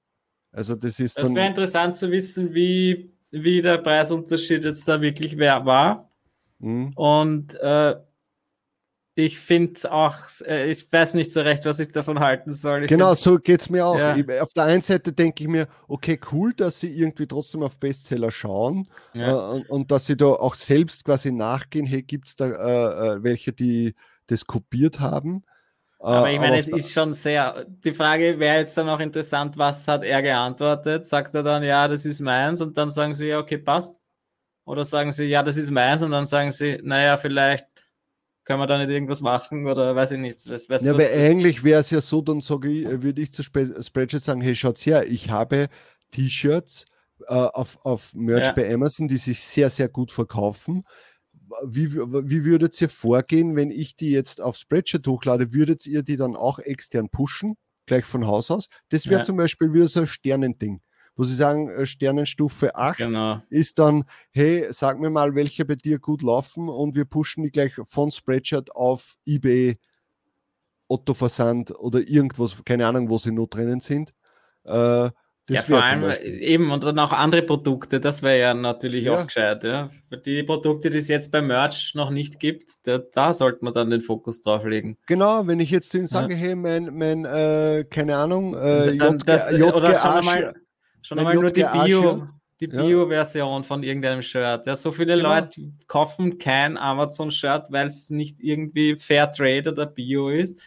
Also 0.51 0.75
das 0.75 0.99
ist. 0.99 1.17
Es 1.17 1.35
wäre 1.35 1.47
interessant 1.47 1.97
zu 1.97 2.09
wissen, 2.09 2.53
wie, 2.53 3.11
wie 3.31 3.61
der 3.61 3.77
Preisunterschied 3.77 4.63
jetzt 4.63 4.87
da 4.87 5.01
wirklich 5.01 5.37
war. 5.37 6.09
Mhm. 6.59 6.91
Und 6.95 7.55
äh, 7.55 7.95
ich 9.25 9.39
finde 9.39 9.91
auch, 9.91 10.15
äh, 10.45 10.71
ich 10.71 10.91
weiß 10.91 11.13
nicht 11.13 11.31
so 11.31 11.41
recht, 11.41 11.65
was 11.65 11.79
ich 11.79 11.91
davon 11.91 12.19
halten 12.19 12.51
soll. 12.51 12.83
Ich 12.83 12.89
genau, 12.89 13.13
so 13.13 13.37
geht 13.37 13.61
es 13.61 13.69
mir 13.69 13.85
auch. 13.85 13.97
Ja. 13.97 14.15
Ich, 14.15 14.41
auf 14.41 14.53
der 14.53 14.63
einen 14.63 14.81
Seite 14.81 15.13
denke 15.13 15.43
ich 15.43 15.49
mir, 15.49 15.67
okay, 15.87 16.19
cool, 16.31 16.53
dass 16.53 16.79
sie 16.79 16.89
irgendwie 16.89 17.27
trotzdem 17.27 17.63
auf 17.63 17.79
Bestseller 17.79 18.31
schauen 18.31 18.87
ja. 19.13 19.29
äh, 19.29 19.53
und, 19.55 19.69
und, 19.69 19.91
dass 19.91 20.05
sie 20.05 20.17
da 20.17 20.27
auch 20.27 20.55
selbst 20.55 21.03
quasi 21.03 21.31
nachgehen, 21.31 21.85
hey, 21.85 22.01
gibt 22.01 22.29
es 22.29 22.35
da 22.35 22.47
äh, 22.47 23.15
äh, 23.15 23.23
welche, 23.23 23.51
die 23.51 23.95
das 24.27 24.45
kopiert 24.45 24.99
haben. 24.99 25.43
Aber 26.01 26.31
ich 26.31 26.39
meine, 26.39 26.57
es 26.57 26.69
ist 26.69 26.93
schon 26.93 27.13
sehr, 27.13 27.65
die 27.67 27.93
Frage 27.93 28.39
wäre 28.39 28.59
jetzt 28.59 28.77
dann 28.77 28.87
auch 28.87 29.01
interessant, 29.01 29.57
was 29.57 29.85
hat 29.85 30.03
er 30.03 30.21
geantwortet? 30.21 31.05
Sagt 31.05 31.35
er 31.35 31.43
dann, 31.43 31.61
ja, 31.61 31.89
das 31.89 32.05
ist 32.05 32.21
meins 32.21 32.61
und 32.61 32.77
dann 32.77 32.89
sagen 32.89 33.15
sie, 33.15 33.27
ja, 33.27 33.39
okay, 33.39 33.57
passt. 33.57 33.99
Oder 34.63 34.85
sagen 34.85 35.11
sie, 35.11 35.25
ja, 35.25 35.43
das 35.43 35.57
ist 35.57 35.71
meins 35.71 36.01
und 36.01 36.11
dann 36.11 36.25
sagen 36.25 36.53
sie, 36.53 36.79
naja, 36.83 37.17
vielleicht 37.17 37.88
können 38.49 38.61
wir 38.61 38.67
da 38.67 38.79
nicht 38.79 38.89
irgendwas 38.89 39.21
machen 39.21 39.67
oder 39.67 39.95
weiß 39.95 40.11
ich 40.11 40.17
nicht. 40.17 40.49
Weiß, 40.49 40.69
weiß, 40.69 40.81
ja, 40.81 40.93
aber 40.93 41.03
eigentlich 41.13 41.63
wäre 41.63 41.81
es 41.81 41.91
ja 41.91 42.01
so, 42.01 42.21
dann 42.21 42.41
sage 42.41 42.69
ich, 42.69 42.85
würde 43.03 43.21
ich 43.21 43.31
zu 43.31 43.43
Spreadshirt 43.43 44.23
sagen, 44.23 44.41
hey, 44.41 44.55
schaut's 44.55 44.83
her, 44.87 45.05
ich 45.07 45.29
habe 45.29 45.67
T-Shirts 46.09 46.85
äh, 47.27 47.33
auf, 47.33 47.85
auf 47.85 48.15
Merch 48.15 48.47
ja. 48.47 48.51
bei 48.53 48.73
Amazon, 48.73 49.07
die 49.07 49.17
sich 49.17 49.43
sehr, 49.43 49.69
sehr 49.69 49.87
gut 49.87 50.11
verkaufen 50.11 50.83
wie, 51.65 51.95
wie 51.95 52.45
würdet 52.45 52.79
ihr 52.81 52.89
vorgehen, 52.89 53.55
wenn 53.55 53.71
ich 53.71 53.95
die 53.95 54.11
jetzt 54.11 54.41
auf 54.41 54.55
Spreadshirt 54.55 55.07
hochlade? 55.07 55.53
Würdet 55.53 55.85
ihr 55.85 56.03
die 56.03 56.17
dann 56.17 56.35
auch 56.35 56.59
extern 56.59 57.09
pushen, 57.09 57.55
gleich 57.85 58.05
von 58.05 58.27
Haus 58.27 58.51
aus? 58.51 58.67
Das 58.89 59.07
wäre 59.07 59.21
ja. 59.21 59.23
zum 59.23 59.37
Beispiel 59.37 59.73
wieder 59.73 59.87
so 59.87 60.01
ein 60.01 60.07
Sternending, 60.07 60.81
wo 61.19 61.25
sie 61.25 61.35
sagen, 61.35 61.69
äh, 61.69 61.85
Sternenstufe 61.85 62.77
8 62.77 62.97
genau. 62.97 63.41
ist 63.49 63.77
dann, 63.77 64.05
hey, 64.31 64.67
sag 64.69 65.01
mir 65.01 65.09
mal, 65.09 65.35
welche 65.35 65.65
bei 65.65 65.75
dir 65.75 65.99
gut 65.99 66.21
laufen 66.21 66.69
und 66.69 66.95
wir 66.95 67.03
pushen 67.03 67.43
die 67.43 67.51
gleich 67.51 67.73
von 67.83 68.09
Spreadshirt 68.09 68.73
auf 68.73 69.17
eBay, 69.25 69.73
Otto 70.87 71.13
Versand 71.13 71.77
oder 71.77 71.99
irgendwas, 71.99 72.63
keine 72.63 72.87
Ahnung, 72.87 73.09
wo 73.09 73.17
sie 73.17 73.33
noch 73.33 73.47
drinnen 73.47 73.81
sind. 73.81 74.13
Äh, 74.63 75.09
das 75.49 75.55
ja, 75.55 75.61
vor 75.63 75.83
allem 75.83 76.09
eben 76.21 76.71
und 76.71 76.85
dann 76.85 76.97
auch 76.99 77.11
andere 77.11 77.41
Produkte, 77.41 77.99
das 77.99 78.23
wäre 78.23 78.39
ja 78.39 78.53
natürlich 78.53 79.03
ja. 79.03 79.17
auch 79.19 79.25
gescheit. 79.25 79.65
Ja. 79.65 79.89
Die 80.25 80.43
Produkte, 80.43 80.89
die 80.89 80.99
es 80.99 81.09
jetzt 81.09 81.33
beim 81.33 81.47
Merch 81.47 81.95
noch 81.95 82.11
nicht 82.11 82.39
gibt, 82.39 82.87
da, 82.87 82.99
da 82.99 83.33
sollte 83.33 83.65
man 83.65 83.73
dann 83.73 83.89
den 83.89 84.03
Fokus 84.03 84.41
drauf 84.41 84.63
legen. 84.63 84.97
Genau, 85.05 85.47
wenn 85.47 85.59
ich 85.59 85.69
jetzt 85.69 85.89
zu 85.89 85.97
Ihnen 85.97 86.07
sage, 86.07 86.35
ja. 86.35 86.39
hey, 86.39 86.55
mein, 86.55 86.97
mein 86.97 87.25
äh, 87.25 87.83
keine 87.89 88.15
Ahnung, 88.15 88.53
äh, 88.53 88.95
dann, 88.95 89.15
JG, 89.17 89.25
das, 89.25 89.51
JG, 89.51 89.63
oder 89.63 89.99
schon 89.99 90.11
einmal, 90.11 90.53
schon 91.09 91.19
einmal 91.19 91.35
nur 91.35 91.51
die 91.51 91.63
Bio, 91.63 92.27
die 92.59 92.67
Bio-Version 92.67 93.63
von 93.63 93.83
irgendeinem 93.83 94.21
Shirt. 94.21 94.65
Ja, 94.65 94.75
so 94.75 94.91
viele 94.91 95.15
genau. 95.15 95.35
Leute 95.35 95.73
kaufen 95.87 96.37
kein 96.37 96.77
Amazon-Shirt, 96.77 97.67
weil 97.71 97.87
es 97.87 98.09
nicht 98.09 98.39
irgendwie 98.39 98.97
Fair 98.97 99.31
Trade 99.31 99.71
oder 99.71 99.85
Bio 99.85 100.29
ist 100.29 100.59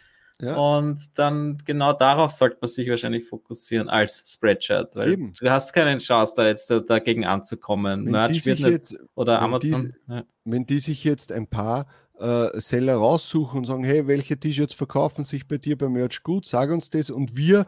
ja. 0.42 0.56
Und 0.56 1.16
dann 1.18 1.58
genau 1.64 1.92
darauf 1.92 2.32
sollte 2.32 2.58
man 2.60 2.68
sich 2.68 2.90
wahrscheinlich 2.90 3.28
fokussieren 3.28 3.88
als 3.88 4.24
Spreadshirt, 4.26 4.96
weil 4.96 5.12
Eben. 5.12 5.32
du 5.38 5.48
hast 5.48 5.72
keine 5.72 5.96
Chance, 5.98 6.32
da 6.36 6.48
jetzt 6.48 6.68
dagegen 6.88 7.24
anzukommen. 7.24 8.06
Wenn 8.06 8.12
Merch 8.12 8.44
wird 8.44 8.58
nicht, 8.58 8.68
jetzt, 8.68 9.00
oder 9.14 9.40
Amazon. 9.40 9.94
Die, 10.08 10.12
ja. 10.12 10.24
Wenn 10.44 10.66
die 10.66 10.80
sich 10.80 11.04
jetzt 11.04 11.30
ein 11.30 11.46
paar 11.46 11.86
äh, 12.18 12.60
Seller 12.60 12.96
raussuchen 12.96 13.60
und 13.60 13.66
sagen, 13.66 13.84
hey, 13.84 14.08
welche 14.08 14.36
T-Shirts 14.36 14.74
verkaufen 14.74 15.22
sich 15.22 15.46
bei 15.46 15.58
dir 15.58 15.78
bei 15.78 15.88
Merch 15.88 16.24
gut, 16.24 16.44
sag 16.44 16.70
uns 16.72 16.90
das 16.90 17.10
und 17.10 17.36
wir 17.36 17.66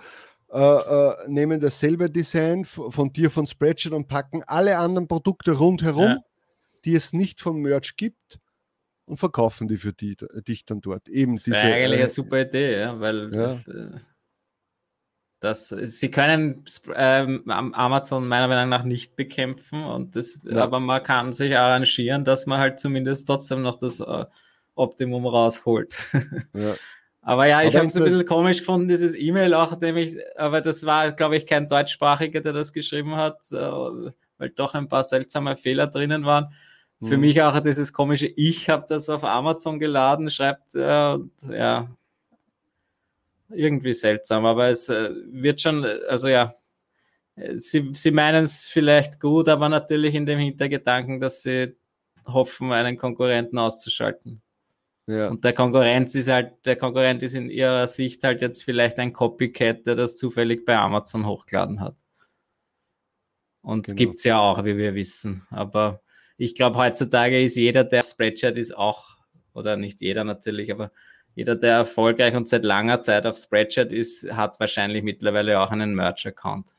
äh, 0.54 0.58
äh, 0.58 1.14
nehmen 1.26 1.58
dasselbe 1.58 2.08
Design 2.08 2.64
von 2.64 3.12
dir 3.12 3.32
von 3.32 3.44
Spreadshirt 3.44 3.92
und 3.92 4.06
packen 4.06 4.44
alle 4.44 4.78
anderen 4.78 5.08
Produkte 5.08 5.50
rundherum, 5.50 6.04
ja. 6.04 6.24
die 6.84 6.94
es 6.94 7.12
nicht 7.12 7.40
vom 7.40 7.60
Merch 7.60 7.96
gibt 7.96 8.38
und 9.04 9.16
verkaufen 9.16 9.66
die 9.66 9.78
für 9.78 9.92
die, 9.92 10.16
dich 10.46 10.64
dann 10.64 10.80
dort. 10.80 11.08
Eben 11.08 11.34
das 11.34 11.42
diese, 11.42 11.58
eigentlich 11.58 11.98
äh, 11.98 12.02
eine 12.02 12.08
super 12.08 12.42
Idee, 12.42 12.78
ja, 12.78 13.00
weil 13.00 13.34
ja. 13.34 13.52
Äh, 13.66 13.98
das, 15.40 15.70
sie 15.70 16.10
können 16.12 16.64
ähm, 16.94 17.50
Amazon 17.50 18.28
meiner 18.28 18.46
Meinung 18.46 18.68
nach 18.68 18.84
nicht 18.84 19.16
bekämpfen 19.16 19.82
und 19.82 20.14
das, 20.14 20.38
ja. 20.44 20.62
aber 20.62 20.78
man 20.78 21.02
kann 21.02 21.32
sich 21.32 21.58
arrangieren, 21.58 22.24
dass 22.24 22.46
man 22.46 22.60
halt 22.60 22.78
zumindest 22.78 23.26
trotzdem 23.26 23.62
noch 23.62 23.76
das 23.76 23.98
äh, 23.98 24.24
Optimum 24.76 25.26
rausholt. 25.26 25.98
Ja. 26.54 26.74
aber 27.24 27.46
ja, 27.46 27.62
ich 27.62 27.74
habe 27.74 27.86
es 27.86 27.96
ein 27.96 28.04
bisschen 28.04 28.26
komisch 28.26 28.58
gefunden, 28.58 28.86
dieses 28.86 29.14
E-Mail 29.14 29.54
auch, 29.54 29.80
nämlich, 29.80 30.16
aber 30.36 30.60
das 30.60 30.84
war, 30.84 31.10
glaube 31.12 31.36
ich, 31.36 31.46
kein 31.46 31.68
Deutschsprachiger, 31.68 32.42
der 32.42 32.52
das 32.52 32.72
geschrieben 32.72 33.16
hat, 33.16 33.38
äh, 33.50 33.56
weil 33.56 34.50
doch 34.50 34.74
ein 34.74 34.88
paar 34.88 35.04
seltsame 35.04 35.56
Fehler 35.56 35.86
drinnen 35.86 36.26
waren. 36.26 36.52
Für 37.02 37.16
mhm. 37.16 37.22
mich 37.22 37.42
auch 37.42 37.58
dieses 37.60 37.94
komische, 37.94 38.26
ich 38.26 38.68
habe 38.68 38.84
das 38.86 39.08
auf 39.08 39.24
Amazon 39.24 39.78
geladen, 39.78 40.28
schreibt 40.28 40.74
äh, 40.74 41.16
ja, 41.50 41.88
irgendwie 43.48 43.94
seltsam, 43.94 44.44
aber 44.44 44.68
es 44.68 44.90
äh, 44.90 45.10
wird 45.26 45.62
schon, 45.62 45.84
also 46.08 46.28
ja, 46.28 46.54
sie, 47.56 47.90
sie 47.94 48.10
meinen 48.10 48.44
es 48.44 48.64
vielleicht 48.64 49.18
gut, 49.18 49.48
aber 49.48 49.70
natürlich 49.70 50.14
in 50.14 50.26
dem 50.26 50.38
Hintergedanken, 50.38 51.20
dass 51.20 51.42
sie 51.42 51.74
hoffen, 52.26 52.70
einen 52.70 52.98
Konkurrenten 52.98 53.58
auszuschalten. 53.58 54.42
Ja. 55.06 55.28
Und 55.28 55.44
der 55.44 55.52
Konkurrenz 55.52 56.14
ist 56.14 56.28
halt, 56.30 56.64
der 56.64 56.76
Konkurrent 56.76 57.22
ist 57.22 57.34
in 57.34 57.50
ihrer 57.50 57.86
Sicht 57.86 58.24
halt 58.24 58.40
jetzt 58.40 58.64
vielleicht 58.64 58.98
ein 58.98 59.12
Copycat, 59.12 59.86
der 59.86 59.96
das 59.96 60.16
zufällig 60.16 60.64
bei 60.64 60.76
Amazon 60.76 61.26
hochgeladen 61.26 61.80
hat. 61.80 61.96
Und 63.60 63.86
genau. 63.86 63.96
gibt 63.96 64.18
es 64.18 64.24
ja 64.24 64.38
auch, 64.38 64.64
wie 64.64 64.76
wir 64.76 64.94
wissen. 64.94 65.46
Aber 65.50 66.02
ich 66.36 66.54
glaube, 66.54 66.78
heutzutage 66.78 67.42
ist 67.42 67.56
jeder, 67.56 67.84
der 67.84 68.00
auf 68.00 68.06
Spreadshirt 68.06 68.56
ist, 68.58 68.76
auch, 68.76 69.16
oder 69.52 69.76
nicht 69.76 70.00
jeder 70.00 70.24
natürlich, 70.24 70.72
aber 70.72 70.90
jeder, 71.34 71.56
der 71.56 71.74
erfolgreich 71.74 72.34
und 72.34 72.48
seit 72.48 72.64
langer 72.64 73.00
Zeit 73.00 73.26
auf 73.26 73.38
Spreadshirt 73.38 73.92
ist, 73.92 74.30
hat 74.32 74.60
wahrscheinlich 74.60 75.02
mittlerweile 75.02 75.60
auch 75.60 75.70
einen 75.70 75.94
Merch-Account. 75.94 76.76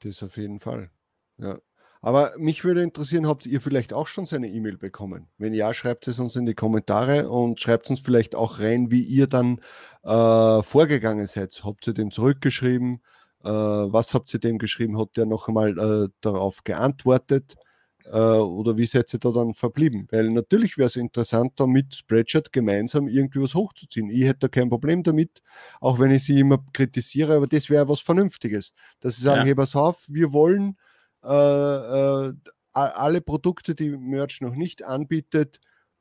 Das 0.00 0.22
auf 0.22 0.36
jeden 0.36 0.60
Fall. 0.60 0.90
Ja. 1.38 1.58
Aber 2.06 2.34
mich 2.38 2.62
würde 2.62 2.84
interessieren, 2.84 3.26
habt 3.26 3.46
ihr 3.46 3.60
vielleicht 3.60 3.92
auch 3.92 4.06
schon 4.06 4.26
seine 4.26 4.46
E-Mail 4.46 4.76
bekommen? 4.76 5.26
Wenn 5.38 5.52
ja, 5.52 5.74
schreibt 5.74 6.06
es 6.06 6.20
uns 6.20 6.36
in 6.36 6.46
die 6.46 6.54
Kommentare 6.54 7.28
und 7.28 7.58
schreibt 7.58 7.90
uns 7.90 7.98
vielleicht 7.98 8.36
auch 8.36 8.60
rein, 8.60 8.92
wie 8.92 9.02
ihr 9.02 9.26
dann 9.26 9.58
äh, 10.04 10.62
vorgegangen 10.62 11.26
seid. 11.26 11.62
Habt 11.64 11.84
ihr 11.88 11.94
dem 11.94 12.12
zurückgeschrieben? 12.12 13.02
Äh, 13.42 13.48
was 13.48 14.14
habt 14.14 14.32
ihr 14.32 14.38
dem 14.38 14.58
geschrieben? 14.58 15.00
Hat 15.00 15.16
der 15.16 15.26
noch 15.26 15.48
einmal 15.48 15.76
äh, 15.76 16.08
darauf 16.20 16.62
geantwortet? 16.62 17.56
Äh, 18.04 18.10
oder 18.10 18.78
wie 18.78 18.86
seid 18.86 19.12
ihr 19.12 19.18
da 19.18 19.32
dann 19.32 19.52
verblieben? 19.52 20.06
Weil 20.12 20.30
natürlich 20.30 20.78
wäre 20.78 20.86
es 20.86 20.94
interessant, 20.94 21.54
da 21.56 21.66
mit 21.66 21.92
Spreadshirt 21.92 22.52
gemeinsam 22.52 23.08
irgendwie 23.08 23.40
was 23.40 23.56
hochzuziehen. 23.56 24.10
Ich 24.10 24.26
hätte 24.26 24.42
da 24.42 24.48
kein 24.48 24.68
Problem 24.68 25.02
damit, 25.02 25.42
auch 25.80 25.98
wenn 25.98 26.12
ich 26.12 26.22
sie 26.22 26.38
immer 26.38 26.64
kritisiere, 26.72 27.34
aber 27.34 27.48
das 27.48 27.68
wäre 27.68 27.88
was 27.88 27.98
Vernünftiges. 27.98 28.74
Dass 29.00 29.16
sie 29.16 29.24
sagen, 29.24 29.40
ja. 29.40 29.46
hey, 29.46 29.54
pass 29.56 29.74
auf, 29.74 30.04
wir 30.08 30.32
wollen 30.32 30.76
äh, 31.26 32.28
äh, 32.28 32.32
alle 32.72 33.20
Produkte, 33.20 33.74
die 33.74 33.90
Merch 33.90 34.40
noch 34.40 34.54
nicht 34.54 34.84
anbietet, 34.84 35.60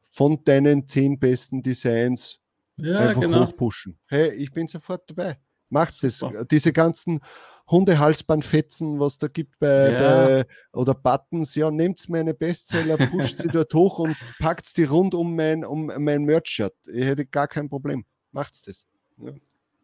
von 0.09 0.43
deinen 0.43 0.87
zehn 0.87 1.19
besten 1.19 1.61
Designs 1.61 2.39
ja, 2.77 2.99
einfach 2.99 3.21
genau. 3.21 3.47
hochpushen. 3.47 3.97
Hey, 4.07 4.31
ich 4.33 4.51
bin 4.51 4.67
sofort 4.67 5.09
dabei. 5.09 5.37
Macht's 5.69 6.01
das. 6.01 6.23
Diese 6.51 6.71
ganzen 6.71 7.21
Hundehalsbandfetzen, 7.69 8.99
was 8.99 9.17
da 9.17 9.27
gibt 9.27 9.57
bei, 9.59 9.91
ja. 9.91 9.99
bei 9.99 10.45
oder 10.73 10.93
Buttons, 10.93 11.55
ja, 11.55 11.71
nehmt 11.71 12.07
meine 12.09 12.33
Bestseller, 12.33 12.97
pusht 12.97 13.39
sie 13.39 13.47
dort 13.47 13.73
hoch 13.73 13.99
und 13.99 14.15
packt 14.39 14.77
die 14.77 14.83
rund 14.83 15.13
um 15.13 15.35
mein, 15.35 15.65
um 15.65 15.91
mein 15.97 16.23
Merch-Shirt. 16.23 16.75
Ich 16.87 17.05
hätte 17.05 17.25
gar 17.25 17.47
kein 17.47 17.67
Problem. 17.67 18.05
Macht's 18.31 18.61
das. 18.61 18.85
Ja. 19.17 19.33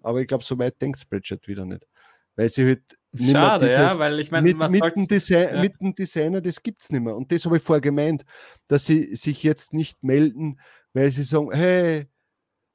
Aber 0.04 0.22
ich 0.22 0.28
glaube, 0.28 0.44
so 0.44 0.58
weit 0.60 0.82
denkt 0.82 1.00
Spreadshirt 1.00 1.48
wieder 1.48 1.66
nicht. 1.66 1.88
Weil 2.36 2.50
sie 2.50 2.66
halt 2.66 2.98
Schade, 3.14 3.66
dieses, 3.66 3.82
ja, 3.82 3.98
weil 3.98 4.20
ich 4.20 4.32
meine, 4.32 4.48
mit, 4.48 4.70
mit, 4.70 4.96
dem 4.96 5.08
Design, 5.08 5.56
ja. 5.56 5.62
mit 5.62 5.82
dem 5.82 5.94
Designer, 5.94 6.40
das 6.40 6.64
gibt 6.64 6.82
es 6.82 6.92
nicht 6.92 7.02
mehr. 7.02 7.16
Und 7.16 7.32
das 7.32 7.46
habe 7.46 7.58
ich 7.58 7.64
vorher 7.64 7.82
gemeint, 7.82 8.24
dass 8.68 8.86
sie 8.86 9.16
sich 9.16 9.44
jetzt 9.44 9.74
nicht 9.74 10.02
melden, 10.02 10.60
weil 10.94 11.12
sie 11.12 11.24
sagen, 11.24 11.52
hey, 11.52 12.08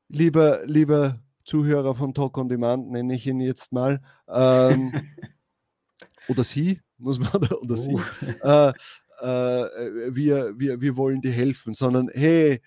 lieber, 0.08 0.66
lieber 0.66 1.20
Zuhörer 1.44 1.94
von 1.94 2.12
Talk 2.12 2.36
on 2.36 2.48
Demand, 2.48 2.90
nenne 2.90 3.14
ich 3.14 3.26
ihn 3.26 3.40
jetzt 3.40 3.72
mal, 3.72 4.02
ähm, 4.28 4.92
oder 6.28 6.44
sie, 6.44 6.80
muss 6.98 7.18
man, 7.18 7.30
oder, 7.34 7.74
uh. 7.74 7.76
sie, 7.76 7.96
äh, 8.42 8.72
äh, 9.20 10.14
wir, 10.14 10.58
wir, 10.58 10.80
wir 10.80 10.96
wollen 10.96 11.22
dir 11.22 11.32
helfen, 11.32 11.72
sondern 11.72 12.10
hey, 12.12 12.60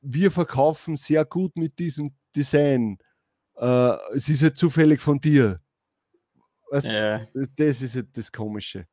wir 0.00 0.30
verkaufen 0.30 0.96
sehr 0.96 1.24
gut 1.24 1.56
mit 1.56 1.78
diesem 1.78 2.14
Design. 2.34 2.98
Äh, 3.56 3.96
es 4.14 4.28
ist 4.28 4.42
halt 4.42 4.56
zufällig 4.56 5.00
von 5.00 5.18
dir. 5.18 5.60
Weißt, 6.70 6.86
ja. 6.86 7.26
Das 7.56 7.82
ist 7.82 7.94
halt 7.94 8.16
das 8.16 8.30
Komische. 8.30 8.86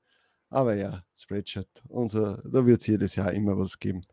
Aber 0.50 0.76
ja, 0.76 1.04
Spreadshirt, 1.16 1.70
unser, 1.88 2.42
da 2.44 2.66
wird 2.66 2.82
es 2.82 2.88
jedes 2.88 3.16
Jahr 3.16 3.32
immer 3.32 3.58
was 3.58 3.80
geben. 3.80 4.06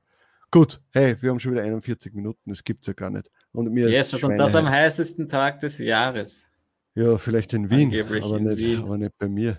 Gut, 0.50 0.80
hey, 0.92 1.20
wir 1.20 1.30
haben 1.30 1.40
schon 1.40 1.52
wieder 1.52 1.62
41 1.62 2.14
Minuten, 2.14 2.40
das 2.46 2.64
gibt 2.64 2.82
es 2.82 2.86
ja 2.86 2.92
gar 2.92 3.10
nicht. 3.10 3.30
Und 3.52 3.70
mir 3.72 3.90
yes, 3.90 4.12
ist 4.12 4.24
und 4.24 4.38
das 4.38 4.54
am 4.54 4.68
heißesten 4.68 5.28
Tag 5.28 5.60
des 5.60 5.78
Jahres. 5.78 6.48
Ja, 6.94 7.18
vielleicht 7.18 7.52
in 7.52 7.68
Wien, 7.68 7.88
aber, 8.00 8.38
in 8.38 8.44
nicht, 8.44 8.58
Wien. 8.58 8.82
aber 8.82 8.98
nicht 8.98 9.18
bei 9.18 9.28
mir. 9.28 9.58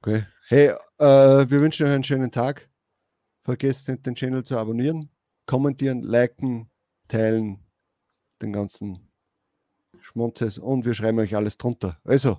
Okay. 0.00 0.24
Hey, 0.48 0.68
äh, 0.98 1.50
wir 1.50 1.60
wünschen 1.60 1.86
euch 1.86 1.92
einen 1.92 2.04
schönen 2.04 2.30
Tag. 2.30 2.68
Vergesst 3.42 3.88
nicht, 3.88 4.06
den 4.06 4.14
Channel 4.14 4.44
zu 4.44 4.56
abonnieren, 4.56 5.10
kommentieren, 5.46 6.02
liken, 6.02 6.70
teilen, 7.08 7.58
den 8.40 8.52
ganzen 8.52 9.10
Schmonzes 10.00 10.58
und 10.58 10.84
wir 10.84 10.94
schreiben 10.94 11.18
euch 11.18 11.34
alles 11.34 11.56
drunter. 11.56 11.98
Also, 12.04 12.38